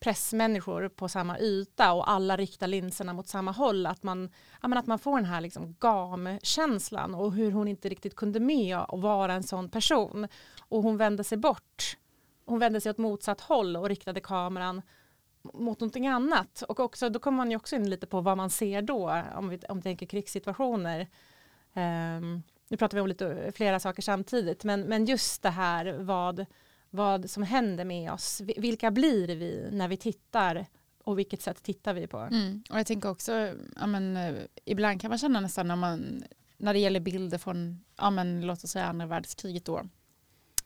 pressmänniskor 0.00 0.88
på 0.88 1.08
samma 1.08 1.38
yta 1.38 1.92
och 1.92 2.10
alla 2.10 2.36
riktar 2.36 2.66
linserna 2.66 3.12
mot 3.12 3.28
samma 3.28 3.50
håll. 3.50 3.86
Att 3.86 4.02
man, 4.02 4.30
ja, 4.62 4.78
att 4.78 4.86
man 4.86 4.98
får 4.98 5.16
den 5.16 5.24
här 5.24 5.40
liksom 5.40 5.76
gamkänslan 5.80 7.14
och 7.14 7.32
hur 7.32 7.52
hon 7.52 7.68
inte 7.68 7.88
riktigt 7.88 8.16
kunde 8.16 8.40
med 8.40 8.76
att 8.76 9.00
vara 9.00 9.34
en 9.34 9.42
sån 9.42 9.68
person. 9.68 10.28
Och 10.68 10.82
hon 10.82 10.96
vände 10.96 11.24
sig 11.24 11.38
bort. 11.38 11.96
Hon 12.44 12.58
vände 12.58 12.80
sig 12.80 12.90
åt 12.90 12.98
motsatt 12.98 13.40
håll 13.40 13.76
och 13.76 13.88
riktade 13.88 14.20
kameran 14.20 14.82
mot 15.42 15.80
någonting 15.80 16.06
annat. 16.06 16.62
Och 16.68 16.80
också, 16.80 17.08
då 17.08 17.18
kommer 17.18 17.36
man 17.36 17.50
ju 17.50 17.56
också 17.56 17.76
in 17.76 17.90
lite 17.90 18.06
på 18.06 18.20
vad 18.20 18.36
man 18.36 18.50
ser 18.50 18.82
då, 18.82 19.22
om 19.36 19.48
vi, 19.48 19.58
om 19.68 19.76
vi 19.76 19.82
tänker 19.82 20.06
krigssituationer. 20.06 21.08
Um, 21.74 22.42
nu 22.68 22.76
pratar 22.76 22.96
vi 22.96 23.00
om 23.00 23.06
lite 23.06 23.32
eh, 23.32 23.52
flera 23.52 23.80
saker 23.80 24.02
samtidigt, 24.02 24.64
men, 24.64 24.80
men 24.80 25.04
just 25.04 25.42
det 25.42 25.50
här 25.50 25.96
vad 25.98 26.46
vad 26.90 27.30
som 27.30 27.42
händer 27.42 27.84
med 27.84 28.12
oss. 28.12 28.40
Vilka 28.56 28.90
blir 28.90 29.36
vi 29.36 29.68
när 29.72 29.88
vi 29.88 29.96
tittar 29.96 30.66
och 31.04 31.18
vilket 31.18 31.42
sätt 31.42 31.62
tittar 31.62 31.94
vi 31.94 32.06
på? 32.06 32.18
Mm. 32.18 32.62
Och 32.70 32.78
jag 32.78 32.86
tänker 32.86 33.08
också, 33.10 33.32
ja, 33.76 33.86
men, 33.86 34.16
eh, 34.16 34.34
ibland 34.64 35.00
kan 35.00 35.08
man 35.08 35.18
känna 35.18 35.40
nästan 35.40 35.68
när, 35.68 35.76
man, 35.76 36.24
när 36.56 36.72
det 36.72 36.78
gäller 36.78 37.00
bilder 37.00 37.38
från, 37.38 37.84
ja, 37.96 38.10
men, 38.10 38.46
låt 38.46 38.64
oss 38.64 38.70
säga 38.70 38.86
andra 38.86 39.06
världskriget 39.06 39.64
då, 39.64 39.82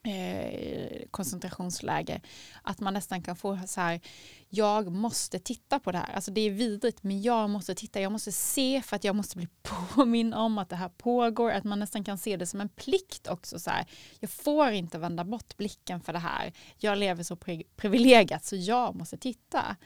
eh, 0.02 1.02
koncentrationsläge, 1.10 2.20
att 2.62 2.80
man 2.80 2.94
nästan 2.94 3.22
kan 3.22 3.36
få 3.36 3.58
så 3.66 3.80
här, 3.80 4.00
jag 4.48 4.92
måste 4.92 5.38
titta 5.38 5.80
på 5.80 5.92
det 5.92 5.98
här. 5.98 6.12
Alltså 6.14 6.30
det 6.30 6.40
är 6.40 6.50
vidrigt, 6.50 7.02
men 7.02 7.22
jag 7.22 7.50
måste 7.50 7.74
titta, 7.74 8.00
jag 8.00 8.12
måste 8.12 8.32
se 8.32 8.82
för 8.82 8.96
att 8.96 9.04
jag 9.04 9.16
måste 9.16 9.36
bli 9.36 9.48
påminn 9.62 10.34
om 10.34 10.58
att 10.58 10.68
det 10.68 10.76
här 10.76 10.88
pågår, 10.88 11.50
att 11.50 11.64
man 11.64 11.78
nästan 11.78 12.04
kan 12.04 12.18
se 12.18 12.36
det 12.36 12.46
som 12.46 12.60
en 12.60 12.68
plikt 12.68 13.28
också. 13.28 13.58
Så 13.58 13.70
här, 13.70 13.86
jag 14.20 14.30
får 14.30 14.70
inte 14.70 14.98
vända 14.98 15.24
bort 15.24 15.56
blicken 15.56 16.00
för 16.00 16.12
det 16.12 16.18
här. 16.18 16.52
Jag 16.78 16.98
lever 16.98 17.22
så 17.22 17.36
pri 17.36 17.64
privilegierat 17.76 18.44
så 18.44 18.56
jag 18.56 18.94
måste 18.94 19.16
titta. 19.16 19.76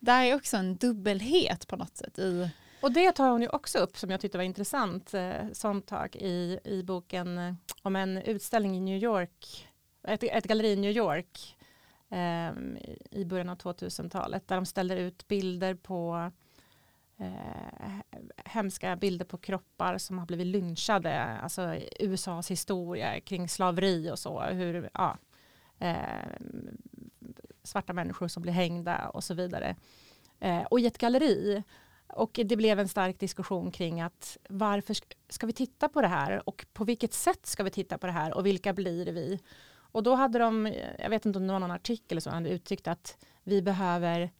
Där 0.00 0.24
är 0.24 0.34
också 0.34 0.56
en 0.56 0.76
dubbelhet 0.76 1.68
på 1.68 1.76
något 1.76 1.96
sätt 1.96 2.18
i 2.18 2.50
och 2.84 2.92
det 2.92 3.12
tar 3.12 3.30
hon 3.30 3.42
ju 3.42 3.48
också 3.48 3.78
upp 3.78 3.96
som 3.96 4.10
jag 4.10 4.20
tyckte 4.20 4.38
var 4.38 4.44
intressant 4.44 5.14
eh, 5.14 5.50
somtag 5.52 6.16
i, 6.16 6.58
i 6.64 6.82
boken 6.82 7.38
eh, 7.38 7.54
om 7.82 7.96
en 7.96 8.18
utställning 8.18 8.76
i 8.76 8.80
New 8.80 9.02
York, 9.02 9.68
ett, 10.08 10.22
ett 10.22 10.44
galleri 10.44 10.72
i 10.72 10.76
New 10.76 10.90
York 10.90 11.56
eh, 12.10 12.50
i 13.10 13.24
början 13.24 13.48
av 13.48 13.56
2000-talet 13.56 14.48
där 14.48 14.56
de 14.56 14.66
ställer 14.66 14.96
ut 14.96 15.28
bilder 15.28 15.74
på 15.74 16.30
eh, 17.18 18.16
hemska 18.44 18.96
bilder 18.96 19.24
på 19.24 19.38
kroppar 19.38 19.98
som 19.98 20.18
har 20.18 20.26
blivit 20.26 20.46
lynchade, 20.46 21.24
alltså 21.24 21.76
USAs 22.00 22.50
historia 22.50 23.20
kring 23.20 23.48
slaveri 23.48 24.10
och 24.10 24.18
så, 24.18 24.40
hur 24.40 24.90
ja, 24.94 25.18
eh, 25.78 25.96
svarta 27.62 27.92
människor 27.92 28.28
som 28.28 28.42
blir 28.42 28.52
hängda 28.52 29.08
och 29.08 29.24
så 29.24 29.34
vidare. 29.34 29.76
Eh, 30.40 30.62
och 30.62 30.80
i 30.80 30.86
ett 30.86 30.98
galleri 30.98 31.62
och 32.14 32.40
det 32.44 32.56
blev 32.56 32.80
en 32.80 32.88
stark 32.88 33.20
diskussion 33.20 33.70
kring 33.70 34.00
att 34.00 34.36
varför 34.48 34.96
ska 35.28 35.46
vi 35.46 35.52
titta 35.52 35.88
på 35.88 36.02
det 36.02 36.08
här 36.08 36.48
och 36.48 36.66
på 36.72 36.84
vilket 36.84 37.14
sätt 37.14 37.46
ska 37.46 37.62
vi 37.62 37.70
titta 37.70 37.98
på 37.98 38.06
det 38.06 38.12
här 38.12 38.34
och 38.34 38.46
vilka 38.46 38.72
blir 38.72 39.12
vi? 39.12 39.40
Och 39.76 40.02
då 40.02 40.14
hade 40.14 40.38
de, 40.38 40.74
jag 40.98 41.10
vet 41.10 41.26
inte 41.26 41.38
om 41.38 41.46
det 41.46 41.52
var 41.52 41.60
någon 41.60 41.70
artikel 41.70 42.20
som 42.20 42.32
hade 42.32 42.50
uttryckt 42.50 42.88
att 42.88 43.16
vi 43.42 43.62
behöver 43.62 44.30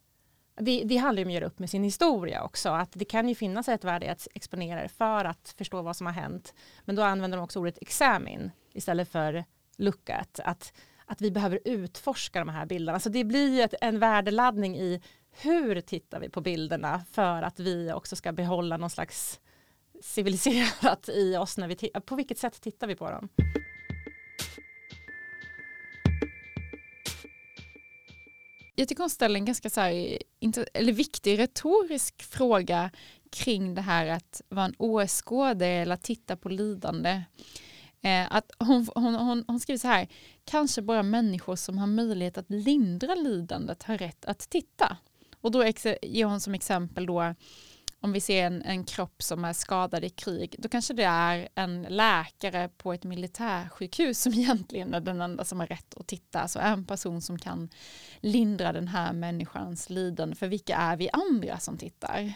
det, 0.56 0.82
det 0.84 0.96
handlar 0.96 1.22
om 1.22 1.28
att 1.28 1.34
göra 1.34 1.46
upp 1.46 1.58
med 1.58 1.70
sin 1.70 1.84
historia 1.84 2.42
också. 2.42 2.68
Att 2.68 2.92
det 2.92 3.04
kan 3.04 3.28
ju 3.28 3.34
finnas 3.34 3.68
ett 3.68 3.84
värde 3.84 4.12
att 4.12 4.28
exponera 4.34 4.82
det 4.82 4.88
för 4.88 5.24
att 5.24 5.54
förstå 5.58 5.82
vad 5.82 5.96
som 5.96 6.06
har 6.06 6.14
hänt. 6.14 6.54
Men 6.84 6.96
då 6.96 7.02
använder 7.02 7.38
de 7.38 7.44
också 7.44 7.60
ordet 7.60 7.78
examin 7.80 8.50
istället 8.72 9.08
för 9.08 9.44
look 9.76 10.10
at. 10.10 10.40
Att, 10.44 10.72
att 11.06 11.20
vi 11.20 11.30
behöver 11.30 11.60
utforska 11.64 12.38
de 12.38 12.48
här 12.48 12.66
bilderna. 12.66 13.00
Så 13.00 13.08
det 13.08 13.24
blir 13.24 13.64
ett, 13.64 13.74
en 13.80 13.98
värdeladdning 13.98 14.76
i 14.76 15.02
hur 15.42 15.80
tittar 15.80 16.20
vi 16.20 16.28
på 16.28 16.40
bilderna 16.40 17.04
för 17.12 17.42
att 17.42 17.60
vi 17.60 17.92
också 17.92 18.16
ska 18.16 18.32
behålla 18.32 18.76
någon 18.76 18.90
slags 18.90 19.40
civiliserat 20.02 21.08
i 21.08 21.36
oss 21.36 21.58
när 21.58 21.68
vi 21.68 21.76
på 22.06 22.16
vilket 22.16 22.38
sätt 22.38 22.60
tittar 22.60 22.86
vi 22.86 22.96
på 22.96 23.10
dem? 23.10 23.28
Jag 28.76 28.88
tycker 28.88 29.02
hon 29.02 29.10
ställer 29.10 29.40
en 29.40 29.44
ganska 29.44 29.70
så 29.70 29.80
här, 29.80 30.18
eller 30.74 30.92
viktig 30.92 31.38
retorisk 31.38 32.22
fråga 32.22 32.90
kring 33.30 33.74
det 33.74 33.80
här 33.80 34.06
att 34.06 34.42
vara 34.48 34.64
en 34.64 34.74
åskådare 34.78 35.68
eller 35.68 35.94
att 35.94 36.02
titta 36.02 36.36
på 36.36 36.48
lidande. 36.48 37.22
Eh, 38.00 38.26
att 38.30 38.50
hon, 38.58 38.88
hon, 38.94 39.14
hon, 39.14 39.44
hon 39.46 39.60
skriver 39.60 39.78
så 39.78 39.88
här, 39.88 40.08
kanske 40.44 40.82
bara 40.82 41.02
människor 41.02 41.56
som 41.56 41.78
har 41.78 41.86
möjlighet 41.86 42.38
att 42.38 42.50
lindra 42.50 43.14
lidandet 43.14 43.82
har 43.82 43.98
rätt 43.98 44.24
att 44.24 44.38
titta. 44.38 44.96
Och 45.44 45.50
då 45.50 45.64
ger 46.02 46.24
hon 46.24 46.40
som 46.40 46.54
exempel 46.54 47.06
då 47.06 47.34
om 48.00 48.12
vi 48.12 48.20
ser 48.20 48.46
en, 48.46 48.62
en 48.62 48.84
kropp 48.84 49.22
som 49.22 49.44
är 49.44 49.52
skadad 49.52 50.04
i 50.04 50.08
krig, 50.10 50.56
då 50.58 50.68
kanske 50.68 50.94
det 50.94 51.04
är 51.04 51.48
en 51.54 51.82
läkare 51.82 52.68
på 52.68 52.92
ett 52.92 53.04
militärsjukhus 53.04 54.22
som 54.22 54.32
egentligen 54.34 54.94
är 54.94 55.00
den 55.00 55.20
enda 55.20 55.44
som 55.44 55.60
har 55.60 55.66
rätt 55.66 55.94
att 55.94 56.06
titta, 56.06 56.40
alltså 56.40 56.58
en 56.58 56.84
person 56.84 57.22
som 57.22 57.38
kan 57.38 57.68
lindra 58.20 58.72
den 58.72 58.88
här 58.88 59.12
människans 59.12 59.90
lidande, 59.90 60.36
för 60.36 60.48
vilka 60.48 60.76
är 60.76 60.96
vi 60.96 61.10
andra 61.12 61.58
som 61.58 61.78
tittar? 61.78 62.32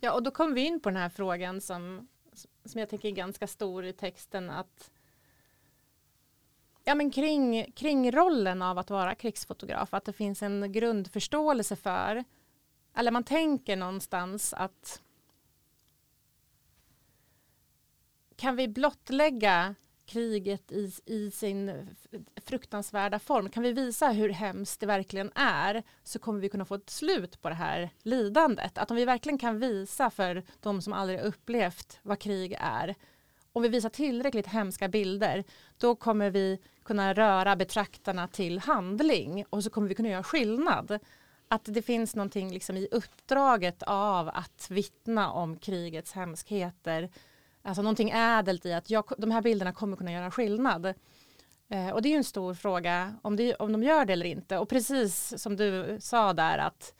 Ja, 0.00 0.12
och 0.12 0.22
då 0.22 0.30
kommer 0.30 0.54
vi 0.54 0.60
in 0.60 0.80
på 0.80 0.88
den 0.88 0.96
här 0.96 1.08
frågan 1.08 1.60
som, 1.60 2.08
som 2.64 2.80
jag 2.80 2.88
tänker 2.88 3.08
är 3.08 3.12
ganska 3.12 3.46
stor 3.46 3.84
i 3.84 3.92
texten, 3.92 4.50
att 4.50 4.90
ja, 6.84 6.94
men 6.94 7.10
kring, 7.10 7.72
kring 7.72 8.12
rollen 8.12 8.62
av 8.62 8.78
att 8.78 8.90
vara 8.90 9.14
krigsfotograf, 9.14 9.94
att 9.94 10.04
det 10.04 10.12
finns 10.12 10.42
en 10.42 10.72
grundförståelse 10.72 11.76
för, 11.76 12.24
eller 12.94 13.10
man 13.10 13.24
tänker 13.24 13.76
någonstans 13.76 14.52
att 14.52 15.02
kan 18.36 18.56
vi 18.56 18.68
blottlägga 18.68 19.74
kriget 20.06 20.72
i, 20.72 20.92
i 21.06 21.30
sin 21.30 21.88
fruktansvärda 22.46 23.18
form, 23.18 23.50
kan 23.50 23.62
vi 23.62 23.72
visa 23.72 24.08
hur 24.08 24.28
hemskt 24.28 24.80
det 24.80 24.86
verkligen 24.86 25.32
är 25.34 25.82
så 26.04 26.18
kommer 26.18 26.40
vi 26.40 26.48
kunna 26.48 26.64
få 26.64 26.74
ett 26.74 26.90
slut 26.90 27.42
på 27.42 27.48
det 27.48 27.54
här 27.54 27.90
lidandet. 28.02 28.78
Att 28.78 28.90
om 28.90 28.96
vi 28.96 29.04
verkligen 29.04 29.38
kan 29.38 29.58
visa 29.58 30.10
för 30.10 30.44
de 30.60 30.82
som 30.82 30.92
aldrig 30.92 31.20
upplevt 31.20 31.98
vad 32.02 32.18
krig 32.18 32.56
är 32.60 32.94
om 33.52 33.62
vi 33.62 33.68
visar 33.68 33.88
tillräckligt 33.88 34.46
hemska 34.46 34.88
bilder, 34.88 35.44
då 35.78 35.94
kommer 35.94 36.30
vi 36.30 36.58
kunna 36.82 37.14
röra 37.14 37.56
betraktarna 37.56 38.28
till 38.28 38.58
handling 38.58 39.44
och 39.50 39.64
så 39.64 39.70
kommer 39.70 39.88
vi 39.88 39.94
kunna 39.94 40.08
göra 40.08 40.22
skillnad. 40.22 40.98
Att 41.48 41.64
det 41.64 41.82
finns 41.82 42.16
någonting 42.16 42.52
liksom 42.52 42.76
i 42.76 42.88
uppdraget 42.90 43.82
av 43.82 44.28
att 44.28 44.66
vittna 44.70 45.30
om 45.30 45.56
krigets 45.56 46.12
hemskheter. 46.12 47.10
Alltså 47.62 47.82
någonting 47.82 48.10
ädelt 48.10 48.66
i 48.66 48.72
att 48.72 48.90
jag, 48.90 49.12
de 49.18 49.30
här 49.30 49.42
bilderna 49.42 49.72
kommer 49.72 49.96
kunna 49.96 50.12
göra 50.12 50.30
skillnad. 50.30 50.94
Eh, 51.68 51.90
och 51.90 52.02
det 52.02 52.08
är 52.08 52.10
ju 52.10 52.16
en 52.16 52.24
stor 52.24 52.54
fråga 52.54 53.14
om, 53.22 53.36
det, 53.36 53.54
om 53.54 53.72
de 53.72 53.82
gör 53.82 54.04
det 54.04 54.12
eller 54.12 54.26
inte. 54.26 54.58
Och 54.58 54.68
precis 54.68 55.42
som 55.42 55.56
du 55.56 55.98
sa 56.00 56.32
där 56.32 56.58
att 56.58 56.94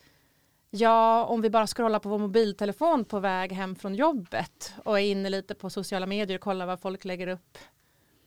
Ja, 0.70 1.24
om 1.24 1.42
vi 1.42 1.50
bara 1.50 1.66
scrollar 1.66 1.98
på 1.98 2.08
vår 2.08 2.18
mobiltelefon 2.18 3.04
på 3.04 3.20
väg 3.20 3.52
hem 3.52 3.76
från 3.76 3.94
jobbet 3.94 4.74
och 4.84 5.00
är 5.00 5.04
inne 5.04 5.30
lite 5.30 5.54
på 5.54 5.70
sociala 5.70 6.06
medier 6.06 6.38
och 6.38 6.42
kollar 6.42 6.66
vad 6.66 6.80
folk 6.80 7.04
lägger 7.04 7.26
upp 7.26 7.58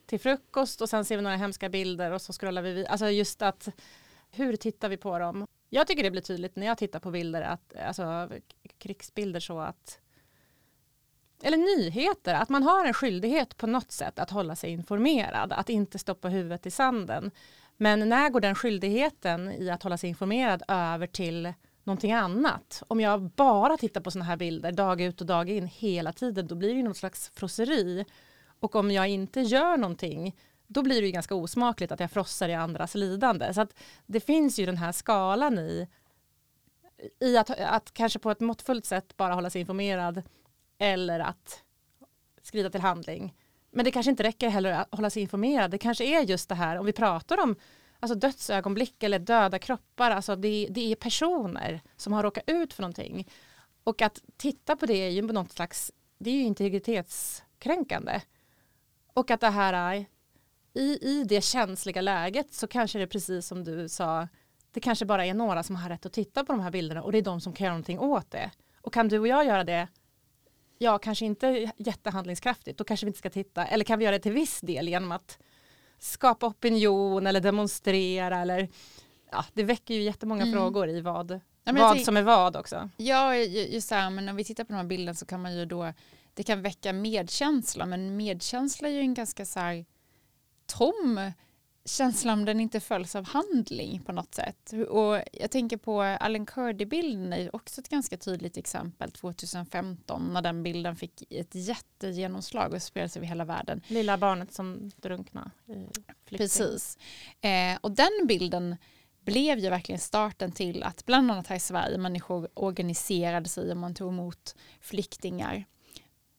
till 0.06 0.20
frukost 0.20 0.82
och 0.82 0.90
sen 0.90 1.06
ser 1.06 1.16
vi 1.16 1.22
några 1.22 1.36
hemska 1.36 1.70
bilder 1.70 2.12
och 2.12 2.22
så 2.22 2.34
scrollar 2.34 2.62
vi. 2.62 2.88
Alltså 2.88 3.10
just 3.10 3.42
att 3.42 3.70
hur 4.32 4.56
tittar 4.56 4.90
vi 4.90 4.98
på 4.98 5.20
dem? 5.20 5.48
Jag 5.70 5.88
tycker 5.88 6.04
det 6.04 6.12
blir 6.12 6.22
tydligt 6.22 6.56
när 6.56 6.66
jag 6.66 6.78
tittar 6.78 7.00
på 7.00 7.12
bilder, 7.12 7.42
att, 7.42 7.76
alltså 7.76 8.30
krigsbilder 8.78 9.40
så 9.40 9.60
att 9.60 10.00
eller 11.44 11.58
nyheter, 11.58 12.34
att 12.34 12.50
man 12.50 12.64
har 12.64 12.86
en 12.86 12.94
skyldighet 12.94 13.58
på 13.58 13.68
något 13.68 13.92
sätt 13.92 14.20
att 14.20 14.30
hålla 14.30 14.56
sig 14.56 14.70
informerad, 14.70 15.54
att 15.54 15.70
inte 15.70 16.00
stoppa 16.00 16.28
huvudet 16.30 16.66
i 16.66 16.72
sanden. 16.72 17.32
Men 17.78 18.10
när 18.10 18.30
går 18.30 18.42
den 18.42 18.56
skyldigheten 18.56 19.52
i 19.52 19.70
att 19.70 19.84
hålla 19.84 19.98
sig 19.98 20.10
informerad 20.10 20.64
över 20.68 21.08
till 21.08 21.54
någonting 21.84 22.12
annat. 22.12 22.84
Om 22.88 23.00
jag 23.00 23.22
bara 23.22 23.78
tittar 23.78 24.02
på 24.02 24.12
sådana 24.12 24.26
här 24.26 24.38
bilder 24.38 24.72
dag 24.72 25.02
ut 25.02 25.22
och 25.22 25.28
dag 25.28 25.50
in 25.50 25.68
hela 25.68 26.14
tiden 26.14 26.48
då 26.48 26.56
blir 26.56 26.76
det 26.76 26.84
någon 26.84 26.96
slags 26.96 27.32
frosseri. 27.36 28.06
Och 28.60 28.76
om 28.76 28.92
jag 28.92 29.08
inte 29.08 29.42
gör 29.42 29.78
någonting 29.78 30.36
då 30.68 30.82
blir 30.82 31.02
det 31.02 31.08
ju 31.08 31.12
ganska 31.12 31.36
osmakligt 31.36 31.92
att 31.92 32.00
jag 32.00 32.12
frossar 32.12 32.50
i 32.50 32.54
andras 32.54 32.96
lidande. 32.96 33.54
Så 33.54 33.62
att 33.62 33.74
det 34.06 34.20
finns 34.20 34.60
ju 34.60 34.66
den 34.66 34.78
här 34.78 34.92
skalan 34.92 35.60
i, 35.60 35.88
i 37.20 37.38
att, 37.38 37.50
att 37.50 37.94
kanske 37.94 38.20
på 38.20 38.32
ett 38.32 38.40
måttfullt 38.40 38.86
sätt 38.86 39.18
bara 39.18 39.34
hålla 39.34 39.50
sig 39.50 39.62
informerad 39.62 40.24
eller 40.78 41.20
att 41.20 41.64
skrida 42.42 42.70
till 42.70 42.82
handling. 42.82 43.34
Men 43.72 43.86
det 43.86 43.92
kanske 43.92 44.10
inte 44.10 44.24
räcker 44.24 44.50
heller 44.50 44.72
att 44.72 44.88
hålla 44.92 45.10
sig 45.10 45.22
informerad. 45.22 45.72
Det 45.72 45.78
kanske 45.78 46.04
är 46.04 46.22
just 46.22 46.50
det 46.50 46.56
här 46.56 46.78
om 46.78 46.86
vi 46.86 46.94
pratar 46.94 47.44
om 47.44 47.56
alltså 48.04 48.16
dödsögonblick 48.16 49.04
eller 49.04 49.20
döda 49.20 49.60
kroppar. 49.60 50.12
Alltså 50.12 50.36
det, 50.36 50.68
det 50.70 50.92
är 50.92 50.96
personer 50.96 51.82
som 51.96 52.14
har 52.14 52.24
råkat 52.24 52.44
ut 52.48 52.74
för 52.74 52.82
någonting. 52.82 53.28
Och 53.84 54.02
att 54.02 54.22
titta 54.38 54.76
på 54.76 54.86
det 54.86 54.94
är 54.94 55.10
ju 55.10 55.28
på 55.28 55.34
något 55.34 55.52
slags, 55.52 55.92
det 56.18 56.30
är 56.30 56.34
ju 56.34 56.44
integritetskränkande. 56.44 58.22
Och 59.14 59.32
att 59.32 59.42
det 59.42 59.50
här 59.50 59.74
är, 59.74 60.06
i, 60.74 61.10
i 61.10 61.24
det 61.24 61.42
känsliga 61.42 62.02
läget 62.02 62.54
så 62.54 62.68
kanske 62.68 63.00
det 63.00 63.04
är 63.04 63.08
precis 63.08 63.48
som 63.48 63.64
du 63.64 63.90
sa, 63.90 64.28
det 64.72 64.80
kanske 64.80 65.06
bara 65.06 65.26
är 65.26 65.34
några 65.34 65.64
som 65.64 65.76
har 65.76 65.90
rätt 65.90 66.06
att 66.06 66.14
titta 66.14 66.46
på 66.46 66.54
de 66.54 66.62
här 66.62 66.72
bilderna 66.72 67.04
och 67.04 67.12
det 67.12 67.18
är 67.18 67.22
de 67.22 67.42
som 67.42 67.54
kan 67.54 67.66
göra 67.66 67.74
någonting 67.74 68.00
åt 68.00 68.32
det. 68.32 68.52
Och 68.82 68.94
kan 68.94 69.08
du 69.08 69.20
och 69.20 69.28
jag 69.28 69.46
göra 69.46 69.64
det, 69.64 69.88
ja 70.78 70.98
kanske 70.98 71.26
inte 71.26 71.72
jättehandlingskraftigt, 71.78 72.78
då 72.78 72.84
kanske 72.84 73.06
vi 73.06 73.10
inte 73.10 73.20
ska 73.20 73.30
titta, 73.30 73.66
eller 73.66 73.86
kan 73.86 74.00
vi 74.00 74.06
göra 74.06 74.18
det 74.18 74.24
till 74.24 74.32
viss 74.32 74.62
del 74.62 74.90
genom 74.90 75.12
att 75.12 75.40
skapa 76.04 76.48
opinion 76.48 77.28
eller 77.28 77.42
demonstrera 77.42 78.40
eller 78.40 78.70
ja, 79.32 79.46
det 79.54 79.64
väcker 79.64 79.94
ju 79.94 80.02
jättemånga 80.02 80.42
mm. 80.42 80.54
frågor 80.54 80.90
i 80.90 81.02
vad, 81.02 81.40
ja, 81.64 81.74
vad 81.74 82.02
som 82.02 82.18
är 82.18 82.22
vad 82.22 82.56
också. 82.56 82.90
Ja, 82.98 83.36
just 83.36 83.90
det 83.90 83.96
här, 83.96 84.10
men 84.10 84.26
när 84.26 84.34
vi 84.34 84.44
tittar 84.44 84.64
på 84.64 84.74
de 84.74 84.78
här 84.78 84.84
bilderna 84.84 85.16
så 85.16 85.26
kan 85.26 85.42
man 85.42 85.56
ju 85.56 85.66
då, 85.66 85.94
det 86.34 86.44
kan 86.44 86.62
väcka 86.62 86.94
medkänsla, 86.94 87.86
men 87.86 88.16
medkänsla 88.18 88.88
är 88.88 88.92
ju 88.92 89.00
en 89.00 89.14
ganska 89.14 89.46
så 89.46 89.60
här 89.60 89.86
tom 90.66 91.32
känsla 91.86 92.34
om 92.34 92.46
den 92.46 92.60
inte 92.60 92.80
följs 92.80 93.16
av 93.16 93.26
handling 93.26 94.02
på 94.04 94.12
något 94.12 94.36
sätt. 94.36 94.74
Och 94.90 95.22
jag 95.34 95.52
tänker 95.52 95.78
på 95.78 96.02
Alan 96.02 96.46
Kurdi-bilden 96.46 97.34
är 97.34 97.56
också 97.56 97.82
ett 97.82 97.90
ganska 97.90 98.18
tydligt 98.18 98.58
exempel 98.58 99.12
2015 99.12 100.34
när 100.34 100.42
den 100.42 100.64
bilden 100.64 100.96
fick 100.96 101.24
ett 101.30 101.56
jättegenomslag 101.56 102.74
och 102.74 102.82
spreds 102.82 103.18
över 103.18 103.28
hela 103.28 103.46
världen. 103.46 103.82
Lilla 103.88 104.18
barnet 104.18 104.54
som 104.54 104.92
drunknade. 104.96 105.52
Precis. 106.26 106.98
Eh, 107.42 107.78
och 107.82 107.92
den 107.92 108.28
bilden 108.28 108.76
blev 109.20 109.60
ju 109.60 109.70
verkligen 109.70 110.00
starten 110.00 110.52
till 110.52 110.84
att 110.84 111.06
bland 111.06 111.32
annat 111.32 111.48
här 111.48 111.56
i 111.56 111.60
Sverige 111.60 111.98
människor 111.98 112.50
organiserade 112.54 113.50
sig 113.50 113.72
och 113.72 113.78
man 113.78 113.96
tog 113.96 114.10
emot 114.10 114.56
flyktingar. 114.82 115.66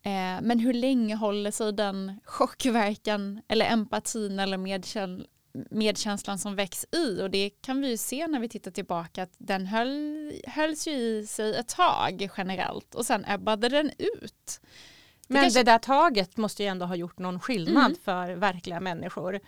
Eh, 0.02 0.40
men 0.42 0.58
hur 0.58 0.72
länge 0.72 1.14
håller 1.14 1.50
sig 1.50 1.72
den 1.72 2.20
chockverkan 2.24 3.40
eller 3.48 3.66
empatin 3.66 4.38
eller 4.38 4.56
medkänslan 4.56 5.26
medkänslan 5.70 6.38
som 6.38 6.56
väcks 6.56 6.86
i 6.92 7.22
och 7.22 7.30
det 7.30 7.50
kan 7.50 7.80
vi 7.80 7.88
ju 7.88 7.96
se 7.96 8.26
när 8.26 8.40
vi 8.40 8.48
tittar 8.48 8.70
tillbaka 8.70 9.22
att 9.22 9.34
den 9.38 9.66
höll, 9.66 10.32
hölls 10.46 10.88
ju 10.88 10.92
i 10.92 11.26
sig 11.26 11.56
ett 11.56 11.68
tag 11.68 12.28
generellt 12.36 12.94
och 12.94 13.06
sen 13.06 13.24
ebbade 13.28 13.68
den 13.68 13.90
ut. 13.98 14.60
Men 15.28 15.34
det, 15.34 15.40
kanske... 15.40 15.60
det 15.60 15.70
där 15.70 15.78
taget 15.78 16.36
måste 16.36 16.62
ju 16.62 16.68
ändå 16.68 16.86
ha 16.86 16.96
gjort 16.96 17.18
någon 17.18 17.40
skillnad 17.40 17.86
mm. 17.86 17.98
för 18.04 18.32
verkliga 18.32 18.80
människor. 18.80 19.40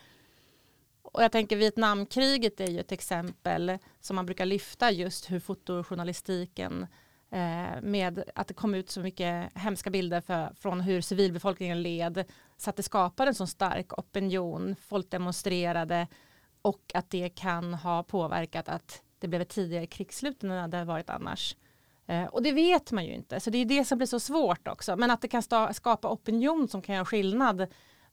Och 1.03 1.23
jag 1.23 1.33
tänker 1.33 1.57
Vietnamkriget 1.57 2.61
är 2.61 2.67
ju 2.67 2.81
ett 2.81 2.93
exempel 2.93 3.79
som 4.01 4.17
man 4.17 4.27
brukar 4.27 4.47
lyfta 4.47 4.91
just 4.91 5.31
hur 5.31 5.41
fotojournalistiken 5.41 6.87
Eh, 7.31 7.83
med 7.83 8.25
att 8.35 8.49
det 8.49 8.55
kom 8.55 8.75
ut 8.75 8.91
så 8.91 9.01
mycket 9.01 9.51
hemska 9.55 9.91
bilder 9.91 10.21
för, 10.21 10.53
från 10.61 10.81
hur 10.81 11.01
civilbefolkningen 11.01 11.83
led 11.83 12.25
så 12.57 12.71
att 12.71 12.77
det 12.77 12.83
skapade 12.83 13.29
en 13.29 13.35
så 13.35 13.47
stark 13.47 13.99
opinion, 13.99 14.77
folk 14.81 15.11
demonstrerade 15.11 16.07
och 16.63 16.91
att 16.95 17.11
det 17.11 17.29
kan 17.29 17.75
ha 17.75 18.03
påverkat 18.03 18.69
att 18.69 19.03
det 19.19 19.29
blev 19.29 19.43
ett 19.43 19.49
tidigare 19.49 19.87
krigsslut 19.87 20.43
än 20.43 20.49
det 20.49 20.61
hade 20.61 20.85
varit 20.85 21.11
annars. 21.11 21.57
Eh, 22.07 22.25
och 22.25 22.43
det 22.43 22.53
vet 22.53 22.93
man 22.93 23.05
ju 23.05 23.15
inte, 23.15 23.41
så 23.41 23.51
det 23.51 23.59
är 23.59 23.65
det 23.65 23.85
som 23.85 23.99
blir 23.99 24.07
så 24.07 24.21
svårt 24.21 24.69
också. 24.69 24.97
Men 24.97 25.11
att 25.11 25.21
det 25.21 25.29
kan 25.29 25.43
skapa 25.75 26.11
opinion 26.11 26.69
som 26.69 26.83
kan 26.83 26.95
göra 26.95 27.05
skillnad, 27.05 27.67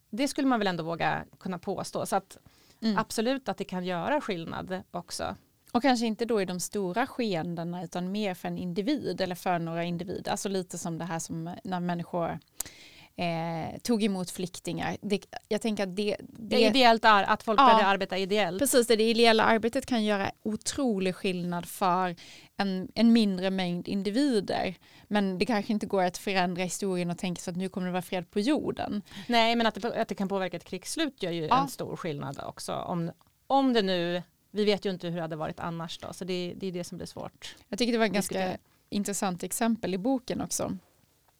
det 0.10 0.28
skulle 0.28 0.48
man 0.48 0.60
väl 0.60 0.68
ändå 0.68 0.84
våga 0.84 1.26
kunna 1.39 1.60
påstå. 1.60 2.06
Så 2.06 2.16
att 2.16 2.38
mm. 2.82 2.98
absolut 2.98 3.50
att 3.50 3.58
det 3.58 3.64
kan 3.64 3.86
göra 3.86 4.22
skillnad 4.22 4.82
också. 4.91 5.36
Och 5.72 5.82
kanske 5.82 6.06
inte 6.06 6.26
då 6.26 6.41
i 6.41 6.46
de 6.46 6.60
stora 6.60 7.08
skeendena 7.08 7.84
utan 7.84 8.12
mer 8.12 8.34
för 8.34 8.48
en 8.48 8.58
individ 8.58 9.22
eller 9.22 9.36
för 9.36 9.60
några 9.60 9.84
individer. 9.84 10.32
Alltså 10.32 10.50
lite 10.50 10.78
som 10.78 10.98
det 10.98 11.06
här 11.06 11.20
som 11.20 11.56
när 11.64 11.80
människor 11.80 12.39
eh, 13.16 13.80
tog 13.82 14.03
emot 14.03 14.32
flyktingar. 14.32 14.97
Det, 15.01 15.26
jag 15.47 15.61
tänker 15.61 15.84
att 15.84 15.95
det, 15.95 16.16
det, 16.20 16.55
det 16.55 16.66
är 16.66 16.70
ideellt 16.70 17.05
att 17.05 17.43
folk 17.43 17.59
ja, 17.59 17.74
börjar 17.74 17.88
arbeta 17.88 18.18
ideellt. 18.18 18.59
Precis, 18.59 18.88
det, 18.88 18.95
det 18.95 19.03
ideella 19.03 19.43
arbetet 19.43 19.86
kan 19.86 20.03
göra 20.03 20.32
otrolig 20.43 21.16
skillnad 21.16 21.66
för 21.66 22.16
en, 22.57 22.88
en 22.95 23.14
mindre 23.14 23.49
mängd 23.49 23.88
individer. 23.88 24.76
Men 25.07 25.38
det 25.38 25.45
kanske 25.45 25.74
inte 25.74 25.86
går 25.86 26.03
att 26.03 26.18
förändra 26.18 26.64
historien 26.64 27.09
och 27.09 27.18
tänka 27.18 27.41
sig 27.41 27.51
att 27.51 27.57
nu 27.57 27.70
kommer 27.70 27.88
det 27.88 27.93
vara 27.93 28.01
fred 28.01 28.32
på 28.32 28.39
jorden. 28.39 29.01
Nej, 29.28 29.55
men 29.55 29.68
att 29.68 29.76
det, 29.76 30.01
att 30.01 30.07
det 30.07 30.16
kan 30.16 30.28
påverka 30.28 30.57
ett 30.57 30.64
krigsslut 30.64 31.24
gör 31.24 31.32
ju 31.32 31.45
ja. 31.45 31.61
en 31.61 31.70
stor 31.70 31.95
skillnad 31.95 32.39
också. 32.45 32.74
Om, 32.74 33.11
om 33.47 33.74
det 33.74 33.82
nu 33.82 34.22
vi 34.51 34.66
vet 34.66 34.86
ju 34.86 34.89
inte 34.89 35.07
hur 35.07 35.16
det 35.16 35.22
hade 35.22 35.36
varit 35.36 35.59
annars 35.59 35.99
då, 35.99 36.14
så 36.14 36.26
det, 36.26 36.53
det 36.57 36.68
är 36.68 36.72
det 36.72 36.84
som 36.84 36.97
blir 36.97 37.07
svårt. 37.07 37.55
Jag 37.70 37.80
tycker 37.80 37.91
det 37.91 37.97
var 37.97 38.05
ett 38.05 38.11
ganska 38.11 38.57
intressant 38.89 39.43
exempel 39.43 39.93
i 39.93 39.97
boken 39.97 40.41
också. 40.41 40.78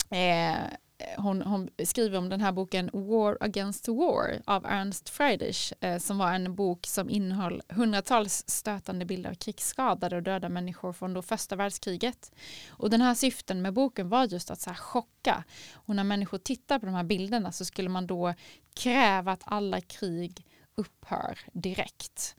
Eh, 0.10 0.56
Eh, 1.04 1.22
hon, 1.22 1.42
hon 1.42 1.70
skriver 1.86 2.18
om 2.18 2.30
den 2.30 2.42
här 2.42 2.52
boken 2.52 2.90
War 2.94 3.38
Against 3.40 3.88
War 3.88 4.42
av 4.46 4.66
Ernst 4.66 5.10
Friedrich 5.10 5.74
eh, 5.80 5.98
som 5.98 6.18
var 6.18 6.34
en 6.34 6.56
bok 6.56 6.88
som 6.88 7.10
innehöll 7.10 7.62
hundratals 7.70 8.44
stötande 8.48 9.06
bilder 9.06 9.30
av 9.30 9.34
krigsskadade 9.34 10.16
och 10.16 10.24
döda 10.24 10.50
människor 10.50 10.94
från 10.94 11.14
då 11.14 11.22
första 11.22 11.56
världskriget. 11.56 12.32
Och 12.70 12.90
den 12.90 13.02
här 13.02 13.16
syften 13.16 13.62
med 13.62 13.74
boken 13.74 14.10
var 14.10 14.26
just 14.26 14.52
att 14.52 14.62
så 14.62 14.70
här 14.70 14.78
chocka. 14.78 15.44
Och 15.74 15.96
när 15.96 16.04
människor 16.04 16.38
tittar 16.38 16.80
på 16.80 16.86
de 16.86 16.96
här 16.96 17.04
bilderna 17.04 17.52
så 17.52 17.66
skulle 17.66 17.90
man 17.90 18.08
då 18.08 18.34
kräva 18.74 19.32
att 19.32 19.44
alla 19.46 19.82
krig 19.82 20.46
upphör 20.76 21.40
direkt. 21.54 22.36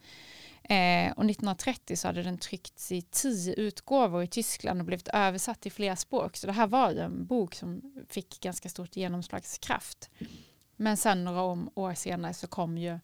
Eh, 0.69 1.13
och 1.13 1.25
1930 1.25 1.97
så 1.97 2.09
hade 2.09 2.23
den 2.23 2.39
tryckts 2.39 2.93
i 2.93 3.03
tio 3.03 3.55
utgåvor 3.55 4.23
i 4.23 4.27
Tyskland 4.27 4.81
och 4.81 4.87
blivit 4.87 5.09
översatt 5.09 5.61
till 5.61 5.73
flera 5.73 5.97
språk. 5.97 6.37
Så 6.37 6.47
det 6.47 6.53
här 6.53 6.67
var 6.67 6.91
ju 6.91 6.99
en 6.99 7.27
bok 7.27 7.55
som 7.55 7.95
fick 8.09 8.41
ganska 8.41 8.69
stort 8.69 8.97
genomslagskraft. 8.97 10.11
Men 10.77 10.97
sen 10.97 11.25
några 11.25 11.43
år 11.75 11.95
senare 11.95 12.35
så 12.35 12.47
kom 12.47 12.79
ju 12.79 12.99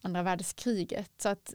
andra 0.00 0.22
världskriget. 0.22 1.10
Så 1.18 1.28
att, 1.28 1.54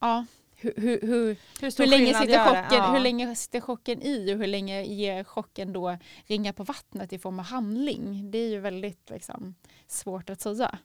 ja, 0.00 0.26
hur, 0.54 0.74
hur, 0.76 1.00
hur, 1.00 1.36
hur, 1.60 1.86
länge 1.86 2.14
sitter 2.14 2.44
chocken, 2.44 2.78
ja. 2.78 2.92
hur 2.92 3.00
länge 3.00 3.36
sitter 3.36 3.60
chocken 3.60 4.02
i 4.02 4.34
och 4.34 4.38
hur 4.38 4.46
länge 4.46 4.84
ger 4.84 5.24
chocken 5.24 5.72
då 5.72 5.98
ringa 6.26 6.52
på 6.52 6.64
vattnet 6.64 7.12
i 7.12 7.18
form 7.18 7.38
av 7.38 7.44
handling? 7.44 8.30
Det 8.30 8.38
är 8.38 8.48
ju 8.48 8.60
väldigt 8.60 9.10
liksom, 9.10 9.54
svårt 9.86 10.30
att 10.30 10.40
säga 10.40 10.78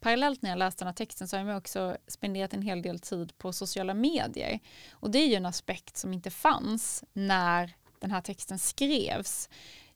parallellt 0.00 0.42
när 0.42 0.50
jag 0.50 0.58
läste 0.58 0.84
den 0.84 0.88
här 0.88 0.94
texten 0.94 1.28
så 1.28 1.36
har 1.36 1.44
jag 1.44 1.58
också 1.58 1.96
spenderat 2.06 2.54
en 2.54 2.62
hel 2.62 2.82
del 2.82 2.98
tid 2.98 3.38
på 3.38 3.52
sociala 3.52 3.94
medier. 3.94 4.60
Och 4.92 5.10
det 5.10 5.18
är 5.18 5.26
ju 5.26 5.34
en 5.34 5.46
aspekt 5.46 5.96
som 5.96 6.12
inte 6.12 6.30
fanns 6.30 7.04
när 7.12 7.74
den 8.00 8.10
här 8.10 8.20
texten 8.20 8.58
skrevs. 8.58 9.48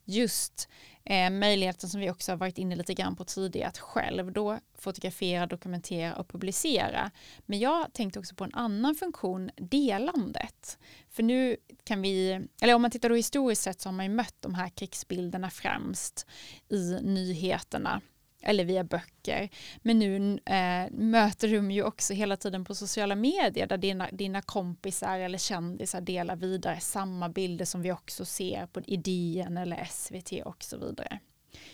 Just 0.04 0.68
eh, 1.04 1.30
möjligheten 1.30 1.88
som 1.88 2.00
vi 2.00 2.10
också 2.10 2.32
har 2.32 2.36
varit 2.36 2.58
inne 2.58 2.76
lite 2.76 2.94
grann 2.94 3.16
på 3.16 3.24
tidigare 3.24 3.68
att 3.68 3.78
själv 3.78 4.32
då 4.32 4.58
fotografera, 4.78 5.46
dokumentera 5.46 6.16
och 6.16 6.28
publicera. 6.28 7.10
Men 7.46 7.58
jag 7.58 7.92
tänkte 7.92 8.18
också 8.18 8.34
på 8.34 8.44
en 8.44 8.54
annan 8.54 8.94
funktion, 8.94 9.50
delandet. 9.56 10.78
För 11.10 11.22
nu 11.22 11.56
kan 11.84 12.02
vi, 12.02 12.46
eller 12.60 12.74
om 12.74 12.82
man 12.82 12.90
tittar 12.90 13.08
då 13.08 13.14
historiskt 13.14 13.62
sett 13.62 13.80
så 13.80 13.88
har 13.88 13.94
man 13.94 14.06
ju 14.06 14.12
mött 14.12 14.36
de 14.40 14.54
här 14.54 14.68
krigsbilderna 14.68 15.50
främst 15.50 16.26
i 16.68 16.98
nyheterna 17.02 18.00
eller 18.42 18.64
via 18.64 18.84
böcker. 18.84 19.48
Men 19.82 19.98
nu 19.98 20.38
eh, 20.44 20.90
möter 20.90 21.48
du 21.48 21.72
ju 21.72 21.82
också 21.82 22.14
hela 22.14 22.36
tiden 22.36 22.64
på 22.64 22.74
sociala 22.74 23.14
medier 23.14 23.66
där 23.66 23.78
dina, 23.78 24.08
dina 24.12 24.42
kompisar 24.42 25.18
eller 25.18 25.38
kändisar 25.38 26.00
delar 26.00 26.36
vidare 26.36 26.80
samma 26.80 27.28
bilder 27.28 27.64
som 27.64 27.82
vi 27.82 27.92
också 27.92 28.24
ser 28.24 28.66
på 28.66 28.80
idén 28.86 29.56
eller 29.56 29.84
SVT 29.84 30.32
och 30.44 30.62
så 30.62 30.78
vidare. 30.78 31.18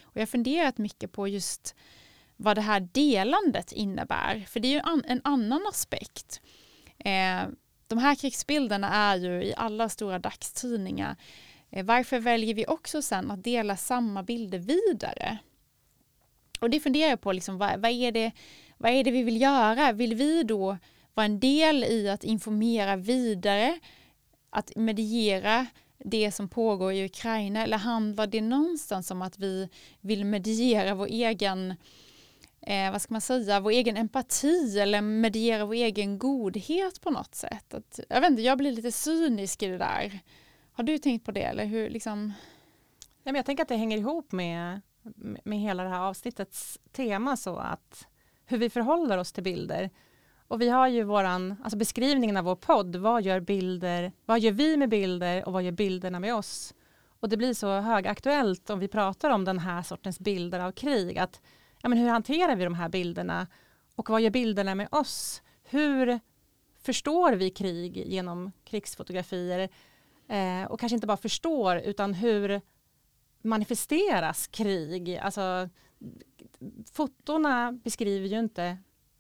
Och 0.03 0.17
jag 0.17 0.21
har 0.21 0.27
funderat 0.27 0.79
mycket 0.79 1.13
på 1.13 1.29
just 1.29 1.75
vad 2.37 2.57
det 2.57 2.63
här 2.63 2.89
delandet 2.93 3.73
innebär, 3.73 4.45
för 4.49 4.61
det 4.61 4.69
är 4.69 4.73
ju 4.73 4.81
an, 4.81 5.05
en 5.09 5.21
annan 5.25 5.67
aspekt. 5.67 6.41
Eh, 6.99 7.43
de 7.87 7.99
här 7.99 8.15
krigsbilderna 8.15 8.89
är 8.89 9.17
ju 9.17 9.45
i 9.45 9.55
alla 9.57 9.89
stora 9.89 10.19
dagstidningar. 10.19 11.17
Eh, 11.71 11.85
varför 11.85 12.21
väljer 12.21 12.55
vi 12.55 12.67
också 12.67 13.03
sen 13.03 13.31
att 13.31 13.45
dela 13.45 13.77
samma 13.77 14.23
bilder 14.23 14.59
vidare? 14.59 15.39
Och 16.59 16.71
det 16.71 16.81
funderar 16.81 17.11
jag 17.11 17.21
på, 17.21 17.33
liksom, 17.33 17.59
vad, 17.59 17.81
vad, 17.81 17.91
är 17.91 18.13
det, 18.13 18.33
vad 18.77 18.93
är 18.93 19.05
det 19.05 19.11
vi 19.11 19.23
vill 19.23 19.41
göra? 19.41 19.93
Vill 19.93 20.15
vi 20.15 20.43
då 20.43 20.79
vara 21.15 21.27
en 21.27 21.41
del 21.41 21.85
i 21.85 22.09
att 22.09 22.25
informera 22.25 22.97
vidare, 22.97 23.79
att 24.51 24.77
mediera 24.77 25.67
det 26.05 26.33
som 26.33 26.49
pågår 26.49 26.93
i 26.93 27.05
Ukraina 27.05 27.63
eller 27.63 27.79
handlar 27.79 28.27
det 28.27 28.41
någonstans 28.41 29.11
om 29.11 29.23
att 29.23 29.39
vi 29.39 29.69
vill 30.01 30.25
mediera 30.25 30.95
vår 30.95 31.07
egen 31.07 31.75
eh, 32.61 32.93
vad 32.93 33.03
ska 33.03 33.15
man 33.15 33.21
säga, 33.21 33.61
vår 33.61 33.71
egen 33.71 33.97
empati 33.97 34.79
eller 34.81 35.01
mediera 35.01 35.65
vår 35.65 35.75
egen 35.75 36.19
godhet 36.19 37.01
på 37.01 37.11
något 37.11 37.35
sätt. 37.35 37.75
Att, 37.75 38.01
jag 38.09 38.21
vet 38.21 38.31
inte, 38.31 38.43
jag 38.43 38.59
blir 38.59 38.73
lite 38.73 38.93
cynisk 38.93 39.63
i 39.63 39.67
det 39.67 39.79
där. 39.79 40.21
Har 40.73 40.85
du 40.85 40.99
tänkt 40.99 41.25
på 41.25 41.33
det 41.33 41.43
eller 41.43 41.65
hur 41.65 41.91
liksom? 41.91 42.33
Ja, 42.99 43.33
men 43.33 43.35
jag 43.35 43.47
tänker 43.47 43.63
att 43.63 43.69
det 43.69 43.77
hänger 43.77 43.99
ihop 43.99 44.33
med 44.33 44.81
med 45.45 45.59
hela 45.59 45.83
det 45.83 45.89
här 45.89 46.01
avsnittets 46.01 46.79
tema 46.93 47.37
så 47.37 47.57
att 47.57 48.07
hur 48.47 48.59
vi 48.59 48.71
förhåller 48.71 49.19
oss 49.19 49.33
till 49.33 49.43
bilder. 49.43 49.91
Och 50.49 50.61
vi 50.61 50.69
har 50.69 50.89
ju 50.89 51.03
våran, 51.03 51.57
alltså 51.63 51.79
beskrivningen 51.79 52.37
av 52.37 52.45
vår 52.45 52.57
podd, 52.57 52.97
vad 52.97 53.23
gör 53.23 53.41
bilder, 53.41 54.13
vad 54.27 54.41
gör 54.41 54.53
vi 54.53 54.77
med 54.77 54.89
bilder 54.89 55.47
och 55.47 55.53
vad 55.53 55.63
gör 55.63 55.73
bilderna 55.73 56.21
med 56.21 56.35
oss? 56.35 56.75
Och 57.21 57.29
det 57.29 57.37
blir 57.37 57.55
så 57.55 57.81
högaktuellt 57.81 58.71
om 58.71 58.79
vi 58.79 58.89
pratar 58.89 59.31
om 59.31 59.45
den 59.45 59.59
här 59.59 59.83
sortens 59.83 60.21
bilder 60.21 60.61
av 60.61 60.73
krig, 60.73 61.19
att 61.19 61.41
ja, 61.83 61.89
men 61.89 61.99
hur 61.99 62.09
hanterar 62.09 62.57
vi 62.57 62.65
de 62.65 62.75
här 62.75 62.89
bilderna 62.89 63.47
och 63.95 64.11
vad 64.11 64.21
gör 64.21 64.31
bilderna 64.31 64.75
med 64.75 64.89
oss? 64.91 65.43
Hur 65.65 66.21
förstår 66.83 67.33
vi 67.33 67.51
krig 67.51 67.97
genom 67.97 68.53
krigsfotografier? 68.65 69.69
Eh, 70.29 70.65
och 70.71 70.81
kanske 70.81 70.95
inte 70.95 71.07
bara 71.07 71.17
förstår, 71.17 71.77
utan 71.77 72.15
hur 72.15 72.61
manifesteras 73.43 74.47
krig. 74.47 75.17
Alltså, 75.17 75.69
fotona 76.93 77.73
beskriver 77.73 78.29
ju 78.29 78.39
inte 78.39 78.79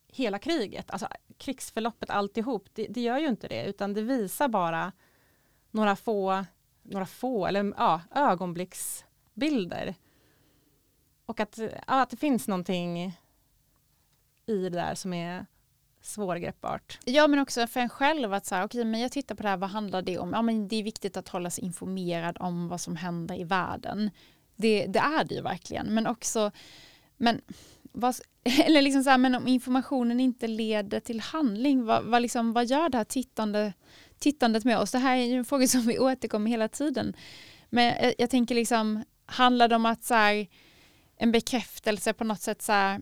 hela 0.08 0.38
kriget, 0.38 0.90
alltså 0.90 1.08
krigsförloppet 1.38 2.10
alltihop. 2.10 2.68
Det, 2.72 2.86
det 2.86 3.00
gör 3.00 3.18
ju 3.18 3.28
inte 3.28 3.48
det, 3.48 3.64
utan 3.64 3.94
det 3.94 4.02
visar 4.02 4.48
bara 4.48 4.92
några 5.70 5.96
få, 5.96 6.44
några 6.82 7.06
få 7.06 7.46
eller 7.46 7.74
ja, 7.76 8.00
ögonblicksbilder. 8.14 9.94
Och 11.26 11.40
att, 11.40 11.58
ja, 11.58 12.02
att 12.02 12.10
det 12.10 12.16
finns 12.16 12.48
någonting 12.48 12.98
i 14.46 14.56
det 14.56 14.70
där 14.70 14.94
som 14.94 15.12
är 15.12 15.46
svårgreppbart. 16.08 16.98
Ja 17.04 17.26
men 17.26 17.38
också 17.38 17.66
för 17.66 17.80
en 17.80 17.88
själv 17.88 18.34
att 18.34 18.46
säga 18.46 18.64
okej 18.64 18.80
okay, 18.80 18.90
men 18.90 19.00
jag 19.00 19.12
tittar 19.12 19.34
på 19.34 19.42
det 19.42 19.48
här, 19.48 19.56
vad 19.56 19.70
handlar 19.70 20.02
det 20.02 20.18
om? 20.18 20.32
Ja 20.32 20.42
men 20.42 20.68
det 20.68 20.76
är 20.76 20.82
viktigt 20.82 21.16
att 21.16 21.28
hålla 21.28 21.50
sig 21.50 21.64
informerad 21.64 22.36
om 22.40 22.68
vad 22.68 22.80
som 22.80 22.96
händer 22.96 23.40
i 23.40 23.44
världen. 23.44 24.10
Det, 24.56 24.86
det 24.86 24.98
är 24.98 25.24
det 25.24 25.34
ju 25.34 25.42
verkligen 25.42 25.86
men 25.86 26.06
också 26.06 26.50
men, 27.18 27.40
vad, 27.92 28.16
eller 28.64 28.82
liksom 28.82 29.04
så 29.04 29.10
här, 29.10 29.18
men 29.18 29.34
om 29.34 29.48
informationen 29.48 30.20
inte 30.20 30.46
leder 30.46 31.00
till 31.00 31.20
handling, 31.20 31.84
vad, 31.84 32.04
vad, 32.04 32.22
liksom, 32.22 32.52
vad 32.52 32.66
gör 32.66 32.88
det 32.88 32.98
här 32.98 33.04
tittande, 33.04 33.72
tittandet 34.18 34.64
med 34.64 34.78
oss? 34.78 34.92
Det 34.92 34.98
här 34.98 35.16
är 35.16 35.24
ju 35.24 35.38
en 35.38 35.44
fråga 35.44 35.66
som 35.66 35.80
vi 35.80 35.98
återkommer 35.98 36.50
hela 36.50 36.68
tiden. 36.68 37.16
Men 37.70 37.84
jag, 37.84 38.14
jag 38.18 38.30
tänker 38.30 38.54
liksom, 38.54 39.04
handlar 39.26 39.68
det 39.68 39.76
om 39.76 39.86
att 39.86 40.04
så 40.04 40.14
här, 40.14 40.46
en 41.16 41.32
bekräftelse 41.32 42.12
på 42.12 42.24
något 42.24 42.40
sätt 42.40 42.62
så 42.62 42.72
här, 42.72 42.94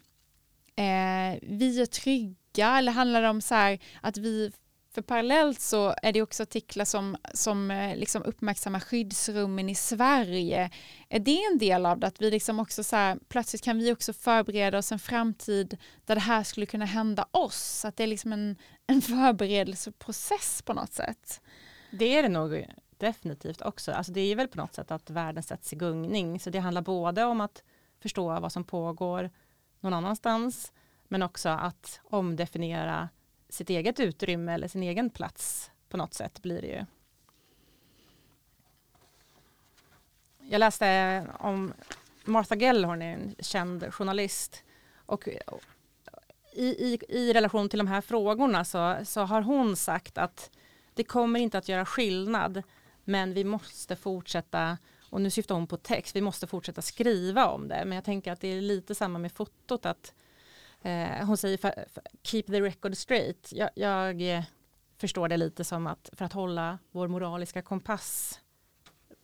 eh, 0.77 1.39
vi 1.43 1.81
är 1.81 1.87
trygga 1.87 2.37
lika 2.57 2.79
eller 2.79 2.93
handlar 2.93 3.23
det 3.23 3.29
om 3.29 3.41
så 3.41 3.55
här 3.55 3.79
att 4.03 4.17
vi 4.17 4.53
för 4.95 5.03
parallellt 5.03 5.61
så 5.61 5.95
är 6.03 6.13
det 6.13 6.23
också 6.23 6.43
artiklar 6.43 6.85
som, 6.85 7.17
som 7.35 7.71
eh, 7.71 7.97
liksom 7.97 8.23
uppmärksammar 8.23 8.81
skyddsrummen 8.81 9.69
i 9.69 9.75
Sverige. 9.75 10.71
Är 11.09 11.19
det 11.19 11.45
en 11.53 11.59
del 11.59 11.87
av 11.87 11.99
det? 11.99 12.07
Att 12.07 12.23
vi 12.23 12.31
liksom 12.31 12.61
också 12.61 12.85
så 12.85 12.97
här, 12.97 13.19
plötsligt 13.29 13.63
kan 13.63 13.79
vi 13.79 13.93
också 13.93 14.13
förbereda 14.13 14.79
oss 14.79 14.93
en 14.93 14.99
framtid 14.99 15.77
där 16.05 16.15
det 16.15 16.21
här 16.21 16.45
skulle 16.45 16.67
kunna 16.67 16.85
hända 16.85 17.27
oss. 17.31 17.85
Att 17.85 17.97
det 17.97 18.03
är 18.03 18.07
liksom 18.07 18.33
en, 18.33 18.57
en 18.87 19.03
förberedelseprocess 19.03 20.63
på 20.63 20.73
något 20.73 20.93
sätt. 20.93 21.41
Det 21.91 22.17
är 22.17 22.23
det 22.23 22.29
nog 22.29 22.67
definitivt 22.99 23.63
också. 23.63 23.93
Alltså 23.93 24.13
det 24.13 24.21
är 24.21 24.37
väl 24.37 24.49
på 24.49 24.59
något 24.59 24.75
sätt 24.75 24.91
att 24.91 25.11
världen 25.11 25.43
sätts 25.43 25.73
i 25.73 25.77
gungning. 25.77 26.41
Så 26.41 26.51
det 26.51 26.59
handlar 26.59 26.83
både 26.83 27.25
om 27.25 27.41
att 27.41 27.63
förstå 28.03 28.41
vad 28.41 28.53
som 28.53 28.65
pågår 28.65 29.31
någon 29.81 29.95
annanstans 29.95 30.73
men 31.09 31.23
också 31.23 31.49
att 31.49 32.01
omdefiniera 32.05 33.09
sitt 33.49 33.71
eget 33.71 34.01
utrymme 34.01 34.55
eller 34.55 34.69
sin 34.69 34.83
egen 34.83 35.11
plats 35.11 35.71
på 35.89 35.97
något 35.97 36.15
sätt 36.15 36.43
blir 36.43 36.63
det 36.63 36.69
ju. 36.69 36.85
Jag 40.49 40.59
läste 40.59 41.27
om 41.39 41.73
Martha 42.25 42.57
Gellhorn, 42.57 43.03
en 43.03 43.35
känd 43.39 43.95
journalist. 43.95 44.65
Och 45.07 45.29
i, 46.53 46.67
i, 46.67 46.99
i 47.09 47.33
relation 47.33 47.69
till 47.69 47.79
de 47.79 47.87
här 47.87 48.01
frågorna 48.01 48.65
så, 48.65 48.97
så 49.05 49.21
har 49.21 49.43
hon 49.43 49.77
sagt 49.77 50.19
att 50.19 50.51
det 50.95 51.05
kommer 51.05 51.41
inte 51.41 51.59
att 51.59 51.69
göra 51.69 51.85
skillnad 51.85 52.63
men 53.05 53.35
vi 53.35 53.45
måste 53.45 53.97
fortsätta 53.97 54.79
och 55.11 55.21
nu 55.21 55.31
syftar 55.31 55.55
hon 55.55 55.67
på 55.67 55.77
text, 55.77 56.17
vi 56.17 56.21
måste 56.21 56.47
fortsätta 56.47 56.83
skriva 56.83 57.47
om 57.47 57.69
det. 57.69 57.83
Men 57.85 57.93
jag 57.93 58.05
tänker 58.05 58.33
att 58.33 58.41
det 58.41 58.49
är 58.49 58.61
lite 58.61 58.95
samma 58.95 59.19
med 59.19 59.33
fotot 59.33 59.87
att 59.87 60.15
Eh, 60.83 61.27
hon 61.27 61.37
säger 61.37 61.59
för, 61.59 61.85
för, 61.95 62.03
keep 62.23 62.43
the 62.43 62.61
record 62.61 62.97
straight. 62.97 63.53
Jag, 63.53 63.71
jag 63.75 64.37
eh, 64.37 64.45
förstår 64.99 65.29
det 65.29 65.37
lite 65.37 65.65
som 65.65 65.87
att 65.87 66.11
för 66.13 66.25
att 66.25 66.33
hålla 66.33 66.79
vår 66.91 67.09
moraliska 67.09 67.63
kompass 67.63 68.41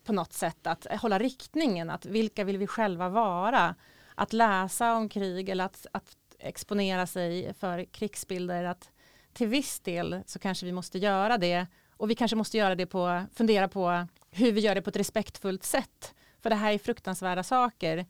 på 0.04 0.12
något 0.12 0.32
sätt, 0.32 0.66
att 0.66 0.86
hålla 1.00 1.18
riktningen, 1.18 1.90
att 1.90 2.06
vilka 2.06 2.44
vill 2.44 2.58
vi 2.58 2.66
själva 2.66 3.08
vara? 3.08 3.74
Att 4.14 4.32
läsa 4.32 4.94
om 4.94 5.08
krig 5.08 5.48
eller 5.48 5.64
att, 5.64 5.86
att 5.92 6.16
exponera 6.38 7.06
sig 7.06 7.54
för 7.54 7.84
krigsbilder, 7.84 8.64
att 8.64 8.90
till 9.32 9.48
viss 9.48 9.80
del 9.80 10.22
så 10.26 10.38
kanske 10.38 10.66
vi 10.66 10.72
måste 10.72 10.98
göra 10.98 11.38
det 11.38 11.66
och 11.90 12.10
vi 12.10 12.14
kanske 12.14 12.36
måste 12.36 12.58
göra 12.58 12.74
det 12.74 12.86
på, 12.86 13.24
fundera 13.34 13.68
på 13.68 14.06
hur 14.30 14.52
vi 14.52 14.60
gör 14.60 14.74
det 14.74 14.82
på 14.82 14.90
ett 14.90 14.96
respektfullt 14.96 15.64
sätt 15.64 16.14
För 16.40 16.50
det 16.50 16.56
här 16.56 16.72
är 16.72 16.78
fruktansvärda 16.78 17.42
saker. 17.42 18.06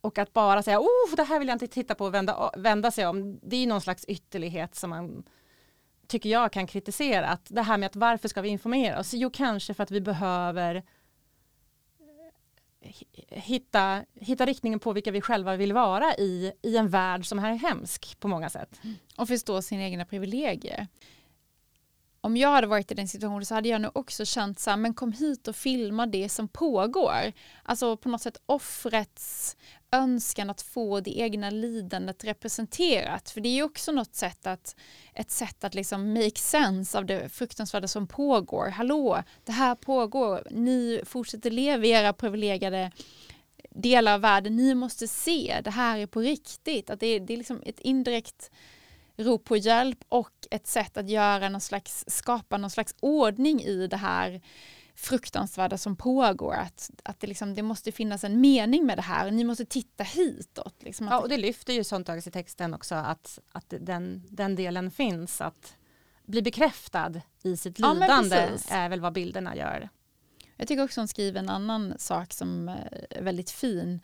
Och 0.00 0.18
att 0.18 0.32
bara 0.32 0.62
säga 0.62 0.80
oh, 0.80 1.16
det 1.16 1.22
här 1.22 1.38
vill 1.38 1.48
jag 1.48 1.54
inte 1.54 1.66
titta 1.66 1.94
på 1.94 2.04
och 2.04 2.14
vända, 2.14 2.50
vända 2.56 2.90
sig 2.90 3.06
om. 3.06 3.38
Det 3.42 3.56
är 3.56 3.66
någon 3.66 3.80
slags 3.80 4.04
ytterlighet 4.04 4.74
som 4.74 4.90
man 4.90 5.24
tycker 6.06 6.28
jag 6.28 6.52
kan 6.52 6.66
kritisera. 6.66 7.28
Att 7.28 7.46
det 7.48 7.62
här 7.62 7.78
med 7.78 7.86
att 7.86 7.96
varför 7.96 8.28
ska 8.28 8.40
vi 8.40 8.48
informera 8.48 9.00
oss? 9.00 9.14
Jo, 9.14 9.30
kanske 9.30 9.74
för 9.74 9.82
att 9.82 9.90
vi 9.90 10.00
behöver 10.00 10.82
eh, 12.80 12.92
hitta, 13.28 14.04
hitta 14.14 14.46
riktningen 14.46 14.78
på 14.78 14.92
vilka 14.92 15.10
vi 15.10 15.20
själva 15.20 15.56
vill 15.56 15.72
vara 15.72 16.14
i, 16.14 16.52
i 16.62 16.76
en 16.76 16.88
värld 16.88 17.26
som 17.26 17.38
är 17.38 17.54
hemsk 17.54 18.20
på 18.20 18.28
många 18.28 18.50
sätt. 18.50 18.80
Och 19.16 19.28
förstå 19.28 19.62
sina 19.62 19.82
egna 19.82 20.04
privilegier. 20.04 20.86
Om 22.20 22.36
jag 22.36 22.48
hade 22.48 22.66
varit 22.66 22.92
i 22.92 22.94
den 22.94 23.08
situationen 23.08 23.46
så 23.46 23.54
hade 23.54 23.68
jag 23.68 23.80
nog 23.80 23.96
också 23.96 24.24
känt 24.24 24.58
så 24.58 24.70
här, 24.70 24.76
men 24.76 24.94
kom 24.94 25.12
hit 25.12 25.48
och 25.48 25.56
filma 25.56 26.06
det 26.06 26.28
som 26.28 26.48
pågår. 26.48 27.32
Alltså 27.62 27.96
på 27.96 28.08
något 28.08 28.22
sätt 28.22 28.42
offrets 28.46 29.56
önskan 29.92 30.50
att 30.50 30.62
få 30.62 31.00
det 31.00 31.18
egna 31.18 31.50
lidandet 31.50 32.24
representerat. 32.24 33.30
För 33.30 33.40
det 33.40 33.48
är 33.48 33.54
ju 33.54 33.62
också 33.62 33.92
något 33.92 34.14
sätt 34.14 34.46
att, 34.46 34.76
ett 35.14 35.30
sätt 35.30 35.64
att 35.64 35.74
liksom 35.74 36.12
make 36.12 36.36
sense 36.36 36.98
av 36.98 37.06
det 37.06 37.28
fruktansvärda 37.28 37.88
som 37.88 38.06
pågår. 38.06 38.68
Hallå, 38.68 39.22
det 39.44 39.52
här 39.52 39.74
pågår. 39.74 40.46
Ni 40.50 41.00
fortsätter 41.04 41.50
leva 41.50 41.84
i 41.84 41.90
era 41.90 42.12
privilegierade 42.12 42.90
delar 43.70 44.14
av 44.14 44.20
världen. 44.20 44.56
Ni 44.56 44.74
måste 44.74 45.08
se, 45.08 45.60
det 45.64 45.70
här 45.70 45.98
är 45.98 46.06
på 46.06 46.20
riktigt. 46.20 46.90
Att 46.90 47.00
det, 47.00 47.06
är, 47.06 47.20
det 47.20 47.32
är 47.32 47.38
liksom 47.38 47.62
ett 47.66 47.80
indirekt 47.80 48.50
rop 49.16 49.44
på 49.44 49.56
hjälp 49.56 49.98
och 50.08 50.32
ett 50.50 50.66
sätt 50.66 50.96
att 50.96 51.08
göra 51.08 51.48
någon 51.48 51.60
slags, 51.60 52.04
skapa 52.08 52.58
någon 52.58 52.70
slags 52.70 52.94
ordning 53.00 53.62
i 53.62 53.86
det 53.86 53.96
här 53.96 54.40
fruktansvärda 54.98 55.78
som 55.78 55.96
pågår. 55.96 56.54
Att, 56.54 56.90
att 57.02 57.20
det, 57.20 57.26
liksom, 57.26 57.54
det 57.54 57.62
måste 57.62 57.92
finnas 57.92 58.24
en 58.24 58.40
mening 58.40 58.86
med 58.86 58.98
det 58.98 59.02
här. 59.02 59.30
Ni 59.30 59.44
måste 59.44 59.64
titta 59.64 60.04
hitåt. 60.04 60.82
Liksom, 60.82 61.06
ja, 61.06 61.20
och 61.20 61.28
det 61.28 61.36
lyfter 61.36 61.72
ju 61.72 61.84
Sontags 61.84 62.26
i 62.26 62.30
texten 62.30 62.74
också 62.74 62.94
att, 62.94 63.38
att 63.52 63.74
den, 63.80 64.22
den 64.30 64.54
delen 64.56 64.90
finns. 64.90 65.40
Att 65.40 65.74
bli 66.22 66.42
bekräftad 66.42 67.12
i 67.42 67.56
sitt 67.56 67.78
lidande 67.78 68.48
ja, 68.70 68.76
är 68.76 68.88
väl 68.88 69.00
vad 69.00 69.12
bilderna 69.12 69.56
gör. 69.56 69.88
Jag 70.56 70.68
tycker 70.68 70.84
också 70.84 71.00
hon 71.00 71.08
skriver 71.08 71.40
en 71.40 71.48
annan 71.48 71.94
sak 71.98 72.32
som 72.32 72.68
är 72.68 73.22
väldigt 73.22 73.50
fin. 73.50 74.00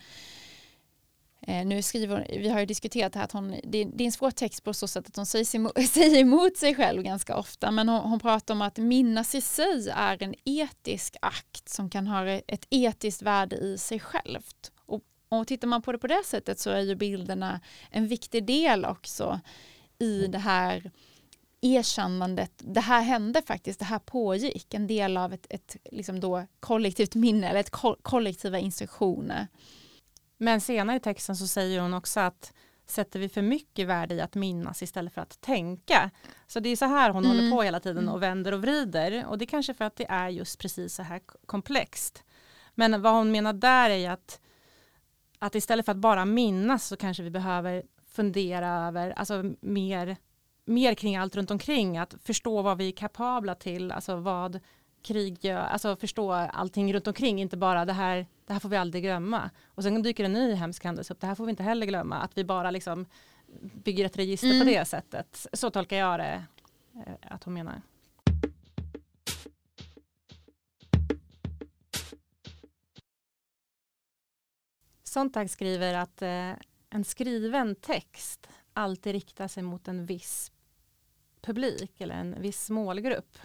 Eh, 1.47 1.67
nu 1.67 1.83
skriver 1.83 2.27
vi 2.29 2.49
har 2.49 2.61
ju 2.61 2.67
diskuterat 2.67 3.13
det 3.13 3.19
här 3.19 3.25
att 3.25 3.33
hon, 3.33 3.51
det, 3.51 3.85
det 3.85 4.05
är 4.05 4.07
en 4.07 4.13
svår 4.13 4.31
text 4.31 4.65
på 4.65 4.75
så 4.75 4.89
sätt 4.89 5.09
att 5.09 5.17
hon 5.17 5.27
säger, 5.27 5.57
emot, 5.57 5.73
säger 5.89 6.21
emot 6.21 6.57
sig 6.57 6.75
själv 6.75 7.03
ganska 7.03 7.37
ofta 7.37 7.71
men 7.71 7.89
hon, 7.89 8.11
hon, 8.11 8.21
pratar 8.21 8.55
om 8.55 8.63
att 8.63 8.77
minnas 8.77 9.35
i 9.35 9.41
sig 9.41 9.91
är 9.95 10.23
en 10.23 10.35
etisk 10.45 11.17
akt 11.23 11.69
som 11.69 11.91
kan 11.91 12.07
ha 12.07 12.29
ett 12.29 12.67
etiskt 12.71 13.23
värde 13.23 13.57
i 13.57 13.79
sig 13.79 14.01
självt. 14.01 14.73
Och, 14.87 15.03
och 15.29 15.47
tittar 15.47 15.69
man 15.69 15.83
på 15.83 15.93
det 15.93 15.99
på 15.99 16.07
det 16.07 16.23
sättet 16.25 16.59
så 16.59 16.71
är 16.71 16.81
ju 16.81 16.95
bilderna 16.95 17.61
en 17.91 18.09
viktig 18.09 18.47
del 18.47 18.85
också 18.85 19.41
i 19.99 20.27
det 20.27 20.39
här 20.39 20.91
erkännandet, 21.61 22.53
det 22.57 22.81
här 22.81 23.03
hände 23.03 23.43
faktiskt, 23.43 23.79
det 23.79 23.85
här 23.85 23.99
pågick, 23.99 24.75
en 24.75 24.87
del 24.87 25.17
av 25.17 25.33
ett, 25.33 25.47
ett 25.51 25.77
liksom 25.93 26.21
då 26.21 26.47
kollektivt 26.61 27.15
minne 27.15 27.49
eller 27.49 27.61
ett 27.61 28.03
kollektiva 28.03 28.59
instruktioner. 28.59 29.47
Men 30.45 30.61
senare 30.61 30.97
i 30.97 31.01
texten 31.01 31.37
så 31.37 31.47
säger 31.47 31.81
hon 31.81 31.95
också 31.95 32.21
att 32.21 32.53
sätter 32.87 33.21
vi 33.21 33.29
för 33.29 33.43
mycket 33.43 33.87
värde 33.87 34.15
i 34.15 34.21
att 34.21 34.35
minnas 34.35 34.83
istället 34.83 35.15
för 35.15 35.21
att 35.21 35.41
tänka. 35.41 36.11
Så 36.47 36.61
det 36.61 36.69
är 36.69 36.77
så 36.77 36.85
här 36.85 37.11
hon 37.11 37.25
mm. 37.25 37.37
håller 37.37 37.51
på 37.51 37.63
hela 37.63 37.81
tiden 37.81 38.03
mm. 38.03 38.15
och 38.15 38.23
vänder 38.23 38.53
och 38.53 38.61
vrider 38.61 39.27
och 39.27 39.39
det 39.39 39.45
är 39.45 39.47
kanske 39.47 39.75
för 39.75 39.85
att 39.85 39.97
det 39.97 40.07
är 40.09 40.29
just 40.29 40.59
precis 40.59 40.95
så 40.95 41.03
här 41.03 41.21
komplext. 41.47 42.25
Men 42.75 43.03
vad 43.03 43.13
hon 43.13 43.31
menar 43.31 43.53
där 43.53 43.91
är 43.91 44.11
att, 44.11 44.41
att 45.39 45.55
istället 45.55 45.85
för 45.85 45.93
att 45.93 45.99
bara 45.99 46.25
minnas 46.25 46.87
så 46.87 46.97
kanske 46.97 47.23
vi 47.23 47.31
behöver 47.31 47.83
fundera 48.09 48.69
över 48.69 49.11
alltså 49.11 49.45
mer, 49.61 50.17
mer 50.65 50.95
kring 50.95 51.17
allt 51.17 51.37
runt 51.37 51.51
omkring, 51.51 51.99
att 51.99 52.15
förstå 52.23 52.63
vad 52.63 52.79
vi 52.79 52.89
är 52.89 52.93
kapabla 52.93 53.55
till, 53.55 53.93
alltså 53.93 54.17
vad 54.17 54.61
krig 55.05 55.49
alltså 55.49 55.97
förstå 55.97 56.33
allting 56.33 56.95
runt 56.95 57.07
omkring, 57.07 57.41
inte 57.41 57.57
bara 57.57 57.85
det 57.85 57.93
här, 57.93 58.27
det 58.47 58.53
här 58.53 58.61
får 58.61 58.69
vi 58.69 58.77
aldrig 58.77 59.03
glömma. 59.03 59.51
Och 59.67 59.83
sen 59.83 60.03
dyker 60.03 60.25
en 60.25 60.33
ny 60.33 60.55
hemsk 60.55 60.85
händelse 60.85 61.13
upp, 61.13 61.21
det 61.21 61.27
här 61.27 61.35
får 61.35 61.45
vi 61.45 61.51
inte 61.51 61.63
heller 61.63 61.87
glömma, 61.87 62.17
att 62.17 62.39
vi 62.39 62.45
bara 62.45 62.71
liksom 62.71 63.07
bygger 63.61 64.05
ett 64.05 64.17
register 64.17 64.51
mm. 64.51 64.59
på 64.59 64.65
det 64.65 64.85
sättet. 64.85 65.47
Så 65.53 65.71
tolkar 65.71 65.97
jag 65.97 66.21
det 66.21 66.45
eh, 66.95 67.15
att 67.23 67.45
hon 67.45 67.55
menar. 67.55 67.83
Sontag 75.03 75.51
skriver 75.51 75.95
att 75.95 76.23
eh, 76.23 76.53
en 76.91 77.05
skriven 77.05 77.75
text 77.75 78.49
alltid 78.73 79.13
riktar 79.13 79.49
sig 79.49 79.63
mot 79.63 79.89
en 79.89 80.07
viss 80.07 80.53
publik 81.41 82.01
eller 82.01 82.15
en 82.15 82.43
viss 82.43 82.71
målgrupp. 82.71 83.39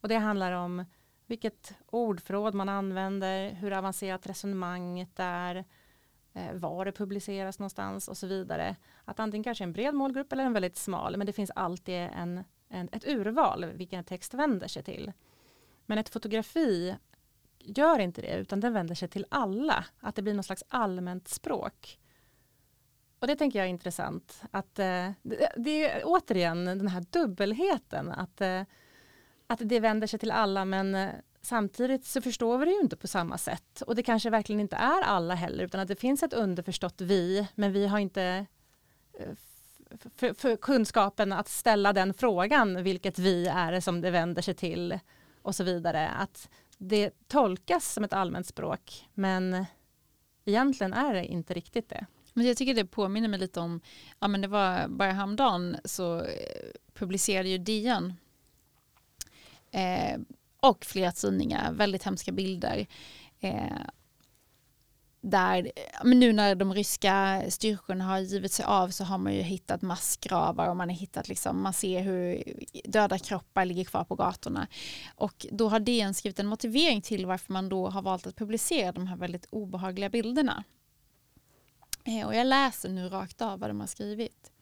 Och 0.00 0.08
det 0.08 0.16
handlar 0.16 0.52
om 0.52 0.84
vilket 1.28 1.74
ordförråd 1.86 2.54
man 2.54 2.68
använder, 2.68 3.50
hur 3.50 3.72
avancerat 3.72 4.26
resonemanget 4.26 5.12
är, 5.16 5.64
eh, 6.34 6.52
var 6.52 6.84
det 6.84 6.92
publiceras 6.92 7.58
någonstans 7.58 8.08
och 8.08 8.16
så 8.16 8.26
vidare. 8.26 8.76
Att 9.04 9.20
antingen 9.20 9.44
kanske 9.44 9.64
en 9.64 9.72
bred 9.72 9.94
målgrupp 9.94 10.32
eller 10.32 10.44
en 10.44 10.52
väldigt 10.52 10.76
smal, 10.76 11.16
men 11.16 11.26
det 11.26 11.32
finns 11.32 11.50
alltid 11.50 11.94
en, 11.94 12.44
en, 12.68 12.88
ett 12.92 13.08
urval 13.08 13.64
vilken 13.64 14.04
text 14.04 14.34
vänder 14.34 14.68
sig 14.68 14.82
till. 14.82 15.12
Men 15.86 15.98
ett 15.98 16.08
fotografi 16.08 16.96
gör 17.58 17.98
inte 17.98 18.20
det, 18.20 18.36
utan 18.36 18.60
den 18.60 18.72
vänder 18.72 18.94
sig 18.94 19.08
till 19.08 19.26
alla. 19.28 19.84
Att 20.00 20.14
det 20.14 20.22
blir 20.22 20.34
någon 20.34 20.44
slags 20.44 20.64
allmänt 20.68 21.28
språk. 21.28 21.98
Och 23.18 23.26
det 23.26 23.36
tänker 23.36 23.58
jag 23.58 23.66
är 23.66 23.70
intressant. 23.70 24.42
Att, 24.50 24.78
eh, 24.78 25.10
det, 25.22 25.52
det, 25.56 25.90
är 25.90 26.02
återigen 26.04 26.64
den 26.64 26.88
här 26.88 27.04
dubbelheten. 27.10 28.12
Att 28.12 28.40
eh, 28.40 28.62
att 29.50 29.60
det 29.62 29.80
vänder 29.80 30.06
sig 30.06 30.18
till 30.18 30.30
alla 30.30 30.64
men 30.64 30.94
eh, 30.94 31.08
samtidigt 31.42 32.04
så 32.04 32.20
förstår 32.20 32.58
vi 32.58 32.64
det 32.64 32.70
ju 32.70 32.80
inte 32.80 32.96
på 32.96 33.06
samma 33.06 33.38
sätt. 33.38 33.82
Och 33.82 33.94
det 33.94 34.02
kanske 34.02 34.30
verkligen 34.30 34.60
inte 34.60 34.76
är 34.76 35.02
alla 35.02 35.34
heller 35.34 35.64
utan 35.64 35.80
att 35.80 35.88
det 35.88 35.96
finns 35.96 36.22
ett 36.22 36.32
underförstått 36.32 37.00
vi 37.00 37.48
men 37.54 37.72
vi 37.72 37.86
har 37.86 37.98
inte 37.98 38.46
eh, 39.18 39.28
för, 40.16 40.34
för 40.34 40.56
kunskapen 40.56 41.32
att 41.32 41.48
ställa 41.48 41.92
den 41.92 42.14
frågan 42.14 42.82
vilket 42.82 43.18
vi 43.18 43.46
är 43.46 43.72
det 43.72 43.80
som 43.80 44.00
det 44.00 44.10
vänder 44.10 44.42
sig 44.42 44.54
till 44.54 44.98
och 45.42 45.54
så 45.54 45.64
vidare. 45.64 46.08
Att 46.08 46.48
det 46.78 47.28
tolkas 47.28 47.92
som 47.92 48.04
ett 48.04 48.12
allmänt 48.12 48.46
språk 48.46 49.08
men 49.14 49.54
eh, 49.54 49.64
egentligen 50.44 50.92
är 50.92 51.14
det 51.14 51.26
inte 51.26 51.54
riktigt 51.54 51.88
det. 51.88 52.06
Men 52.34 52.46
jag 52.46 52.56
tycker 52.56 52.74
det 52.74 52.86
påminner 52.86 53.28
mig 53.28 53.40
lite 53.40 53.60
om, 53.60 53.80
ja 54.18 54.28
men 54.28 54.40
det 54.40 54.48
var 54.48 54.88
bara 54.88 55.12
häromdagen 55.12 55.76
så 55.84 56.26
publicerade 56.94 57.48
ju 57.48 57.58
DN 57.58 58.14
Eh, 59.70 60.18
och 60.60 60.84
flera 60.84 61.12
tidningar, 61.12 61.72
väldigt 61.72 62.02
hemska 62.02 62.32
bilder. 62.32 62.86
Eh, 63.40 63.80
där, 65.20 65.72
men 66.04 66.20
nu 66.20 66.32
när 66.32 66.54
de 66.54 66.74
ryska 66.74 67.42
styrkorna 67.48 68.04
har 68.04 68.18
givit 68.18 68.52
sig 68.52 68.64
av 68.64 68.88
så 68.88 69.04
har 69.04 69.18
man 69.18 69.34
ju 69.34 69.42
hittat 69.42 69.82
massgravar 69.82 70.68
och 70.68 70.76
man 70.76 70.88
har 70.88 70.96
hittat 70.96 71.28
liksom, 71.28 71.62
man 71.62 71.72
ser 71.72 72.02
hur 72.02 72.42
döda 72.84 73.18
kroppar 73.18 73.64
ligger 73.64 73.84
kvar 73.84 74.04
på 74.04 74.14
gatorna. 74.14 74.66
Och 75.14 75.46
då 75.52 75.68
har 75.68 75.80
DN 75.80 76.14
skrivit 76.14 76.38
en 76.38 76.46
motivering 76.46 77.02
till 77.02 77.26
varför 77.26 77.52
man 77.52 77.68
då 77.68 77.88
har 77.88 78.02
valt 78.02 78.26
att 78.26 78.36
publicera 78.36 78.92
de 78.92 79.06
här 79.06 79.16
väldigt 79.16 79.46
obehagliga 79.50 80.08
bilderna. 80.08 80.64
Eh, 82.04 82.26
och 82.26 82.34
jag 82.34 82.46
läser 82.46 82.88
nu 82.88 83.08
rakt 83.08 83.42
av 83.42 83.60
vad 83.60 83.70
de 83.70 83.80
har 83.80 83.86
skrivit. 83.86 84.52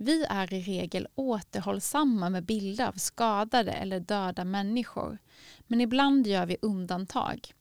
Vi 0.00 0.24
är 0.28 0.54
i 0.54 0.60
regel 0.60 1.08
återhållsamma 1.14 2.30
med 2.30 2.44
bilder 2.44 2.88
av 2.88 2.92
skadade 2.92 3.72
eller 3.72 4.00
döda 4.00 4.44
människor. 4.44 5.18
Men 5.66 5.80
ibland 5.80 6.26
gör 6.26 6.46
vi 6.46 6.56
undantag. 6.62 7.54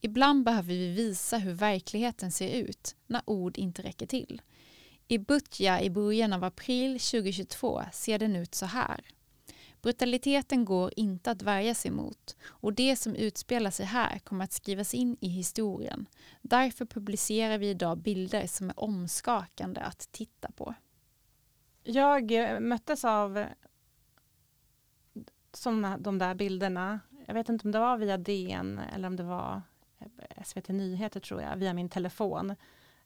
Ibland 0.00 0.44
behöver 0.44 0.68
vi 0.68 0.88
visa 0.88 1.38
hur 1.38 1.52
verkligheten 1.52 2.30
ser 2.30 2.48
ut 2.48 2.96
när 3.06 3.22
ord 3.26 3.58
inte 3.58 3.82
räcker 3.82 4.06
till. 4.06 4.42
I 5.08 5.18
Butja 5.18 5.82
i 5.82 5.90
början 5.90 6.32
av 6.32 6.44
april 6.44 7.00
2022 7.00 7.82
ser 7.92 8.18
den 8.18 8.36
ut 8.36 8.54
så 8.54 8.66
här. 8.66 9.00
Brutaliteten 9.82 10.64
går 10.64 10.92
inte 10.96 11.30
att 11.30 11.42
värja 11.42 11.74
sig 11.74 11.90
mot 11.90 12.36
och 12.46 12.72
det 12.72 12.96
som 12.96 13.14
utspelar 13.14 13.70
sig 13.70 13.86
här 13.86 14.18
kommer 14.18 14.44
att 14.44 14.52
skrivas 14.52 14.94
in 14.94 15.16
i 15.20 15.28
historien. 15.28 16.06
Därför 16.42 16.86
publicerar 16.86 17.58
vi 17.58 17.70
idag 17.70 17.98
bilder 17.98 18.46
som 18.46 18.70
är 18.70 18.80
omskakande 18.80 19.80
att 19.80 20.08
titta 20.12 20.50
på. 20.50 20.74
Jag 21.84 22.32
eh, 22.32 22.60
möttes 22.60 23.04
av 23.04 23.38
eh, 23.38 23.46
som 25.52 25.96
de 25.98 26.18
där 26.18 26.34
bilderna. 26.34 27.00
Jag 27.26 27.34
vet 27.34 27.48
inte 27.48 27.68
om 27.68 27.72
det 27.72 27.78
var 27.78 27.96
via 27.96 28.16
DN 28.16 28.80
eller 28.94 29.08
om 29.08 29.16
det 29.16 29.22
var 29.22 29.62
eh, 29.98 30.42
SVT 30.44 30.68
Nyheter 30.68 31.20
tror 31.20 31.42
jag, 31.42 31.56
via 31.56 31.72
min 31.72 31.88
telefon. 31.88 32.56